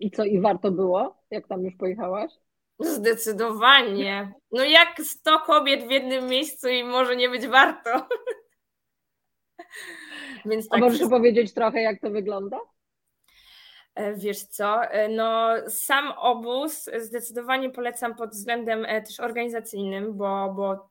I 0.00 0.10
co, 0.10 0.24
i 0.24 0.40
warto 0.40 0.70
było, 0.70 1.22
jak 1.30 1.48
tam 1.48 1.64
już 1.64 1.74
pojechałaś? 1.76 2.32
Zdecydowanie. 2.80 4.32
No 4.52 4.64
jak 4.64 5.00
100 5.00 5.40
kobiet 5.40 5.86
w 5.86 5.90
jednym 5.90 6.26
miejscu 6.26 6.68
i 6.68 6.84
może 6.84 7.16
nie 7.16 7.28
być 7.28 7.46
warto. 7.46 7.90
Więc 10.44 10.68
tak 10.68 10.78
A 10.78 10.84
możesz 10.84 11.08
powiedzieć 11.08 11.54
trochę, 11.54 11.82
jak 11.82 12.00
to 12.00 12.10
wygląda? 12.10 12.58
E, 13.94 14.14
wiesz 14.14 14.42
co, 14.42 14.84
e, 14.84 15.08
no 15.08 15.48
sam 15.68 16.12
obóz 16.18 16.90
zdecydowanie 16.98 17.70
polecam 17.70 18.14
pod 18.14 18.30
względem 18.30 18.84
e, 18.84 19.02
też 19.02 19.20
organizacyjnym, 19.20 20.16
bo, 20.16 20.52
bo 20.56 20.90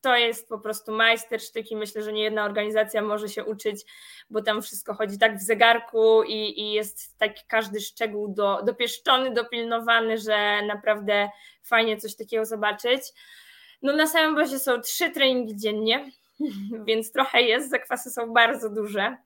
to 0.00 0.16
jest 0.16 0.48
po 0.48 0.58
prostu 0.58 0.92
majstersztyk 0.92 1.70
i 1.70 1.76
myślę, 1.76 2.02
że 2.02 2.12
nie 2.12 2.22
jedna 2.22 2.44
organizacja 2.44 3.02
może 3.02 3.28
się 3.28 3.44
uczyć, 3.44 3.84
bo 4.30 4.42
tam 4.42 4.62
wszystko 4.62 4.94
chodzi 4.94 5.18
tak 5.18 5.38
w 5.38 5.42
zegarku 5.42 6.22
i, 6.22 6.60
i 6.60 6.72
jest 6.72 7.18
tak 7.18 7.32
każdy 7.46 7.80
szczegół 7.80 8.28
do, 8.28 8.62
dopieszczony, 8.66 9.30
dopilnowany, 9.30 10.18
że 10.18 10.62
naprawdę 10.62 11.30
fajnie 11.62 11.96
coś 11.96 12.16
takiego 12.16 12.44
zobaczyć. 12.44 13.02
No 13.82 13.96
na 13.96 14.06
samym 14.06 14.34
bazie 14.34 14.58
są 14.58 14.80
trzy 14.80 15.10
treningi 15.10 15.56
dziennie, 15.56 16.10
więc 16.88 17.12
trochę 17.12 17.42
jest, 17.42 17.70
zakwasy 17.70 18.10
są 18.10 18.32
bardzo 18.32 18.70
duże. 18.70 19.16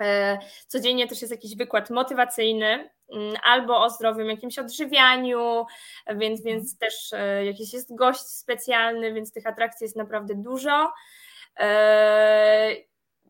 E, 0.00 0.38
codziennie 0.66 1.08
też 1.08 1.20
jest 1.20 1.30
jakiś 1.30 1.56
wykład 1.56 1.90
motywacyjny 1.90 2.90
mm, 3.12 3.34
albo 3.42 3.82
o 3.82 3.90
zdrowym 3.90 4.28
jakimś 4.28 4.58
odżywianiu, 4.58 5.64
więc, 6.16 6.42
więc 6.42 6.78
też 6.78 7.12
e, 7.12 7.44
jakiś 7.44 7.72
jest 7.72 7.94
gość 7.94 8.20
specjalny, 8.20 9.12
więc 9.12 9.32
tych 9.32 9.46
atrakcji 9.46 9.84
jest 9.84 9.96
naprawdę 9.96 10.34
dużo. 10.34 10.92
E, 11.58 12.70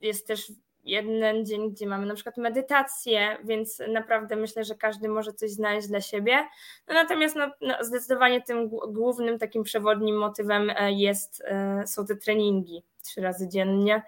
jest 0.02 0.26
też 0.26 0.52
jeden 0.84 1.46
dzień, 1.46 1.70
gdzie 1.70 1.86
mamy 1.86 2.06
na 2.06 2.14
przykład 2.14 2.36
medytację, 2.36 3.36
więc 3.44 3.82
naprawdę 3.88 4.36
myślę, 4.36 4.64
że 4.64 4.74
każdy 4.74 5.08
może 5.08 5.32
coś 5.32 5.50
znaleźć 5.50 5.88
dla 5.88 6.00
siebie. 6.00 6.48
No 6.88 6.94
natomiast 6.94 7.36
no, 7.36 7.50
no 7.60 7.74
zdecydowanie 7.80 8.42
tym 8.42 8.68
głównym 8.68 9.38
takim 9.38 9.62
przewodnim 9.62 10.18
motywem 10.18 10.72
jest, 10.90 11.42
są 11.86 12.06
te 12.06 12.16
treningi 12.16 12.84
trzy 13.02 13.20
razy 13.20 13.48
dziennie 13.48 14.02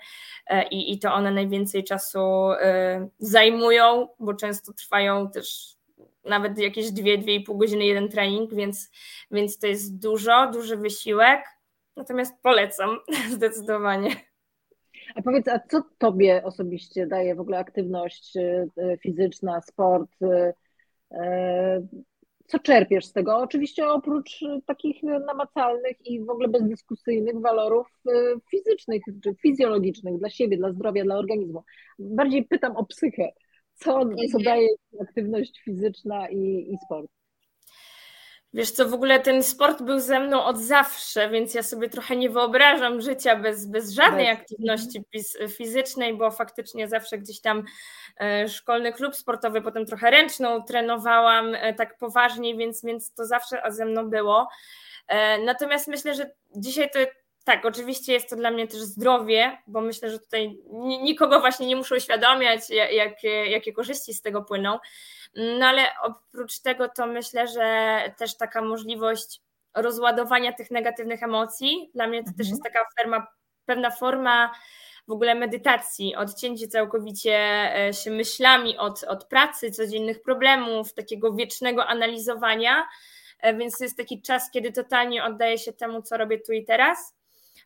e, 0.47 0.69
i, 0.69 0.93
i 0.93 0.99
to 0.99 1.15
one 1.15 1.31
najwięcej 1.31 1.85
czasu 1.85 2.21
e, 2.53 3.09
zajmują, 3.19 4.09
bo 4.21 4.35
często 4.35 4.73
trwają 4.73 5.31
też 5.31 5.77
nawet 6.25 6.59
jakieś 6.59 6.91
dwie, 6.91 7.19
dwie 7.19 7.35
i 7.35 7.41
pół 7.41 7.59
godziny 7.59 7.85
jeden 7.85 8.09
trening, 8.09 8.55
więc, 8.55 8.91
więc 9.31 9.59
to 9.59 9.67
jest 9.67 9.99
dużo, 9.99 10.51
duży 10.51 10.77
wysiłek. 10.77 11.45
Natomiast 11.97 12.35
polecam 12.43 12.99
zdecydowanie. 13.37 14.11
A 15.15 15.23
powiedz, 15.23 15.49
a 15.49 15.59
co 15.59 15.83
tobie 15.99 16.43
osobiście 16.45 17.07
daje 17.07 17.35
w 17.35 17.41
ogóle 17.41 17.59
aktywność 17.59 18.37
e, 18.37 18.67
fizyczna, 19.03 19.61
sport? 19.61 20.11
Co 22.47 22.59
czerpiesz 22.59 23.07
z 23.07 23.13
tego? 23.13 23.37
Oczywiście 23.37 23.89
oprócz 23.89 24.43
y, 24.43 24.63
takich 24.67 25.03
namacalnych 25.03 26.07
i 26.07 26.21
w 26.21 26.31
ogóle 26.31 26.49
bezdyskusyjnych 26.49 27.41
walorów 27.41 27.87
y, 28.09 28.13
fizycznych 28.51 29.03
czy 29.23 29.35
fizjologicznych 29.43 30.19
dla 30.19 30.31
siebie, 30.31 30.57
dla 30.57 30.73
zdrowia, 30.73 31.05
dla 31.05 31.17
organizmu. 31.17 31.65
Bardziej 31.99 32.45
pytam 32.45 32.77
o 32.77 32.87
psychę. 32.87 33.33
Co, 33.75 33.93
co 33.93 34.39
mhm. 34.39 34.43
daje 34.45 34.69
aktywność 35.01 35.61
fizyczna 35.65 36.29
i, 36.29 36.73
i 36.73 36.77
sport? 36.85 37.11
Wiesz 38.55 38.71
co, 38.71 38.89
w 38.89 38.95
ogóle 38.95 39.21
ten 39.21 39.43
sport 39.43 39.83
był 39.83 40.01
ze 40.01 40.21
mną 40.21 40.45
od 40.45 40.59
zawsze, 40.59 41.31
więc 41.31 41.55
ja 41.55 41.63
sobie 41.63 41.89
trochę 41.89 42.17
nie 42.17 42.31
wyobrażam 42.31 43.01
życia 43.01 43.37
bez, 43.37 43.67
bez 43.67 43.93
żadnej 43.93 44.27
bez. 44.27 44.39
aktywności 44.39 45.05
fizycznej, 45.49 46.17
bo 46.17 46.31
faktycznie 46.31 46.89
zawsze 46.89 47.19
gdzieś 47.19 47.41
tam 47.41 47.65
e, 48.21 48.49
szkolny 48.49 48.93
klub 48.93 49.17
sportowy, 49.17 49.63
potem 49.63 49.87
trochę 49.87 50.11
ręczną 50.11 50.63
trenowałam 50.63 51.55
e, 51.55 51.75
tak 51.75 51.99
poważniej, 51.99 52.57
więc, 52.57 52.85
więc 52.85 53.15
to 53.15 53.27
zawsze 53.27 53.63
ze 53.69 53.85
mną 53.85 54.11
było. 54.11 54.49
E, 55.09 55.39
natomiast 55.39 55.89
myślę, 55.89 56.15
że 56.15 56.31
dzisiaj 56.57 56.91
to 56.91 56.99
tak, 57.45 57.65
oczywiście 57.65 58.13
jest 58.13 58.31
to 58.31 58.37
dla 58.37 58.51
mnie 58.51 58.69
też 58.69 58.81
zdrowie, 58.81 59.59
bo 59.67 59.81
myślę, 59.81 60.11
że 60.11 60.19
tutaj 60.19 60.59
nikogo 61.03 61.41
właśnie 61.41 61.67
nie 61.67 61.77
muszę 61.77 61.97
uświadamiać, 61.97 62.71
jakie, 62.71 63.29
jakie 63.47 63.73
korzyści 63.73 64.15
z 64.15 64.23
tego 64.23 64.43
płyną. 64.43 64.79
No 65.37 65.67
ale 65.67 65.83
oprócz 66.03 66.59
tego 66.61 66.89
to 66.89 67.07
myślę, 67.07 67.49
że 67.49 67.99
też 68.19 68.37
taka 68.37 68.63
możliwość 68.63 69.41
rozładowania 69.75 70.53
tych 70.53 70.71
negatywnych 70.71 71.23
emocji, 71.23 71.91
dla 71.95 72.07
mnie 72.07 72.19
to 72.19 72.29
mhm. 72.29 72.37
też 72.37 72.49
jest 72.49 72.63
taka 72.63 72.81
forma, 72.99 73.27
pewna 73.67 73.91
forma 73.91 74.53
w 75.09 75.13
ogóle 75.13 75.35
medytacji, 75.35 76.17
odcięcie 76.17 76.69
całkowicie 76.69 77.37
e, 77.77 77.93
się 77.93 78.11
myślami 78.11 78.79
od, 78.79 79.03
od 79.03 79.25
pracy, 79.25 79.71
codziennych 79.71 80.23
problemów, 80.23 80.95
takiego 80.95 81.33
wiecznego 81.33 81.87
analizowania, 81.87 82.89
e, 83.41 83.55
więc 83.55 83.79
to 83.79 83.85
jest 83.85 83.97
taki 83.97 84.23
czas, 84.23 84.51
kiedy 84.51 84.73
totalnie 84.73 85.25
oddaję 85.25 85.59
się 85.59 85.73
temu, 85.73 86.03
co 86.03 86.17
robię 86.17 86.41
tu 86.41 86.53
i 86.53 86.65
teraz. 86.65 87.15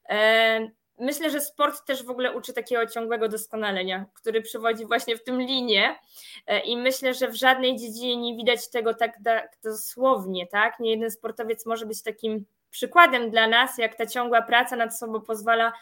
E, 0.09 0.71
myślę, 0.99 1.31
że 1.31 1.41
sport 1.41 1.87
też 1.87 2.05
w 2.05 2.11
ogóle 2.11 2.37
uczy 2.37 2.53
takiego 2.53 2.87
ciągłego 2.87 3.29
doskonalenia, 3.29 4.07
który 4.15 4.43
przywodzi 4.43 4.87
właśnie 4.87 5.17
w 5.17 5.25
tym 5.25 5.41
linię 5.41 5.99
e, 6.47 6.61
i 6.61 6.77
myślę, 6.77 7.15
że 7.15 7.29
w 7.29 7.35
żadnej 7.35 7.77
dziedzinie 7.77 8.17
nie 8.17 8.37
widać 8.37 8.71
tego 8.71 8.95
tak, 8.95 9.13
tak 9.25 9.57
dosłownie, 9.65 10.47
tak? 10.47 10.81
Nie 10.81 10.91
jeden 10.91 11.11
sportowiec 11.11 11.67
może 11.67 11.87
być 11.87 12.03
takim 12.03 12.45
przykładem 12.71 13.31
dla 13.31 13.47
nas, 13.47 13.79
jak 13.79 13.95
ta 13.95 14.07
ciągła 14.07 14.43
praca 14.43 14.77
nad 14.77 14.99
sobą 14.99 15.21
pozwala 15.21 15.73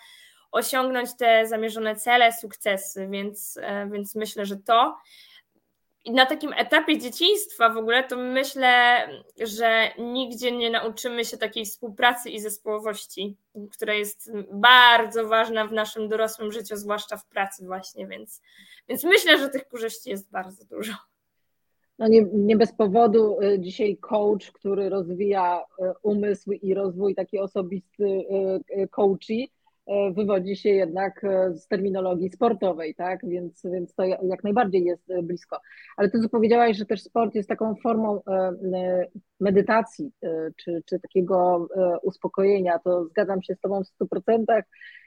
osiągnąć 0.52 1.16
te 1.16 1.46
zamierzone 1.46 1.96
cele, 1.96 2.32
sukcesy, 2.32 3.08
więc, 3.10 3.58
e, 3.62 3.88
więc 3.92 4.14
myślę, 4.14 4.46
że 4.46 4.56
to. 4.56 4.98
I 6.06 6.12
na 6.12 6.26
takim 6.26 6.52
etapie 6.52 6.98
dzieciństwa 6.98 7.70
w 7.70 7.76
ogóle 7.76 8.04
to 8.04 8.16
myślę, 8.16 8.98
że 9.40 9.90
nigdzie 9.98 10.52
nie 10.52 10.70
nauczymy 10.70 11.24
się 11.24 11.36
takiej 11.36 11.64
współpracy 11.64 12.30
i 12.30 12.40
zespołowości, 12.40 13.36
która 13.72 13.94
jest 13.94 14.32
bardzo 14.52 15.28
ważna 15.28 15.66
w 15.66 15.72
naszym 15.72 16.08
dorosłym 16.08 16.52
życiu, 16.52 16.76
zwłaszcza 16.76 17.16
w 17.16 17.26
pracy 17.26 17.66
właśnie, 17.66 18.06
więc, 18.06 18.42
więc 18.88 19.04
myślę, 19.04 19.38
że 19.38 19.48
tych 19.48 19.68
korzyści 19.68 20.10
jest 20.10 20.30
bardzo 20.30 20.64
dużo. 20.64 20.92
No 21.98 22.08
nie, 22.08 22.22
nie 22.32 22.56
bez 22.56 22.72
powodu 22.72 23.40
y, 23.42 23.60
dzisiaj 23.60 23.96
coach, 23.96 24.52
który 24.52 24.88
rozwija 24.88 25.60
y, 25.60 25.92
umysł 26.02 26.52
i 26.52 26.74
rozwój 26.74 27.14
taki 27.14 27.38
osobisty 27.38 28.04
y, 28.04 28.88
coachi, 28.88 29.52
wywodzi 30.14 30.56
się 30.56 30.68
jednak 30.68 31.24
e, 31.24 31.54
z 31.54 31.68
terminologii 31.68 32.30
sportowej, 32.30 32.94
tak? 32.94 33.20
Więc, 33.28 33.62
więc 33.64 33.94
to 33.94 34.04
jak 34.04 34.44
najbardziej 34.44 34.84
jest 34.84 35.10
e, 35.10 35.22
blisko. 35.22 35.60
Ale 35.96 36.10
ty 36.10 36.28
powiedziałaś, 36.28 36.76
że 36.76 36.86
też 36.86 37.02
sport 37.02 37.34
jest 37.34 37.48
taką 37.48 37.74
formą 37.74 38.20
medytacji 39.40 40.12
czy, 40.56 40.82
czy 40.86 41.00
takiego 41.00 41.68
uspokojenia, 42.02 42.78
to 42.78 43.04
zgadzam 43.04 43.42
się 43.42 43.54
z 43.54 43.60
tobą 43.60 43.82
w 43.84 44.04
100%. 44.04 44.62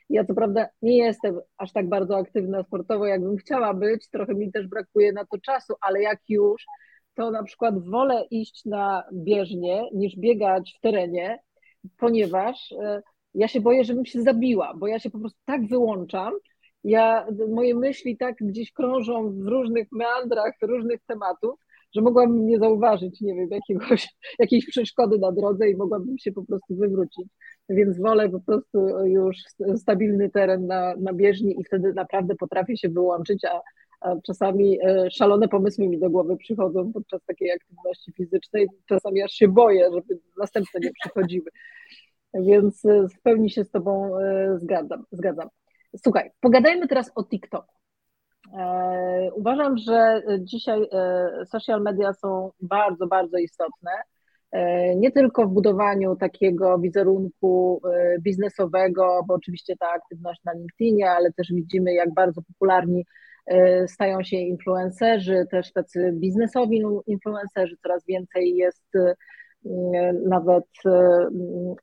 Ja 0.09 0.25
co 0.25 0.33
prawda 0.33 0.67
nie 0.81 0.97
jestem 0.97 1.39
aż 1.57 1.73
tak 1.73 1.89
bardzo 1.89 2.17
aktywna 2.17 2.63
sportowo, 2.63 3.05
jakbym 3.05 3.37
chciała 3.37 3.73
być, 3.73 4.09
trochę 4.09 4.35
mi 4.35 4.51
też 4.51 4.67
brakuje 4.67 5.13
na 5.13 5.25
to 5.25 5.37
czasu, 5.37 5.73
ale 5.81 6.01
jak 6.01 6.19
już, 6.29 6.65
to 7.13 7.31
na 7.31 7.43
przykład 7.43 7.89
wolę 7.89 8.25
iść 8.31 8.65
na 8.65 9.03
bieżnię 9.13 9.89
niż 9.93 10.15
biegać 10.15 10.75
w 10.77 10.81
terenie, 10.81 11.39
ponieważ 11.97 12.73
ja 13.33 13.47
się 13.47 13.61
boję, 13.61 13.83
żebym 13.83 14.05
się 14.05 14.21
zabiła, 14.21 14.73
bo 14.77 14.87
ja 14.87 14.99
się 14.99 15.09
po 15.09 15.19
prostu 15.19 15.39
tak 15.45 15.67
wyłączam, 15.67 16.33
ja, 16.83 17.27
moje 17.49 17.75
myśli 17.75 18.17
tak 18.17 18.35
gdzieś 18.41 18.71
krążą 18.71 19.31
w 19.31 19.47
różnych 19.47 19.87
meandrach 19.91 20.53
różnych 20.61 20.99
tematów, 21.07 21.59
że 21.95 22.01
mogłabym 22.01 22.47
nie 22.47 22.59
zauważyć, 22.59 23.21
nie 23.21 23.35
wiem, 23.35 23.49
jakiegoś, 23.51 24.07
jakiejś 24.39 24.65
przeszkody 24.65 25.17
na 25.17 25.31
drodze 25.31 25.69
i 25.69 25.75
mogłabym 25.75 26.17
się 26.17 26.31
po 26.31 26.45
prostu 26.45 26.75
wywrócić. 26.75 27.27
Więc 27.69 27.99
wolę 27.99 28.29
po 28.29 28.39
prostu 28.39 28.79
już 29.05 29.37
stabilny 29.75 30.29
teren 30.29 30.67
na, 30.67 30.95
na 30.95 31.13
bieżni 31.13 31.55
i 31.59 31.63
wtedy 31.63 31.93
naprawdę 31.93 32.35
potrafię 32.35 32.77
się 32.77 32.89
wyłączyć, 32.89 33.45
a, 33.45 33.61
a 34.01 34.15
czasami 34.21 34.79
e, 34.83 35.11
szalone 35.11 35.47
pomysły 35.47 35.87
mi 35.87 35.99
do 35.99 36.09
głowy 36.09 36.37
przychodzą 36.37 36.91
podczas 36.93 37.21
takiej 37.25 37.51
aktywności 37.51 38.11
fizycznej. 38.11 38.67
Czasami 38.85 39.21
aż 39.21 39.31
się 39.31 39.47
boję, 39.47 39.89
żeby 39.93 40.19
następne 40.37 40.79
nie 40.79 40.91
przychodziły. 40.91 41.51
Więc 42.33 42.85
e, 42.85 43.07
w 43.07 43.21
pełni 43.21 43.49
się 43.49 43.63
z 43.63 43.71
Tobą 43.71 44.19
e, 44.19 44.59
zgadzam. 44.59 45.03
zgadzam. 45.11 45.49
Słuchaj, 46.03 46.31
pogadajmy 46.41 46.87
teraz 46.87 47.11
o 47.15 47.23
TikToku. 47.23 47.75
E, 48.59 49.29
uważam, 49.35 49.77
że 49.77 50.21
dzisiaj 50.39 50.89
social 51.45 51.81
media 51.81 52.13
są 52.13 52.51
bardzo, 52.61 53.07
bardzo 53.07 53.37
istotne. 53.37 53.91
Nie 54.95 55.11
tylko 55.11 55.47
w 55.47 55.53
budowaniu 55.53 56.15
takiego 56.15 56.79
wizerunku 56.79 57.81
biznesowego, 58.21 59.23
bo 59.27 59.33
oczywiście 59.33 59.75
ta 59.79 59.87
aktywność 59.89 60.41
na 60.43 60.53
LinkedInie, 60.53 61.11
ale 61.11 61.33
też 61.33 61.47
widzimy, 61.53 61.93
jak 61.93 62.13
bardzo 62.13 62.41
popularni 62.41 63.05
stają 63.87 64.23
się 64.23 64.37
influencerzy, 64.37 65.45
też 65.51 65.73
tacy 65.73 66.11
biznesowi 66.13 66.83
influencerzy, 67.07 67.77
coraz 67.83 68.05
więcej 68.05 68.55
jest 68.55 68.93
nawet 70.25 70.65
e, 70.85 71.27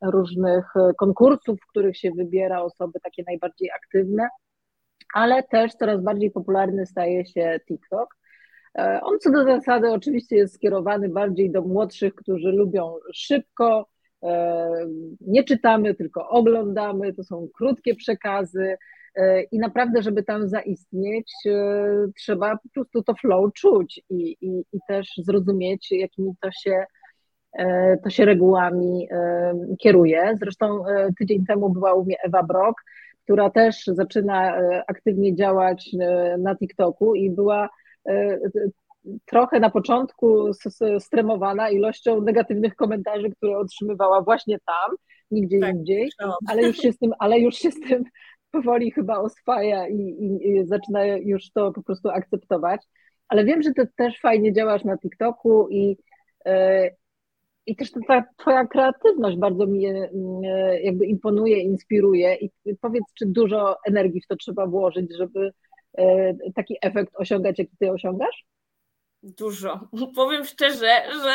różnych 0.02 0.64
konkursów, 0.98 1.58
w 1.60 1.70
których 1.70 1.96
się 1.96 2.10
wybiera 2.10 2.62
osoby 2.62 3.00
takie 3.02 3.22
najbardziej 3.26 3.70
aktywne, 3.70 4.28
ale 5.14 5.42
też 5.42 5.72
coraz 5.72 6.02
bardziej 6.02 6.30
popularny 6.30 6.86
staje 6.86 7.26
się 7.26 7.60
TikTok. 7.68 8.16
On 9.02 9.18
co 9.18 9.30
do 9.30 9.44
zasady 9.44 9.90
oczywiście 9.90 10.36
jest 10.36 10.54
skierowany 10.54 11.08
bardziej 11.08 11.50
do 11.50 11.62
młodszych, 11.62 12.14
którzy 12.14 12.48
lubią 12.48 12.94
szybko, 13.14 13.88
nie 15.20 15.44
czytamy, 15.44 15.94
tylko 15.94 16.28
oglądamy, 16.28 17.14
to 17.14 17.24
są 17.24 17.48
krótkie 17.54 17.94
przekazy 17.94 18.76
i 19.52 19.58
naprawdę, 19.58 20.02
żeby 20.02 20.22
tam 20.22 20.48
zaistnieć, 20.48 21.32
trzeba 22.16 22.56
po 22.56 22.68
prostu 22.74 23.02
to 23.02 23.14
flow 23.14 23.52
czuć 23.52 24.00
i, 24.10 24.36
i, 24.40 24.64
i 24.72 24.78
też 24.88 25.12
zrozumieć, 25.16 25.92
jakimi 25.92 26.32
to 26.40 26.50
się 26.52 26.84
E, 26.95 26.95
to 28.02 28.10
się 28.10 28.24
regułami 28.24 29.08
e, 29.10 29.54
kieruje. 29.78 30.36
Zresztą 30.40 30.86
e, 30.86 31.08
tydzień 31.18 31.46
temu 31.46 31.70
była 31.70 31.94
u 31.94 32.04
mnie 32.04 32.16
Ewa 32.24 32.42
Brok, 32.42 32.74
która 33.24 33.50
też 33.50 33.84
zaczyna 33.86 34.58
aktywnie 34.86 35.34
działać 35.34 35.90
na 36.38 36.56
TikToku 36.56 37.14
i 37.14 37.30
była 37.30 37.68
trochę 39.24 39.60
na 39.60 39.70
początku 39.70 40.50
stremowana 40.98 41.70
ilością 41.70 42.20
negatywnych 42.20 42.74
komentarzy, 42.74 43.30
które 43.30 43.58
otrzymywała 43.58 44.22
właśnie 44.22 44.58
tam, 44.66 44.96
nigdzie 45.30 45.58
tak, 45.58 45.74
indziej, 45.74 46.10
ale 46.48 46.62
już 46.62 46.76
się 46.76 46.92
z 46.92 46.98
tym, 46.98 47.12
ale 47.18 47.38
już 47.38 47.54
się 47.54 47.70
z 47.70 47.80
tym 47.80 48.04
powoli 48.50 48.90
chyba 48.90 49.18
oswaja 49.18 49.88
i, 49.88 49.98
i, 49.98 50.48
i 50.48 50.66
zaczyna 50.66 51.06
już 51.06 51.50
to 51.50 51.72
po 51.72 51.82
prostu 51.82 52.08
akceptować. 52.08 52.80
Ale 53.28 53.44
wiem, 53.44 53.62
że 53.62 53.72
ty 53.72 53.88
też 53.96 54.20
fajnie 54.20 54.52
działasz 54.52 54.84
na 54.84 54.98
TikToku 54.98 55.68
i, 55.70 55.96
i 57.66 57.76
też 57.76 57.90
ta 58.08 58.24
twoja 58.36 58.66
kreatywność 58.66 59.36
bardzo 59.36 59.66
mi 59.66 59.86
mm, 59.86 60.10
e, 60.44 60.80
jakby 60.80 61.06
imponuje, 61.06 61.60
inspiruje 61.60 62.34
i 62.34 62.50
powiedz, 62.80 63.04
czy 63.14 63.26
dużo 63.26 63.76
energii 63.86 64.20
w 64.20 64.26
to 64.26 64.36
trzeba 64.36 64.66
włożyć, 64.66 65.16
żeby 65.16 65.52
e, 65.98 66.34
taki 66.54 66.76
efekt 66.82 67.12
osiągać, 67.16 67.58
jaki 67.58 67.76
ty 67.78 67.92
osiągasz? 67.92 68.44
Dużo. 69.22 69.88
Powiem 70.16 70.44
szczerze, 70.44 71.02
że, 71.22 71.34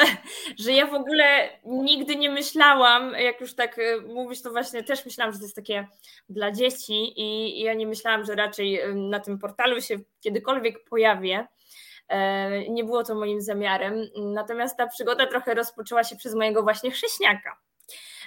że 0.57 0.71
ja 0.71 0.88
w 0.88 0.93
ogóle 0.93 1.49
nigdy 1.65 2.15
nie 2.15 2.29
myślałam, 2.29 3.13
jak 3.13 3.41
już 3.41 3.55
tak 3.55 3.79
e, 3.79 4.01
mówisz, 4.01 4.41
to 4.41 4.51
właśnie 4.51 4.84
też 4.84 5.05
myślałam, 5.05 5.34
że 5.34 5.39
to 5.39 5.45
jest 5.45 5.55
takie 5.55 5.88
dla 6.29 6.51
dzieci 6.51 7.13
i 7.21 7.59
ja 7.59 7.73
nie 7.73 7.88
myślałam, 7.88 8.25
że 8.25 8.36
raczej 8.36 8.79
na 8.95 9.19
tym 9.19 9.39
portalu 9.39 9.82
się 9.82 9.99
kiedykolwiek 10.19 10.84
pojawię. 10.84 11.47
E, 12.12 12.70
nie 12.70 12.84
było 12.84 13.03
to 13.03 13.16
moim 13.16 13.41
zamiarem. 13.41 14.07
Natomiast 14.16 14.78
ta 14.78 14.88
przygoda 14.88 15.28
trochę 15.28 15.53
rozpoczęła 15.53 16.03
się 16.03 16.16
przez 16.16 16.36
mojego 16.36 16.64
właśnie 16.64 16.91
chrześniaka. 16.91 17.57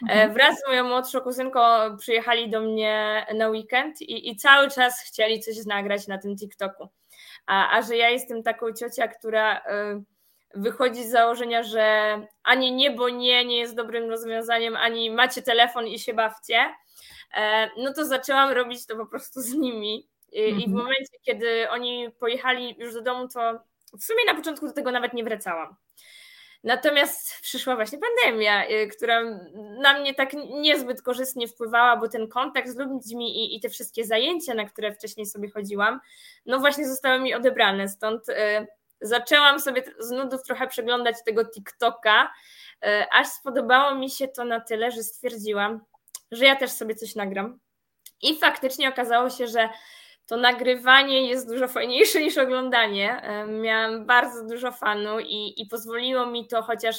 E, 0.03 0.12
mhm. 0.12 0.35
Wraz 0.35 0.59
z 0.59 0.68
moją 0.68 0.85
młodszą 0.85 1.20
kuzynką 1.20 1.61
przyjechali 1.99 2.51
do 2.51 2.61
mnie 2.61 3.26
na 3.35 3.49
weekend 3.49 4.03
i, 4.03 4.30
i 4.30 4.37
cały 4.37 4.70
czas 4.70 5.01
chcieli 5.01 5.41
coś 5.41 5.66
nagrać 5.66 6.07
na 6.07 6.18
tym 6.18 6.37
TikToku. 6.37 6.89
A, 7.47 7.76
a 7.76 7.82
że 7.82 7.97
ja 7.97 8.11
jestem 8.11 8.43
taką 8.43 8.72
ciocia, 8.72 9.09
która 9.09 9.59
e, 9.59 10.03
wychodzi 10.55 11.05
z 11.05 11.11
założenia, 11.11 11.62
że 11.62 12.16
ani 12.43 12.72
nie, 12.72 12.91
bo 12.91 13.09
nie, 13.09 13.45
nie 13.45 13.59
jest 13.59 13.76
dobrym 13.76 14.11
rozwiązaniem, 14.11 14.76
ani 14.76 15.11
macie 15.11 15.43
telefon 15.43 15.87
i 15.87 15.99
się 15.99 16.14
bawcie, 16.14 16.74
no 17.76 17.95
to 17.95 18.05
zaczęłam 18.05 18.51
robić 18.51 18.87
to 18.87 18.97
po 18.97 19.07
prostu 19.07 19.41
z 19.41 19.55
nimi. 19.55 20.09
I. 20.32 20.41
I 20.41 20.53
w 20.53 20.55
mhm. 20.55 20.72
momencie, 20.72 21.18
kiedy 21.22 21.70
oni 21.70 22.11
pojechali 22.20 22.74
już 22.78 22.95
do 22.95 23.03
domu, 23.03 23.28
to 23.28 23.61
w 23.99 24.05
sumie 24.05 24.24
na 24.26 24.34
początku 24.34 24.66
do 24.66 24.72
tego 24.72 24.90
nawet 24.90 25.12
nie 25.12 25.24
wracałam. 25.24 25.76
Natomiast 26.64 27.40
przyszła 27.40 27.76
właśnie 27.76 27.99
pandemia, 27.99 28.68
y, 28.68 28.88
która 28.88 29.22
na 29.82 30.01
mnie 30.01 30.14
tak 30.14 30.32
niezbyt 30.61 31.03
korzystnie 31.03 31.49
wpływała, 31.49 31.97
bo 31.97 32.09
ten 32.09 32.28
kontakt 32.28 32.68
z 32.68 32.76
ludźmi 32.76 33.45
i, 33.45 33.57
i, 33.57 33.61
te 33.61 33.68
wszystkie 33.68 34.05
zajęcia, 34.05 34.55
na 34.55 34.64
które 34.64 34.92
wcześniej 34.92 35.26
sobie 35.26 35.51
chodziłam, 35.51 36.01
no 36.47 36.59
właśnie 36.59 36.88
zostały 36.88 37.20
mi 37.20 37.34
odebrane. 37.34 37.88
Stąd 37.88 38.28
y, 38.28 38.34
zaczęłam 39.01 39.61
sobie 39.61 39.82
z 39.99 40.11
nudów 40.11 40.42
trochę 40.42 40.66
przeglądać 40.66 41.16
tego 41.24 41.45
TikToka, 41.45 42.32
y, 42.84 42.88
aż 43.12 43.26
spodobało 43.26 43.95
mi 43.95 44.11
się 44.11 44.28
to 44.28 44.45
na 44.45 44.61
tyle, 44.61 44.90
że 44.90 45.03
stwierdziłam, 45.03 45.80
że 46.30 46.45
ja 46.45 46.57
też 46.57 46.70
sobie 46.70 46.95
coś 46.95 47.14
nagram. 47.14 47.59
I 48.22 48.38
faktycznie 48.38 48.88
okazało 48.88 49.30
się, 49.30 49.47
że 49.47 49.68
to 50.26 50.36
nagrywanie 50.36 51.28
jest 51.28 51.48
dużo 51.48 51.68
fajniejsze 51.68 52.20
niż 52.20 52.38
oglądanie. 52.38 53.22
E, 53.22 53.46
miałam 53.46 54.06
bardzo 54.06 54.44
dużo 54.44 54.72
fanu 54.72 55.20
i, 55.20 55.62
i 55.62 55.66
pozwoliło 55.66 56.26
mi 56.26 56.46
to 56.48 56.62
chociaż 56.62 56.96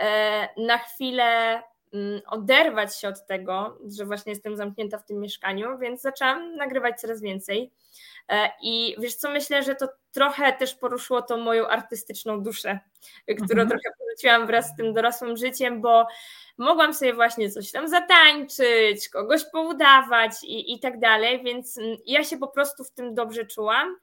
e, 0.00 0.48
na 0.56 0.78
chwilę 0.78 1.62
mm, 1.92 2.20
oderwać 2.26 3.00
się 3.00 3.08
od 3.08 3.26
tego, 3.26 3.78
że 3.96 4.04
właśnie 4.04 4.32
jestem 4.32 4.56
zamknięta 4.56 4.98
w 4.98 5.04
tym 5.04 5.20
mieszkaniu, 5.20 5.78
więc 5.78 6.00
zaczęłam 6.00 6.56
nagrywać 6.56 7.00
coraz 7.00 7.20
więcej. 7.20 7.72
E, 8.28 8.50
I 8.62 8.96
wiesz 8.98 9.14
co, 9.14 9.30
myślę, 9.30 9.62
że 9.62 9.74
to 9.74 9.88
trochę 10.12 10.52
też 10.52 10.74
poruszyło 10.74 11.22
tą 11.22 11.36
moją 11.36 11.68
artystyczną 11.68 12.42
duszę, 12.42 12.78
którą 13.26 13.62
mhm. 13.62 13.68
trochę 13.68 13.96
porzuciłam 13.98 14.46
wraz 14.46 14.68
z 14.68 14.76
tym 14.76 14.94
dorosłym 14.94 15.36
życiem, 15.36 15.80
bo 15.80 16.06
mogłam 16.58 16.94
sobie 16.94 17.14
właśnie 17.14 17.50
coś 17.50 17.72
tam 17.72 17.88
zatańczyć, 17.88 19.08
kogoś 19.08 19.44
poudawać 19.52 20.32
i, 20.44 20.72
i 20.74 20.80
tak 20.80 21.00
dalej, 21.00 21.42
więc 21.44 21.78
ja 22.06 22.24
się 22.24 22.38
po 22.38 22.48
prostu 22.48 22.84
w 22.84 22.90
tym 22.90 23.14
dobrze 23.14 23.46
czułam. 23.46 23.96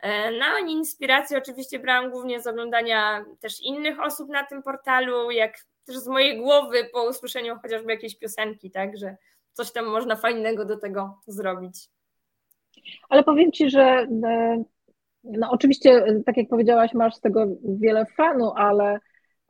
E, 0.00 0.30
no 0.32 0.58
i 0.66 0.72
inspirację 0.72 1.38
oczywiście 1.38 1.78
brałam 1.78 2.10
głównie 2.10 2.40
z 2.40 2.46
oglądania 2.46 3.24
też 3.40 3.60
innych 3.60 4.00
osób 4.00 4.28
na 4.28 4.46
tym 4.46 4.62
portalu, 4.62 5.30
jak 5.30 5.58
też 5.86 5.96
z 5.96 6.06
mojej 6.08 6.38
głowy 6.40 6.88
po 6.92 7.08
usłyszeniu 7.08 7.58
chociażby 7.62 7.92
jakiejś 7.92 8.18
piosenki, 8.18 8.70
tak, 8.70 8.96
że 8.96 9.16
coś 9.52 9.72
tam 9.72 9.86
można 9.86 10.16
fajnego 10.16 10.64
do 10.64 10.76
tego 10.76 11.20
zrobić. 11.26 11.74
Ale 13.08 13.24
powiem 13.24 13.52
Ci, 13.52 13.70
że 13.70 13.82
e, 13.82 14.64
no 15.24 15.50
oczywiście, 15.50 16.04
tak 16.26 16.36
jak 16.36 16.48
powiedziałaś, 16.48 16.94
masz 16.94 17.14
z 17.14 17.20
tego 17.20 17.46
wiele 17.64 18.06
fanu, 18.06 18.52
ale, 18.56 18.98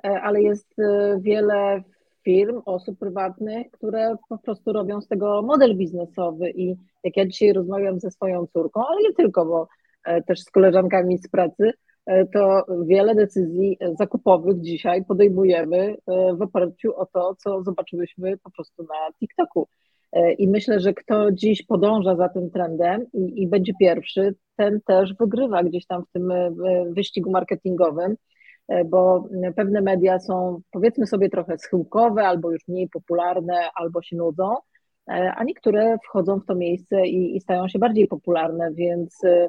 e, 0.05 0.21
ale 0.23 0.43
jest 0.43 0.75
wiele 1.21 1.83
firm, 2.25 2.63
osób 2.65 2.99
prywatnych, 2.99 3.71
które 3.71 4.17
po 4.29 4.39
prostu 4.39 4.73
robią 4.73 5.01
z 5.01 5.09
tego 5.09 5.43
model 5.43 5.77
biznesowy 5.77 6.51
i 6.51 6.77
jak 7.05 7.17
ja 7.17 7.27
dzisiaj 7.27 7.53
rozmawiam 7.53 8.01
ze 8.01 8.11
swoją 8.11 8.47
córką, 8.47 8.87
ale 8.87 9.03
nie 9.03 9.15
tylko, 9.15 9.47
bo 9.47 9.69
e, 10.05 10.23
też 10.23 10.41
z 10.41 10.51
koleżankami 10.51 11.19
z 11.19 11.29
pracy, 11.29 11.73
e, 12.07 12.27
to 12.27 12.65
wiele 12.87 13.15
decyzji 13.15 13.79
zakupowych 13.99 14.61
dzisiaj 14.61 15.05
podejmujemy 15.05 15.77
e, 15.77 16.35
w 16.35 16.43
oparciu 16.43 16.97
o 16.97 17.07
to, 17.07 17.35
co 17.39 17.63
zobaczyłyśmy 17.63 18.39
po 18.39 18.51
prostu 18.51 18.83
na 18.83 19.13
TikToku. 19.19 19.69
I 20.39 20.49
myślę, 20.49 20.81
że 20.81 20.95
kto 20.95 21.33
dziś 21.33 21.63
podąża 21.63 22.17
za 22.17 22.29
tym 22.29 22.51
trendem 22.51 23.07
i, 23.13 23.43
i 23.43 23.49
będzie 23.49 23.73
pierwszy, 23.81 24.35
ten 24.57 24.81
też 24.87 25.15
wygrywa 25.15 25.65
gdzieś 25.65 25.87
tam 25.87 26.05
w 26.05 26.13
tym 26.13 26.33
wyścigu 26.95 27.31
marketingowym 27.31 28.17
E, 28.71 28.85
bo 28.85 29.29
pewne 29.57 29.81
media 29.81 30.19
są 30.19 30.61
powiedzmy 30.71 31.07
sobie 31.07 31.31
trochę 31.31 31.59
schyłkowe, 31.59 32.27
albo 32.27 32.51
już 32.51 32.69
mniej 32.69 32.89
popularne, 32.89 33.71
albo 33.75 34.03
się 34.03 34.17
nudzą, 34.17 34.55
e, 35.09 35.33
a 35.37 35.45
niektóre 35.45 35.97
wchodzą 36.05 36.41
w 36.41 36.47
to 36.47 36.55
miejsce 36.55 37.07
i, 37.07 37.37
i 37.37 37.41
stają 37.41 37.69
się 37.69 37.79
bardziej 37.79 38.09
popularne, 38.09 38.71
więc 38.75 39.25
e, 39.25 39.49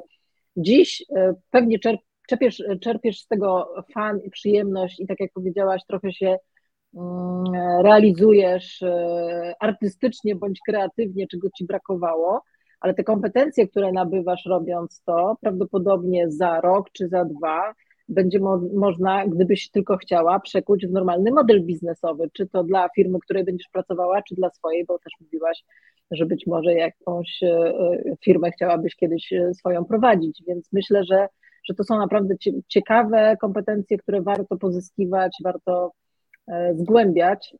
dziś 0.56 1.04
pewnie 1.50 1.78
czerpiesz, 2.28 2.62
czerpiesz 2.80 3.20
z 3.20 3.26
tego 3.26 3.74
fan 3.94 4.20
i 4.24 4.30
przyjemność 4.30 5.00
i 5.00 5.06
tak 5.06 5.20
jak 5.20 5.32
powiedziałaś, 5.32 5.82
trochę 5.88 6.12
się 6.12 6.36
realizujesz 7.84 8.84
artystycznie 9.60 10.36
bądź 10.36 10.60
kreatywnie, 10.66 11.26
czego 11.26 11.48
ci 11.50 11.64
brakowało, 11.64 12.42
ale 12.80 12.94
te 12.94 13.04
kompetencje, 13.04 13.68
które 13.68 13.92
nabywasz 13.92 14.46
robiąc 14.46 15.02
to, 15.06 15.36
prawdopodobnie 15.40 16.30
za 16.30 16.60
rok 16.60 16.90
czy 16.92 17.08
za 17.08 17.24
dwa, 17.24 17.74
będzie 18.08 18.40
mo 18.40 18.60
można, 18.74 19.26
gdybyś 19.26 19.70
tylko 19.70 19.96
chciała, 19.96 20.40
przekuć 20.40 20.86
w 20.86 20.92
normalny 20.92 21.30
model 21.30 21.64
biznesowy, 21.64 22.30
czy 22.32 22.46
to 22.46 22.64
dla 22.64 22.88
firmy, 22.88 23.18
której 23.24 23.44
będziesz 23.44 23.68
pracowała, 23.72 24.22
czy 24.22 24.34
dla 24.34 24.50
swojej, 24.50 24.84
bo 24.86 24.98
też 24.98 25.12
mówiłaś, 25.20 25.64
że 26.10 26.26
być 26.26 26.46
może 26.46 26.74
jakąś 26.74 27.42
e, 27.42 27.72
firmę 28.24 28.50
chciałabyś 28.50 28.96
kiedyś 28.96 29.32
e, 29.32 29.54
swoją 29.54 29.84
prowadzić, 29.84 30.42
więc 30.46 30.68
myślę, 30.72 31.04
że, 31.04 31.28
że 31.68 31.74
to 31.74 31.84
są 31.84 31.98
naprawdę 31.98 32.34
ciekawe 32.68 33.36
kompetencje, 33.40 33.98
które 33.98 34.22
warto 34.22 34.56
pozyskiwać, 34.56 35.36
warto 35.44 35.86
e, 35.86 36.01
zgłębiać, 36.74 37.56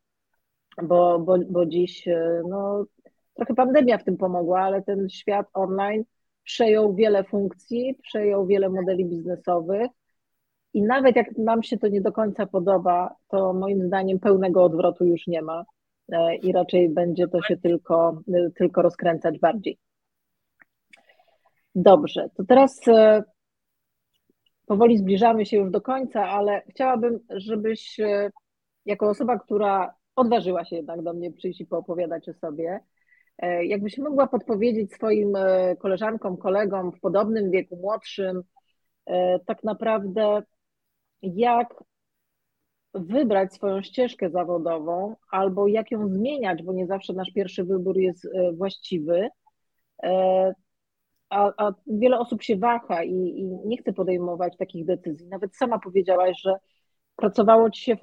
bo, 0.83 1.19
bo, 1.19 1.37
bo 1.49 1.65
dziś 1.65 2.05
no, 2.49 2.85
trochę 3.33 3.53
pandemia 3.53 3.97
w 3.97 4.03
tym 4.03 4.17
pomogła, 4.17 4.61
ale 4.61 4.81
ten 4.81 5.09
świat 5.09 5.47
online 5.53 6.03
przejął 6.43 6.95
wiele 6.95 7.23
funkcji, 7.23 7.95
przejął 8.03 8.45
wiele 8.45 8.69
modeli 8.69 9.05
biznesowych 9.05 9.91
i 10.73 10.81
nawet 10.81 11.15
jak 11.15 11.37
nam 11.37 11.63
się 11.63 11.77
to 11.77 11.87
nie 11.87 12.01
do 12.01 12.11
końca 12.11 12.45
podoba, 12.45 13.15
to 13.27 13.53
moim 13.53 13.87
zdaniem 13.87 14.19
pełnego 14.19 14.63
odwrotu 14.63 15.05
już 15.05 15.27
nie 15.27 15.41
ma 15.41 15.63
e, 16.11 16.35
i 16.35 16.51
raczej 16.51 16.89
będzie 16.89 17.27
to 17.27 17.41
się 17.41 17.57
tylko, 17.57 18.21
tylko 18.55 18.81
rozkręcać 18.81 19.39
bardziej. 19.39 19.77
Dobrze, 21.75 22.29
to 22.35 22.43
teraz 22.43 22.87
e, 22.87 23.23
powoli 24.65 24.97
zbliżamy 24.97 25.45
się 25.45 25.57
już 25.57 25.71
do 25.71 25.81
końca, 25.81 26.29
ale 26.29 26.61
chciałabym, 26.69 27.19
żebyś 27.29 27.99
e, 27.99 28.29
jako 28.85 29.09
osoba, 29.09 29.39
która 29.39 29.93
odważyła 30.15 30.65
się 30.65 30.75
jednak 30.75 31.01
do 31.01 31.13
mnie 31.13 31.31
przyjść 31.31 31.61
i 31.61 31.65
poopowiadać 31.65 32.29
o 32.29 32.33
sobie, 32.33 32.79
jakbyś 33.61 33.97
mogła 33.97 34.27
podpowiedzieć 34.27 34.93
swoim 34.93 35.33
koleżankom, 35.79 36.37
kolegom 36.37 36.91
w 36.91 36.99
podobnym 36.99 37.51
wieku, 37.51 37.75
młodszym, 37.75 38.43
tak 39.45 39.63
naprawdę 39.63 40.41
jak 41.21 41.83
wybrać 42.93 43.53
swoją 43.53 43.81
ścieżkę 43.81 44.29
zawodową 44.29 45.15
albo 45.31 45.67
jak 45.67 45.91
ją 45.91 46.07
zmieniać, 46.07 46.63
bo 46.63 46.73
nie 46.73 46.87
zawsze 46.87 47.13
nasz 47.13 47.31
pierwszy 47.31 47.63
wybór 47.63 47.97
jest 47.97 48.27
właściwy. 48.57 49.29
A, 51.29 51.51
a 51.57 51.73
wiele 51.87 52.19
osób 52.19 52.43
się 52.43 52.57
waha 52.57 53.03
i, 53.03 53.13
i, 53.13 53.43
nie 53.43 53.77
chce 53.77 53.93
podejmować 53.93 54.57
takich 54.57 54.85
decyzji. 54.85 55.27
Nawet 55.27 55.55
sama 55.55 55.79
powiedziałaś, 55.79 56.41
że 56.41 56.55
pracowało 57.15 57.69
ci 57.69 57.81
się 57.81 57.97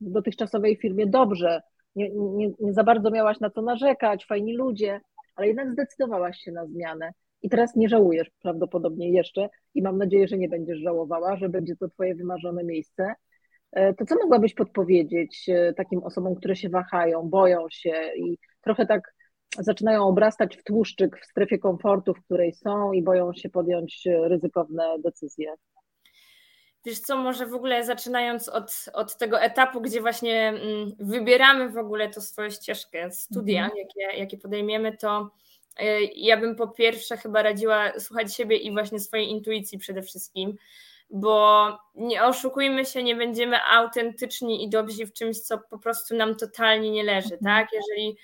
dotychczasowej 0.00 0.76
firmie 0.76 1.06
dobrze, 1.06 1.62
nie, 1.96 2.10
nie, 2.10 2.50
nie 2.60 2.72
za 2.72 2.84
bardzo 2.84 3.10
miałaś 3.10 3.40
na 3.40 3.50
co 3.50 3.62
narzekać, 3.62 4.26
fajni 4.26 4.56
ludzie, 4.56 5.00
ale 5.36 5.46
jednak 5.46 5.72
zdecydowałaś 5.72 6.38
się 6.38 6.52
na 6.52 6.66
zmianę. 6.66 7.12
I 7.42 7.48
teraz 7.48 7.76
nie 7.76 7.88
żałujesz 7.88 8.30
prawdopodobnie 8.42 9.10
jeszcze 9.10 9.48
i 9.74 9.82
mam 9.82 9.98
nadzieję, 9.98 10.28
że 10.28 10.38
nie 10.38 10.48
będziesz 10.48 10.78
żałowała, 10.78 11.36
że 11.36 11.48
będzie 11.48 11.76
to 11.76 11.88
Twoje 11.88 12.14
wymarzone 12.14 12.64
miejsce. 12.64 13.14
E, 13.72 13.94
to 13.94 14.06
co 14.06 14.14
mogłabyś 14.14 14.54
podpowiedzieć 14.54 15.48
e, 15.48 15.74
takim 15.74 16.02
osobom, 16.02 16.34
które 16.34 16.56
się 16.56 16.68
wahają, 16.68 17.22
boją 17.22 17.66
się 17.70 18.10
i 18.16 18.38
trochę 18.60 18.86
tak 18.86 19.14
zaczynają 19.58 20.02
obrastać 20.02 20.56
w 20.56 20.64
tłuszczyk 20.64 21.20
w 21.20 21.26
strefie 21.26 21.58
komfortu, 21.58 22.14
w 22.14 22.24
której 22.24 22.52
są 22.52 22.92
i 22.92 23.02
boją 23.02 23.32
się 23.32 23.48
podjąć 23.48 24.06
e, 24.06 24.28
ryzykowne 24.28 24.84
decyzje? 25.04 25.54
Wiesz 26.86 27.00
co, 27.00 27.16
może 27.16 27.46
w 27.46 27.54
ogóle 27.54 27.84
zaczynając 27.84 28.48
od, 28.48 28.84
od 28.92 29.16
tego 29.16 29.40
etapu, 29.40 29.80
gdzie 29.80 30.00
właśnie 30.00 30.48
mm, 30.48 30.92
wybieramy 30.98 31.68
w 31.68 31.78
ogóle 31.78 32.10
to 32.10 32.20
swoją 32.20 32.50
ścieżkę, 32.50 33.10
studia, 33.10 33.64
mhm. 33.64 33.78
jakie, 33.78 34.18
jakie 34.18 34.38
podejmiemy, 34.38 34.96
to 34.96 35.30
e, 35.78 36.02
ja 36.02 36.36
bym 36.36 36.56
po 36.56 36.68
pierwsze 36.68 37.16
chyba 37.16 37.42
radziła 37.42 38.00
słuchać 38.00 38.34
siebie 38.34 38.56
i 38.56 38.72
właśnie 38.72 39.00
swojej 39.00 39.30
intuicji 39.30 39.78
przede 39.78 40.02
wszystkim, 40.02 40.56
bo 41.10 41.68
nie 41.94 42.24
oszukujmy 42.24 42.84
się, 42.84 43.02
nie 43.02 43.16
będziemy 43.16 43.62
autentyczni 43.62 44.64
i 44.64 44.70
dobrzy 44.70 45.06
w 45.06 45.12
czymś, 45.12 45.40
co 45.40 45.58
po 45.58 45.78
prostu 45.78 46.16
nam 46.16 46.36
totalnie 46.36 46.90
nie 46.90 47.04
leży, 47.04 47.34
mhm. 47.34 47.40
tak? 47.44 47.72
Jeżeli 47.72 48.16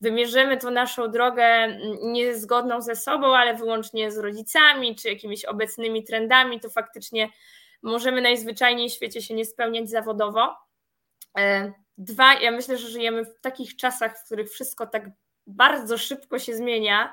wymierzymy 0.00 0.56
tą 0.56 0.70
naszą 0.70 1.10
drogę 1.10 1.44
mm, 1.44 1.80
niezgodną 2.12 2.80
ze 2.80 2.96
sobą, 2.96 3.26
ale 3.36 3.54
wyłącznie 3.54 4.10
z 4.10 4.18
rodzicami 4.18 4.96
czy 4.96 5.08
jakimiś 5.08 5.44
obecnymi 5.44 6.04
trendami, 6.04 6.60
to 6.60 6.70
faktycznie 6.70 7.28
możemy 7.86 8.20
najzwyczajniej 8.20 8.90
w 8.90 8.92
świecie 8.92 9.22
się 9.22 9.34
nie 9.34 9.44
spełniać 9.44 9.90
zawodowo. 9.90 10.56
E, 11.38 11.72
dwa, 11.98 12.34
ja 12.34 12.50
myślę, 12.50 12.78
że 12.78 12.88
żyjemy 12.88 13.24
w 13.24 13.40
takich 13.40 13.76
czasach, 13.76 14.18
w 14.18 14.24
których 14.24 14.50
wszystko 14.50 14.86
tak 14.86 15.10
bardzo 15.46 15.98
szybko 15.98 16.38
się 16.38 16.56
zmienia, 16.56 17.12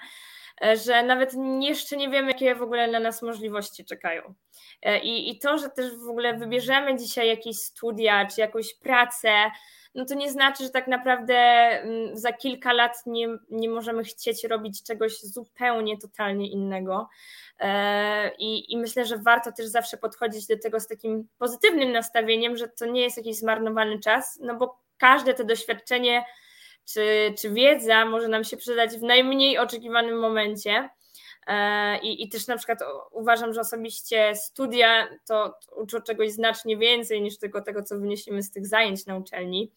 e, 0.65 0.77
że 0.77 1.03
nawet 1.03 1.33
jeszcze 1.61 1.97
nie 1.97 2.09
wiemy, 2.09 2.27
jakie 2.27 2.55
w 2.55 2.61
ogóle 2.61 2.87
na 2.87 2.99
nas 2.99 3.21
możliwości 3.21 3.85
czekają. 3.85 4.33
E, 4.81 4.99
I, 4.99 5.29
I 5.29 5.39
to, 5.39 5.57
że 5.57 5.69
też 5.69 5.95
w 5.95 6.09
ogóle 6.09 6.33
wybierzemy 6.33 6.97
dzisiaj 6.97 7.27
jakieś 7.27 7.57
studia 7.57 8.25
czy 8.25 8.41
jakąś 8.41 8.73
pracę, 8.73 9.51
no 9.95 10.05
to 10.05 10.13
nie 10.13 10.31
znaczy, 10.31 10.63
że 10.63 10.69
tak 10.69 10.87
naprawdę 10.87 11.35
mm, 11.35 12.17
za 12.17 12.33
kilka 12.33 12.73
lat 12.73 13.03
nie, 13.05 13.27
nie 13.49 13.69
możemy 13.69 14.03
chcieć 14.03 14.43
robić 14.43 14.83
czegoś 14.83 15.19
zupełnie, 15.19 15.97
totalnie 15.97 16.51
innego. 16.51 17.09
E, 17.59 18.31
I, 18.35 18.73
I 18.73 18.77
myślę, 18.77 19.05
że 19.05 19.17
warto 19.17 19.51
też 19.51 19.65
zawsze 19.65 19.97
podchodzić 19.97 20.47
do 20.47 20.59
tego 20.59 20.79
z 20.79 20.87
takim 20.87 21.27
pozytywnym 21.37 21.91
nastawieniem, 21.91 22.57
że 22.57 22.67
to 22.67 22.85
nie 22.85 23.01
jest 23.01 23.17
jakiś 23.17 23.37
zmarnowany 23.37 23.99
czas, 23.99 24.39
no 24.41 24.55
bo 24.55 24.79
każde 24.97 25.33
to 25.33 25.43
doświadczenie 25.43 26.25
czy, 26.85 27.33
czy 27.39 27.49
wiedza 27.49 28.05
może 28.05 28.27
nam 28.27 28.43
się 28.43 28.57
przydać 28.57 28.91
w 28.91 29.01
najmniej 29.01 29.57
oczekiwanym 29.57 30.19
momencie. 30.19 30.89
E, 31.47 31.97
I, 31.97 32.23
I 32.23 32.29
też 32.29 32.47
na 32.47 32.57
przykład 32.57 32.79
uważam, 33.11 33.53
że 33.53 33.61
osobiście 33.61 34.35
studia 34.35 35.07
to 35.27 35.55
uczą 35.75 36.01
czegoś 36.01 36.31
znacznie 36.31 36.77
więcej 36.77 37.21
niż 37.21 37.37
tylko 37.37 37.61
tego, 37.61 37.83
co 37.83 37.99
wynieśliśmy 37.99 38.43
z 38.43 38.51
tych 38.51 38.67
zajęć 38.67 39.05
na 39.05 39.17
uczelni. 39.17 39.71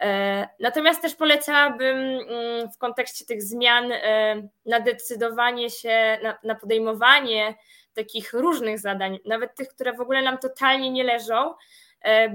E, 0.00 0.48
natomiast 0.60 1.02
też 1.02 1.14
polecałabym 1.14 1.98
mm, 1.98 2.70
w 2.72 2.78
kontekście 2.78 3.24
tych 3.24 3.42
zmian 3.42 3.92
e, 3.92 4.48
na 4.66 4.80
decydowanie 4.80 5.70
się, 5.70 6.18
na, 6.22 6.38
na 6.44 6.54
podejmowanie 6.54 7.54
takich 7.94 8.32
różnych 8.32 8.78
zadań, 8.78 9.18
nawet 9.24 9.54
tych, 9.54 9.68
które 9.68 9.92
w 9.92 10.00
ogóle 10.00 10.22
nam 10.22 10.38
totalnie 10.38 10.90
nie 10.90 11.04
leżą, 11.04 11.54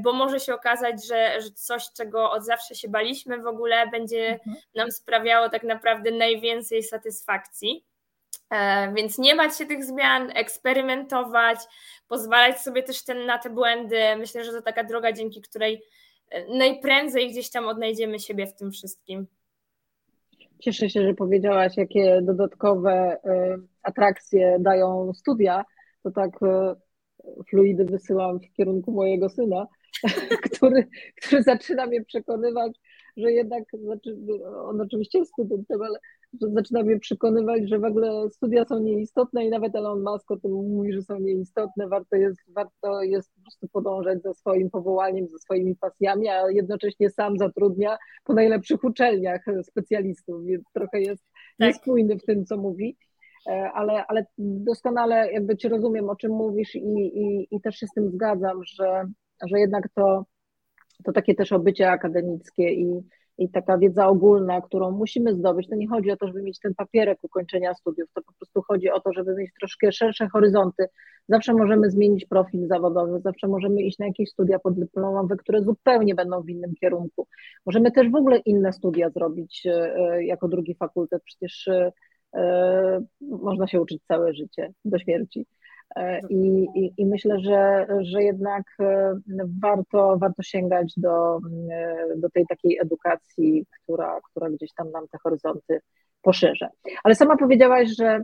bo 0.01 0.13
może 0.13 0.39
się 0.39 0.53
okazać, 0.53 1.07
że, 1.07 1.41
że 1.41 1.51
coś, 1.51 1.84
czego 1.97 2.32
od 2.32 2.45
zawsze 2.45 2.76
się 2.76 2.89
baliśmy, 2.89 3.38
w 3.38 3.47
ogóle 3.47 3.88
będzie 3.88 4.28
mhm. 4.28 4.55
nam 4.76 4.91
sprawiało 4.91 5.49
tak 5.49 5.63
naprawdę 5.63 6.11
najwięcej 6.11 6.84
satysfakcji. 6.84 7.86
E, 8.49 8.93
więc 8.93 9.17
nie 9.17 9.35
bać 9.35 9.57
się 9.57 9.65
tych 9.65 9.83
zmian, 9.83 10.31
eksperymentować, 10.35 11.59
pozwalać 12.07 12.61
sobie 12.61 12.83
też 12.83 13.03
ten, 13.03 13.25
na 13.25 13.37
te 13.37 13.49
błędy. 13.49 13.99
Myślę, 14.17 14.43
że 14.43 14.51
to 14.51 14.61
taka 14.61 14.83
droga, 14.83 15.11
dzięki 15.11 15.41
której 15.41 15.81
e, 16.29 16.57
najprędzej 16.57 17.31
gdzieś 17.31 17.49
tam 17.49 17.67
odnajdziemy 17.67 18.19
siebie 18.19 18.47
w 18.47 18.55
tym 18.55 18.71
wszystkim. 18.71 19.27
Cieszę 20.59 20.89
się, 20.89 21.03
że 21.03 21.13
powiedziałaś, 21.13 21.77
jakie 21.77 22.19
dodatkowe 22.21 22.91
e, 23.25 23.57
atrakcje 23.83 24.57
dają 24.59 25.13
studia. 25.13 25.65
To 26.03 26.11
tak 26.11 26.29
fluidy 27.49 27.85
wysyłam 27.85 28.39
w 28.39 28.53
kierunku 28.53 28.91
mojego 28.91 29.29
syna, 29.29 29.67
który, 30.55 30.87
który 31.15 31.43
zaczyna 31.43 31.85
mnie 31.85 32.05
przekonywać, 32.05 32.79
że 33.17 33.31
jednak, 33.31 33.63
znaczy, 33.83 34.17
on 34.63 34.81
oczywiście 34.81 35.19
jest 35.19 35.31
studentem, 35.31 35.81
ale 35.81 35.99
zaczyna 36.34 36.84
mnie 36.84 36.99
przekonywać, 36.99 37.69
że 37.69 37.80
w 37.80 37.84
ogóle 37.84 38.30
studia 38.30 38.65
są 38.65 38.80
nieistotne 38.80 39.45
i 39.45 39.49
nawet 39.49 39.75
Elon 39.75 40.03
Musk 40.03 40.32
o 40.32 40.38
tym 40.38 40.51
mówi, 40.51 40.93
że 40.93 41.01
są 41.01 41.19
nieistotne, 41.19 41.88
warto 41.88 42.15
jest, 42.15 42.39
warto 42.47 43.03
jest 43.03 43.32
po 43.36 43.41
prostu 43.41 43.67
podążać 43.67 44.21
za 44.21 44.34
swoim 44.34 44.69
powołaniem, 44.69 45.27
za 45.27 45.38
swoimi 45.38 45.75
pasjami, 45.75 46.30
a 46.30 46.51
jednocześnie 46.51 47.09
sam 47.09 47.38
zatrudnia 47.38 47.97
po 48.23 48.34
najlepszych 48.34 48.84
uczelniach 48.84 49.45
specjalistów, 49.63 50.45
więc 50.45 50.63
trochę 50.73 51.01
jest 51.01 51.23
tak. 51.23 51.67
niespójny 51.67 52.17
w 52.17 52.25
tym, 52.25 52.45
co 52.45 52.57
mówi. 52.57 52.97
E, 53.47 53.71
ale, 53.73 54.05
ale 54.07 54.25
doskonale 54.38 55.32
jakby 55.32 55.57
Cię 55.57 55.69
rozumiem, 55.69 56.09
o 56.09 56.15
czym 56.15 56.32
mówisz 56.32 56.75
i, 56.75 56.80
i, 56.97 57.47
i 57.51 57.61
też 57.61 57.75
się 57.75 57.88
z 57.88 57.93
tym 57.95 58.11
zgadzam, 58.11 58.63
że, 58.63 59.05
że 59.47 59.59
jednak 59.59 59.89
to, 59.95 60.25
to 61.03 61.11
takie 61.11 61.36
też 61.36 61.51
obycie 61.51 61.91
akademickie 61.91 62.73
i, 62.73 63.01
i 63.39 63.49
taka 63.49 63.77
wiedza 63.77 64.07
ogólna, 64.07 64.61
którą 64.61 64.91
musimy 64.91 65.33
zdobyć, 65.33 65.67
to 65.69 65.75
nie 65.75 65.87
chodzi 65.87 66.11
o 66.11 66.17
to, 66.17 66.27
żeby 66.27 66.41
mieć 66.41 66.59
ten 66.59 66.75
papierek 66.75 67.19
ukończenia 67.21 67.73
studiów, 67.73 68.09
to 68.13 68.21
po 68.21 68.33
prostu 68.33 68.61
chodzi 68.61 68.89
o 68.89 68.99
to, 68.99 69.13
żeby 69.13 69.35
mieć 69.35 69.51
troszkę 69.59 69.91
szersze 69.91 70.27
horyzonty. 70.27 70.85
Zawsze 71.27 71.53
możemy 71.53 71.91
zmienić 71.91 72.25
profil 72.25 72.67
zawodowy, 72.67 73.19
zawsze 73.19 73.47
możemy 73.47 73.81
iść 73.81 73.99
na 73.99 74.07
jakieś 74.07 74.29
studia 74.29 74.59
podyplomowe, 74.59 75.37
które 75.37 75.61
zupełnie 75.61 76.15
będą 76.15 76.41
w 76.41 76.49
innym 76.49 76.73
kierunku. 76.81 77.27
Możemy 77.65 77.91
też 77.91 78.09
w 78.09 78.15
ogóle 78.15 78.37
inne 78.37 78.73
studia 78.73 79.09
zrobić 79.09 79.65
e, 79.65 79.95
e, 79.95 80.23
jako 80.23 80.47
drugi 80.47 80.75
fakultet, 80.75 81.23
przecież 81.25 81.67
e, 81.67 81.91
można 83.21 83.67
się 83.67 83.81
uczyć 83.81 84.03
całe 84.07 84.33
życie 84.33 84.73
do 84.85 84.99
śmierci. 84.99 85.45
E, 85.95 86.19
I, 86.29 86.67
i, 86.75 86.93
I, 86.97 87.05
myślę, 87.05 87.39
że, 87.39 87.87
że 88.01 88.23
jednak 88.23 88.63
e, 88.79 89.19
warto, 89.61 90.17
warto 90.17 90.43
sięgać 90.43 90.93
do, 90.97 91.39
e, 91.71 92.05
do 92.17 92.29
tej 92.29 92.45
takiej 92.47 92.77
edukacji, 92.81 93.65
która, 93.71 94.19
która 94.23 94.49
gdzieś 94.49 94.73
tam 94.73 94.91
nam 94.91 95.07
te 95.07 95.17
horyzonty 95.23 95.79
poszerza. 96.21 96.69
Ale 97.03 97.15
sama 97.15 97.37
powiedziałaś, 97.37 97.89
że, 97.97 98.23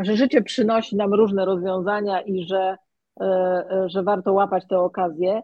że 0.00 0.16
życie 0.16 0.42
przynosi 0.42 0.96
nam 0.96 1.14
różne 1.14 1.44
rozwiązania 1.44 2.22
i 2.22 2.42
że, 2.42 2.76
że 3.86 4.02
warto 4.02 4.32
łapać 4.32 4.66
te 4.68 4.78
okazje. 4.78 5.42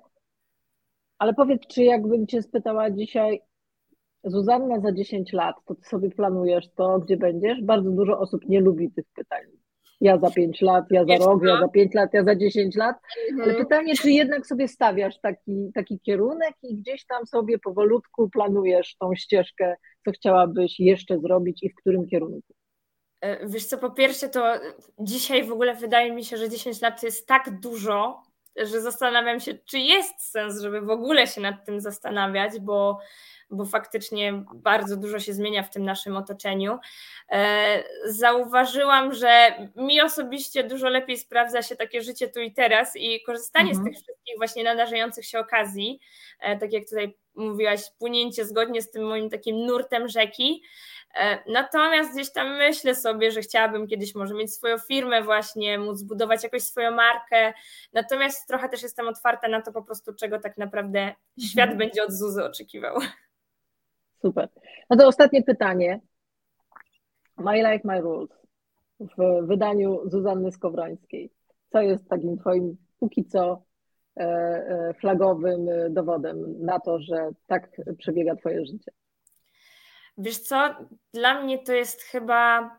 Ale 1.19 1.35
powiedz, 1.35 1.67
czy 1.67 1.83
jakbym 1.83 2.27
Cię 2.27 2.43
spytała 2.43 2.91
dzisiaj, 2.91 3.41
Zuzanna 4.25 4.81
za 4.81 4.93
10 4.93 5.33
lat, 5.33 5.57
to 5.65 5.75
Ty 5.75 5.85
sobie 5.85 6.11
planujesz 6.11 6.71
to, 6.77 6.99
gdzie 6.99 7.17
będziesz? 7.17 7.63
Bardzo 7.63 7.91
dużo 7.91 8.19
osób 8.19 8.49
nie 8.49 8.61
lubi 8.61 8.91
tych 8.91 9.05
pytań 9.15 9.64
ja 10.05 10.19
za 10.19 10.31
5 10.31 10.61
lat, 10.63 10.85
ja 10.91 11.05
za 11.05 11.25
rok, 11.25 11.43
ja 11.45 11.61
za 11.61 11.69
5 11.69 11.95
lat, 11.95 12.15
ja 12.15 12.25
za 12.25 12.35
10 12.35 12.77
lat. 12.77 12.97
Ale 13.33 13.45
mhm. 13.45 13.65
pytanie, 13.65 13.95
czy 13.97 14.11
jednak 14.11 14.47
sobie 14.47 14.69
stawiasz 14.69 15.21
taki, 15.21 15.71
taki 15.75 16.01
kierunek 16.01 16.55
i 16.63 16.77
gdzieś 16.77 17.07
tam 17.07 17.27
sobie 17.27 17.59
powolutku 17.59 18.31
planujesz 18.31 18.97
tą 18.97 19.15
ścieżkę, 19.15 19.77
co 20.05 20.11
chciałabyś 20.11 20.81
jeszcze 20.81 21.19
zrobić 21.19 21.63
i 21.63 21.71
w 21.71 21.75
którym 21.75 22.07
kierunku? 22.07 22.55
E, 23.21 23.49
wiesz 23.49 23.67
co, 23.67 23.79
po 23.79 23.91
pierwsze 23.91 24.29
to 24.29 24.53
dzisiaj 24.99 25.45
w 25.45 25.53
ogóle 25.53 25.75
wydaje 25.75 26.13
mi 26.13 26.25
się, 26.25 26.37
że 26.37 26.49
10 26.49 26.81
lat 26.81 27.01
to 27.01 27.07
jest 27.07 27.27
tak 27.27 27.61
dużo, 27.61 28.23
że 28.57 28.81
zastanawiam 28.81 29.41
się, 29.41 29.55
czy 29.65 29.79
jest 29.79 30.31
sens, 30.31 30.61
żeby 30.61 30.81
w 30.81 30.91
ogóle 30.91 31.27
się 31.27 31.41
nad 31.41 31.65
tym 31.65 31.81
zastanawiać, 31.81 32.61
bo 32.61 32.99
bo 33.51 33.65
faktycznie 33.65 34.45
bardzo 34.55 34.97
dużo 34.97 35.21
się 35.21 35.33
zmienia 35.33 35.63
w 35.63 35.71
tym 35.71 35.85
naszym 35.85 36.17
otoczeniu. 36.17 36.79
E, 37.31 37.85
zauważyłam, 38.05 39.13
że 39.13 39.55
mi 39.77 40.01
osobiście 40.01 40.65
dużo 40.65 40.89
lepiej 40.89 41.19
sprawdza 41.19 41.63
się 41.63 41.77
takie 41.77 42.03
życie 42.03 42.29
tu 42.29 42.41
i 42.41 42.53
teraz 42.53 42.97
i 42.97 43.23
korzystanie 43.23 43.71
mhm. 43.71 43.85
z 43.85 43.89
tych 43.89 43.95
wszystkich 43.95 44.35
właśnie 44.37 44.65
nadarzających 44.65 45.25
się 45.25 45.39
okazji, 45.39 46.01
e, 46.41 46.59
tak 46.59 46.73
jak 46.73 46.85
tutaj 46.89 47.17
mówiłaś, 47.35 47.81
płynięcie 47.99 48.45
zgodnie 48.45 48.83
z 48.83 48.91
tym 48.91 49.07
moim 49.07 49.31
takim 49.31 49.67
nurtem 49.67 50.09
rzeki. 50.09 50.63
E, 51.17 51.53
natomiast 51.53 52.13
gdzieś 52.13 52.33
tam 52.33 52.57
myślę 52.57 52.95
sobie, 52.95 53.31
że 53.31 53.41
chciałabym 53.41 53.87
kiedyś 53.87 54.15
może 54.15 54.35
mieć 54.35 54.55
swoją 54.55 54.79
firmę 54.79 55.23
właśnie, 55.23 55.79
móc 55.79 55.99
zbudować 55.99 56.43
jakoś 56.43 56.63
swoją 56.63 56.91
markę. 56.91 57.53
Natomiast 57.93 58.49
trochę 58.49 58.69
też 58.69 58.83
jestem 58.83 59.09
otwarta 59.09 59.49
na 59.49 59.63
to 59.63 59.73
po 59.73 59.83
prostu, 59.83 60.15
czego 60.15 60.39
tak 60.39 60.59
naprawdę 60.59 61.01
mhm. 61.01 61.17
świat 61.39 61.77
będzie 61.77 62.03
od 62.03 62.13
Zuzy 62.13 62.45
oczekiwał. 62.45 62.97
Super. 64.23 64.49
No 64.91 64.97
to 64.97 65.07
ostatnie 65.07 65.43
pytanie. 65.43 66.01
My 67.39 67.57
Life, 67.57 67.81
My 67.85 68.01
Rules 68.01 68.31
w 69.01 69.47
wydaniu 69.47 70.01
Zuzanny 70.11 70.53
Skowrońskiej. 70.53 71.31
Co 71.73 71.81
jest 71.81 72.09
takim 72.09 72.39
twoim 72.39 72.77
póki 72.99 73.25
co 73.25 73.63
e, 74.17 74.23
e, 74.23 74.95
flagowym 75.01 75.67
dowodem 75.91 76.65
na 76.65 76.81
to, 76.81 76.99
że 76.99 77.31
tak 77.47 77.71
przebiega 77.99 78.37
twoje 78.37 78.67
życie? 78.67 78.93
Wiesz 80.19 80.39
co, 80.39 80.75
dla 81.13 81.43
mnie 81.43 81.59
to 81.59 81.73
jest 81.73 82.03
chyba 82.03 82.71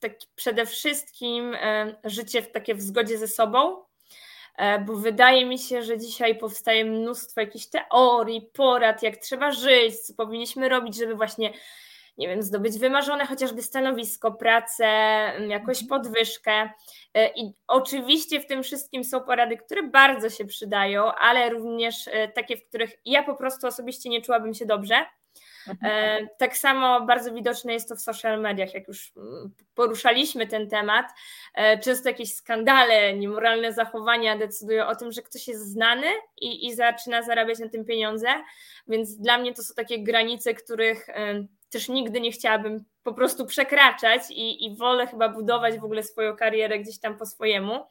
tak 0.00 0.12
przede 0.34 0.66
wszystkim 0.66 1.54
e, 1.54 1.94
życie 2.04 2.42
w 2.42 2.50
takie 2.50 2.74
w 2.74 2.82
zgodzie 2.82 3.18
ze 3.18 3.28
sobą, 3.28 3.82
e, 4.58 4.78
bo 4.78 4.96
wydaje 4.96 5.46
mi 5.46 5.58
się, 5.58 5.82
że 5.82 5.98
dzisiaj 5.98 6.38
powstaje 6.38 6.84
mnóstwo 6.84 7.40
jakichś 7.40 7.66
teorii, 7.66 8.50
porad, 8.52 9.02
jak 9.02 9.16
trzeba 9.16 9.52
żyć, 9.52 10.00
co 10.00 10.14
powinniśmy 10.14 10.68
robić, 10.68 10.96
żeby 10.96 11.14
właśnie, 11.14 11.52
nie 12.18 12.28
wiem, 12.28 12.42
zdobyć 12.42 12.78
wymarzone 12.78 13.26
chociażby 13.26 13.62
stanowisko, 13.62 14.32
pracę, 14.32 14.84
jakąś 15.48 15.82
mhm. 15.82 15.88
podwyżkę. 15.88 16.70
E, 17.14 17.28
I 17.28 17.54
oczywiście 17.68 18.40
w 18.40 18.46
tym 18.46 18.62
wszystkim 18.62 19.04
są 19.04 19.20
porady, 19.20 19.56
które 19.56 19.82
bardzo 19.82 20.30
się 20.30 20.44
przydają, 20.44 21.12
ale 21.14 21.50
również 21.50 22.08
takie, 22.34 22.56
w 22.56 22.68
których 22.68 22.90
ja 23.04 23.22
po 23.22 23.34
prostu 23.34 23.66
osobiście 23.66 24.10
nie 24.10 24.22
czułabym 24.22 24.54
się 24.54 24.66
dobrze. 24.66 25.06
E, 25.84 26.26
tak 26.38 26.56
samo 26.56 27.00
bardzo 27.00 27.34
widoczne 27.34 27.72
jest 27.72 27.88
to 27.88 27.96
w 27.96 28.00
social 28.00 28.40
mediach, 28.40 28.74
jak 28.74 28.88
już 28.88 29.12
mm, 29.16 29.54
poruszaliśmy 29.74 30.46
ten 30.46 30.68
temat. 30.70 31.06
E, 31.54 31.78
często 31.78 32.08
jakieś 32.08 32.34
skandale, 32.34 33.14
niemoralne 33.14 33.72
zachowania 33.72 34.38
decydują 34.38 34.86
o 34.86 34.96
tym, 34.96 35.12
że 35.12 35.22
ktoś 35.22 35.48
jest 35.48 35.72
znany 35.72 36.06
i, 36.40 36.66
i 36.66 36.74
zaczyna 36.74 37.22
zarabiać 37.22 37.58
na 37.58 37.68
tym 37.68 37.84
pieniądze, 37.84 38.28
więc 38.88 39.16
dla 39.16 39.38
mnie 39.38 39.54
to 39.54 39.62
są 39.62 39.74
takie 39.74 40.02
granice, 40.02 40.54
których 40.54 41.08
e, 41.08 41.46
też 41.70 41.88
nigdy 41.88 42.20
nie 42.20 42.32
chciałabym 42.32 42.84
po 43.02 43.14
prostu 43.14 43.46
przekraczać 43.46 44.22
i, 44.30 44.66
i 44.66 44.76
wolę 44.76 45.06
chyba 45.06 45.28
budować 45.28 45.78
w 45.78 45.84
ogóle 45.84 46.02
swoją 46.02 46.36
karierę 46.36 46.78
gdzieś 46.78 46.98
tam 46.98 47.18
po 47.18 47.26
swojemu. 47.26 47.86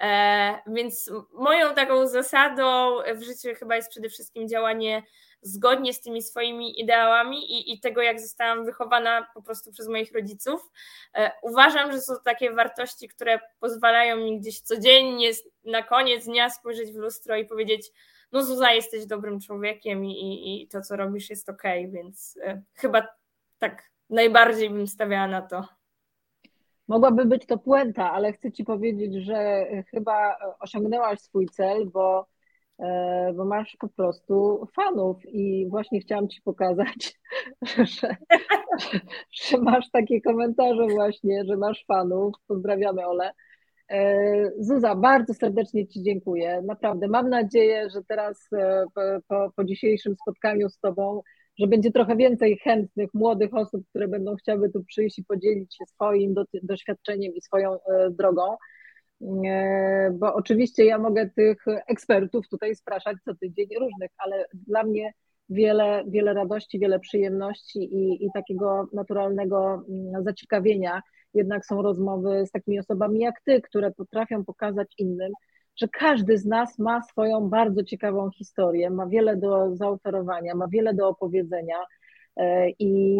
E, 0.00 0.58
więc 0.66 1.10
moją 1.32 1.74
taką 1.74 2.06
zasadą 2.06 2.96
w 3.14 3.22
życiu 3.22 3.48
chyba 3.58 3.76
jest 3.76 3.90
przede 3.90 4.08
wszystkim 4.08 4.48
działanie 4.48 5.02
zgodnie 5.44 5.94
z 5.94 6.00
tymi 6.00 6.22
swoimi 6.22 6.80
ideałami 6.80 7.52
i, 7.52 7.72
i 7.72 7.80
tego, 7.80 8.02
jak 8.02 8.20
zostałam 8.20 8.64
wychowana 8.64 9.26
po 9.34 9.42
prostu 9.42 9.72
przez 9.72 9.88
moich 9.88 10.12
rodziców. 10.12 10.70
E, 11.14 11.32
uważam, 11.42 11.92
że 11.92 12.00
są 12.00 12.14
takie 12.24 12.52
wartości, 12.52 13.08
które 13.08 13.40
pozwalają 13.60 14.16
mi 14.16 14.40
gdzieś 14.40 14.60
codziennie 14.60 15.30
na 15.64 15.82
koniec 15.82 16.24
dnia 16.24 16.50
spojrzeć 16.50 16.92
w 16.92 16.96
lustro 16.96 17.36
i 17.36 17.44
powiedzieć, 17.44 17.92
no 18.32 18.44
Zuza, 18.44 18.72
jesteś 18.72 19.06
dobrym 19.06 19.40
człowiekiem 19.40 20.04
i, 20.04 20.10
i, 20.10 20.62
i 20.62 20.68
to, 20.68 20.80
co 20.80 20.96
robisz 20.96 21.30
jest 21.30 21.48
ok, 21.48 21.62
więc 21.88 22.38
e, 22.42 22.62
chyba 22.74 23.08
tak 23.58 23.82
najbardziej 24.10 24.70
bym 24.70 24.86
stawiała 24.86 25.28
na 25.28 25.42
to. 25.42 25.64
Mogłaby 26.88 27.24
być 27.24 27.46
to 27.46 27.58
puenta, 27.58 28.12
ale 28.12 28.32
chcę 28.32 28.52
Ci 28.52 28.64
powiedzieć, 28.64 29.14
że 29.14 29.66
chyba 29.90 30.36
osiągnęłaś 30.60 31.20
swój 31.20 31.48
cel, 31.48 31.86
bo 31.86 32.26
bo 33.34 33.44
masz 33.44 33.76
po 33.80 33.88
prostu 33.88 34.66
fanów 34.76 35.16
i 35.26 35.66
właśnie 35.70 36.00
chciałam 36.00 36.28
Ci 36.28 36.42
pokazać, 36.42 37.20
że, 38.00 38.16
że 39.32 39.58
masz 39.58 39.90
takie 39.90 40.20
komentarze 40.20 40.86
właśnie, 40.86 41.44
że 41.44 41.56
masz 41.56 41.84
fanów. 41.86 42.34
Pozdrawiamy 42.46 43.06
Ole. 43.06 43.32
E, 43.90 44.50
Zuza, 44.58 44.94
bardzo 44.94 45.34
serdecznie 45.34 45.86
Ci 45.86 46.02
dziękuję. 46.02 46.62
Naprawdę 46.66 47.08
mam 47.08 47.28
nadzieję, 47.28 47.90
że 47.90 48.00
teraz 48.08 48.48
e, 48.52 48.84
po, 49.28 49.50
po 49.56 49.64
dzisiejszym 49.64 50.16
spotkaniu 50.16 50.68
z 50.68 50.78
Tobą, 50.78 51.22
że 51.58 51.66
będzie 51.66 51.90
trochę 51.90 52.16
więcej 52.16 52.58
chętnych, 52.58 53.14
młodych 53.14 53.54
osób, 53.54 53.88
które 53.90 54.08
będą 54.08 54.36
chciały 54.36 54.70
tu 54.70 54.84
przyjść 54.84 55.18
i 55.18 55.24
podzielić 55.24 55.76
się 55.76 55.86
swoim 55.86 56.34
doświadczeniem 56.62 57.34
i 57.34 57.40
swoją 57.40 57.76
drogą. 58.10 58.56
Bo 60.12 60.34
oczywiście 60.34 60.84
ja 60.84 60.98
mogę 60.98 61.30
tych 61.30 61.64
ekspertów 61.66 62.48
tutaj 62.48 62.74
spraszać 62.74 63.16
co 63.24 63.34
tydzień 63.34 63.68
różnych, 63.80 64.10
ale 64.18 64.44
dla 64.54 64.82
mnie 64.82 65.12
wiele, 65.48 66.04
wiele 66.08 66.34
radości, 66.34 66.78
wiele 66.78 67.00
przyjemności 67.00 67.78
i, 67.78 68.26
i 68.26 68.28
takiego 68.34 68.88
naturalnego 68.92 69.84
mm, 69.88 70.24
zaciekawienia. 70.24 71.02
Jednak 71.34 71.66
są 71.66 71.82
rozmowy 71.82 72.46
z 72.46 72.50
takimi 72.50 72.78
osobami 72.78 73.20
jak 73.20 73.40
ty, 73.40 73.60
które 73.60 73.90
potrafią 73.90 74.44
pokazać 74.44 74.94
innym, 74.98 75.32
że 75.76 75.88
każdy 75.88 76.38
z 76.38 76.44
nas 76.46 76.78
ma 76.78 77.02
swoją 77.02 77.48
bardzo 77.48 77.84
ciekawą 77.84 78.30
historię, 78.30 78.90
ma 78.90 79.06
wiele 79.06 79.36
do 79.36 79.76
zaoferowania, 79.76 80.54
ma 80.54 80.68
wiele 80.68 80.94
do 80.94 81.08
opowiedzenia 81.08 81.76
e, 82.36 82.70
i, 82.70 83.16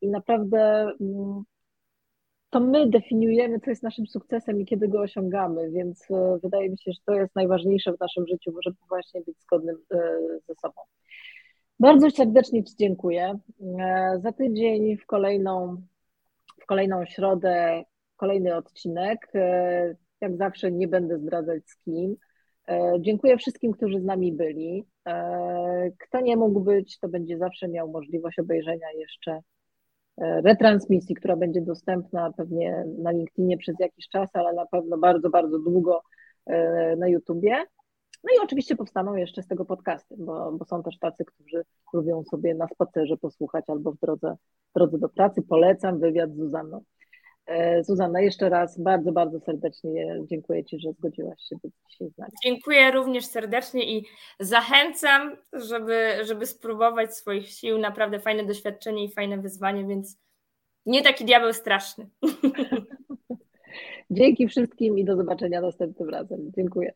i 0.00 0.08
naprawdę 0.08 0.92
mm, 1.00 1.42
to 2.50 2.60
my 2.60 2.86
definiujemy, 2.86 3.60
co 3.60 3.70
jest 3.70 3.82
naszym 3.82 4.06
sukcesem 4.06 4.60
i 4.60 4.66
kiedy 4.66 4.88
go 4.88 5.00
osiągamy, 5.00 5.70
więc 5.70 6.10
e, 6.10 6.38
wydaje 6.42 6.70
mi 6.70 6.78
się, 6.78 6.92
że 6.92 6.98
to 7.06 7.14
jest 7.14 7.34
najważniejsze 7.34 7.92
w 7.92 8.00
naszym 8.00 8.26
życiu, 8.26 8.52
żeby 8.64 8.76
właśnie 8.88 9.20
być 9.20 9.40
zgodnym 9.40 9.76
e, 9.94 10.18
ze 10.48 10.54
sobą. 10.54 10.80
Bardzo 11.80 12.10
serdecznie 12.10 12.64
Ci 12.64 12.74
dziękuję. 12.78 13.38
E, 13.78 14.18
za 14.22 14.32
tydzień 14.32 14.96
w 14.96 15.06
kolejną, 15.06 15.82
w 16.62 16.66
kolejną 16.66 17.06
środę 17.06 17.84
kolejny 18.16 18.56
odcinek. 18.56 19.32
Jak 20.20 20.36
zawsze 20.36 20.72
nie 20.72 20.88
będę 20.88 21.18
zdradzać 21.18 21.68
z 21.68 21.76
kim. 21.76 22.16
Dziękuję 23.00 23.36
wszystkim, 23.36 23.72
którzy 23.72 24.00
z 24.00 24.04
nami 24.04 24.32
byli. 24.32 24.84
Kto 25.98 26.20
nie 26.20 26.36
mógł 26.36 26.60
być, 26.60 26.98
to 26.98 27.08
będzie 27.08 27.38
zawsze 27.38 27.68
miał 27.68 27.90
możliwość 27.90 28.38
obejrzenia 28.38 28.86
jeszcze 28.98 29.40
retransmisji, 30.20 31.14
która 31.14 31.36
będzie 31.36 31.60
dostępna 31.60 32.32
pewnie 32.36 32.84
na 32.98 33.10
LinkedInie 33.10 33.58
przez 33.58 33.76
jakiś 33.80 34.08
czas, 34.08 34.28
ale 34.32 34.52
na 34.52 34.66
pewno 34.66 34.98
bardzo, 34.98 35.30
bardzo 35.30 35.58
długo 35.58 36.02
e, 36.46 36.96
na 36.96 37.08
YouTubie. 37.08 37.56
No 38.24 38.30
i 38.36 38.44
oczywiście 38.44 38.76
powstaną 38.76 39.14
jeszcze 39.14 39.42
z 39.42 39.46
tego 39.46 39.64
podcasty, 39.64 40.14
bo, 40.18 40.52
bo 40.52 40.64
są 40.64 40.82
też 40.82 40.98
tacy, 40.98 41.24
którzy 41.24 41.64
lubią 41.92 42.24
sobie 42.24 42.54
na 42.54 42.68
spacerze 42.68 43.16
posłuchać 43.16 43.64
albo 43.68 43.92
w 43.92 43.98
drodze, 43.98 44.36
w 44.70 44.74
drodze 44.74 44.98
do 44.98 45.08
pracy. 45.08 45.42
Polecam 45.42 45.98
wywiad 45.98 46.32
z 46.32 46.36
Zuzanną. 46.36 46.84
E, 47.46 47.84
Zuzanna, 47.84 48.20
jeszcze 48.20 48.48
raz 48.48 48.80
bardzo, 48.80 49.12
bardzo 49.12 49.40
serdecznie 49.40 50.20
dziękuję 50.24 50.64
Ci, 50.64 50.80
że 50.80 50.92
zgodziłaś 50.92 51.42
się 51.42 51.56
być 51.62 51.72
dzisiaj 51.90 52.10
z 52.10 52.18
nami. 52.18 52.32
Dziękuję 52.44 52.90
również 52.90 53.26
serdecznie 53.26 53.96
i 53.96 54.06
zachęcam, 54.40 55.36
żeby, 55.52 56.10
żeby 56.24 56.46
spróbować 56.46 57.16
swoich 57.16 57.48
sił. 57.48 57.78
Naprawdę 57.78 58.20
fajne 58.20 58.44
doświadczenie 58.44 59.04
i 59.04 59.12
fajne 59.12 59.38
wyzwanie, 59.38 59.86
więc 59.86 60.18
nie 60.86 61.02
taki 61.02 61.24
diabeł 61.24 61.52
straszny. 61.52 62.08
Dzięki 64.10 64.48
wszystkim 64.48 64.98
i 64.98 65.04
do 65.04 65.16
zobaczenia 65.16 65.60
następnym 65.60 66.08
razem. 66.08 66.52
Dziękuję. 66.56 66.92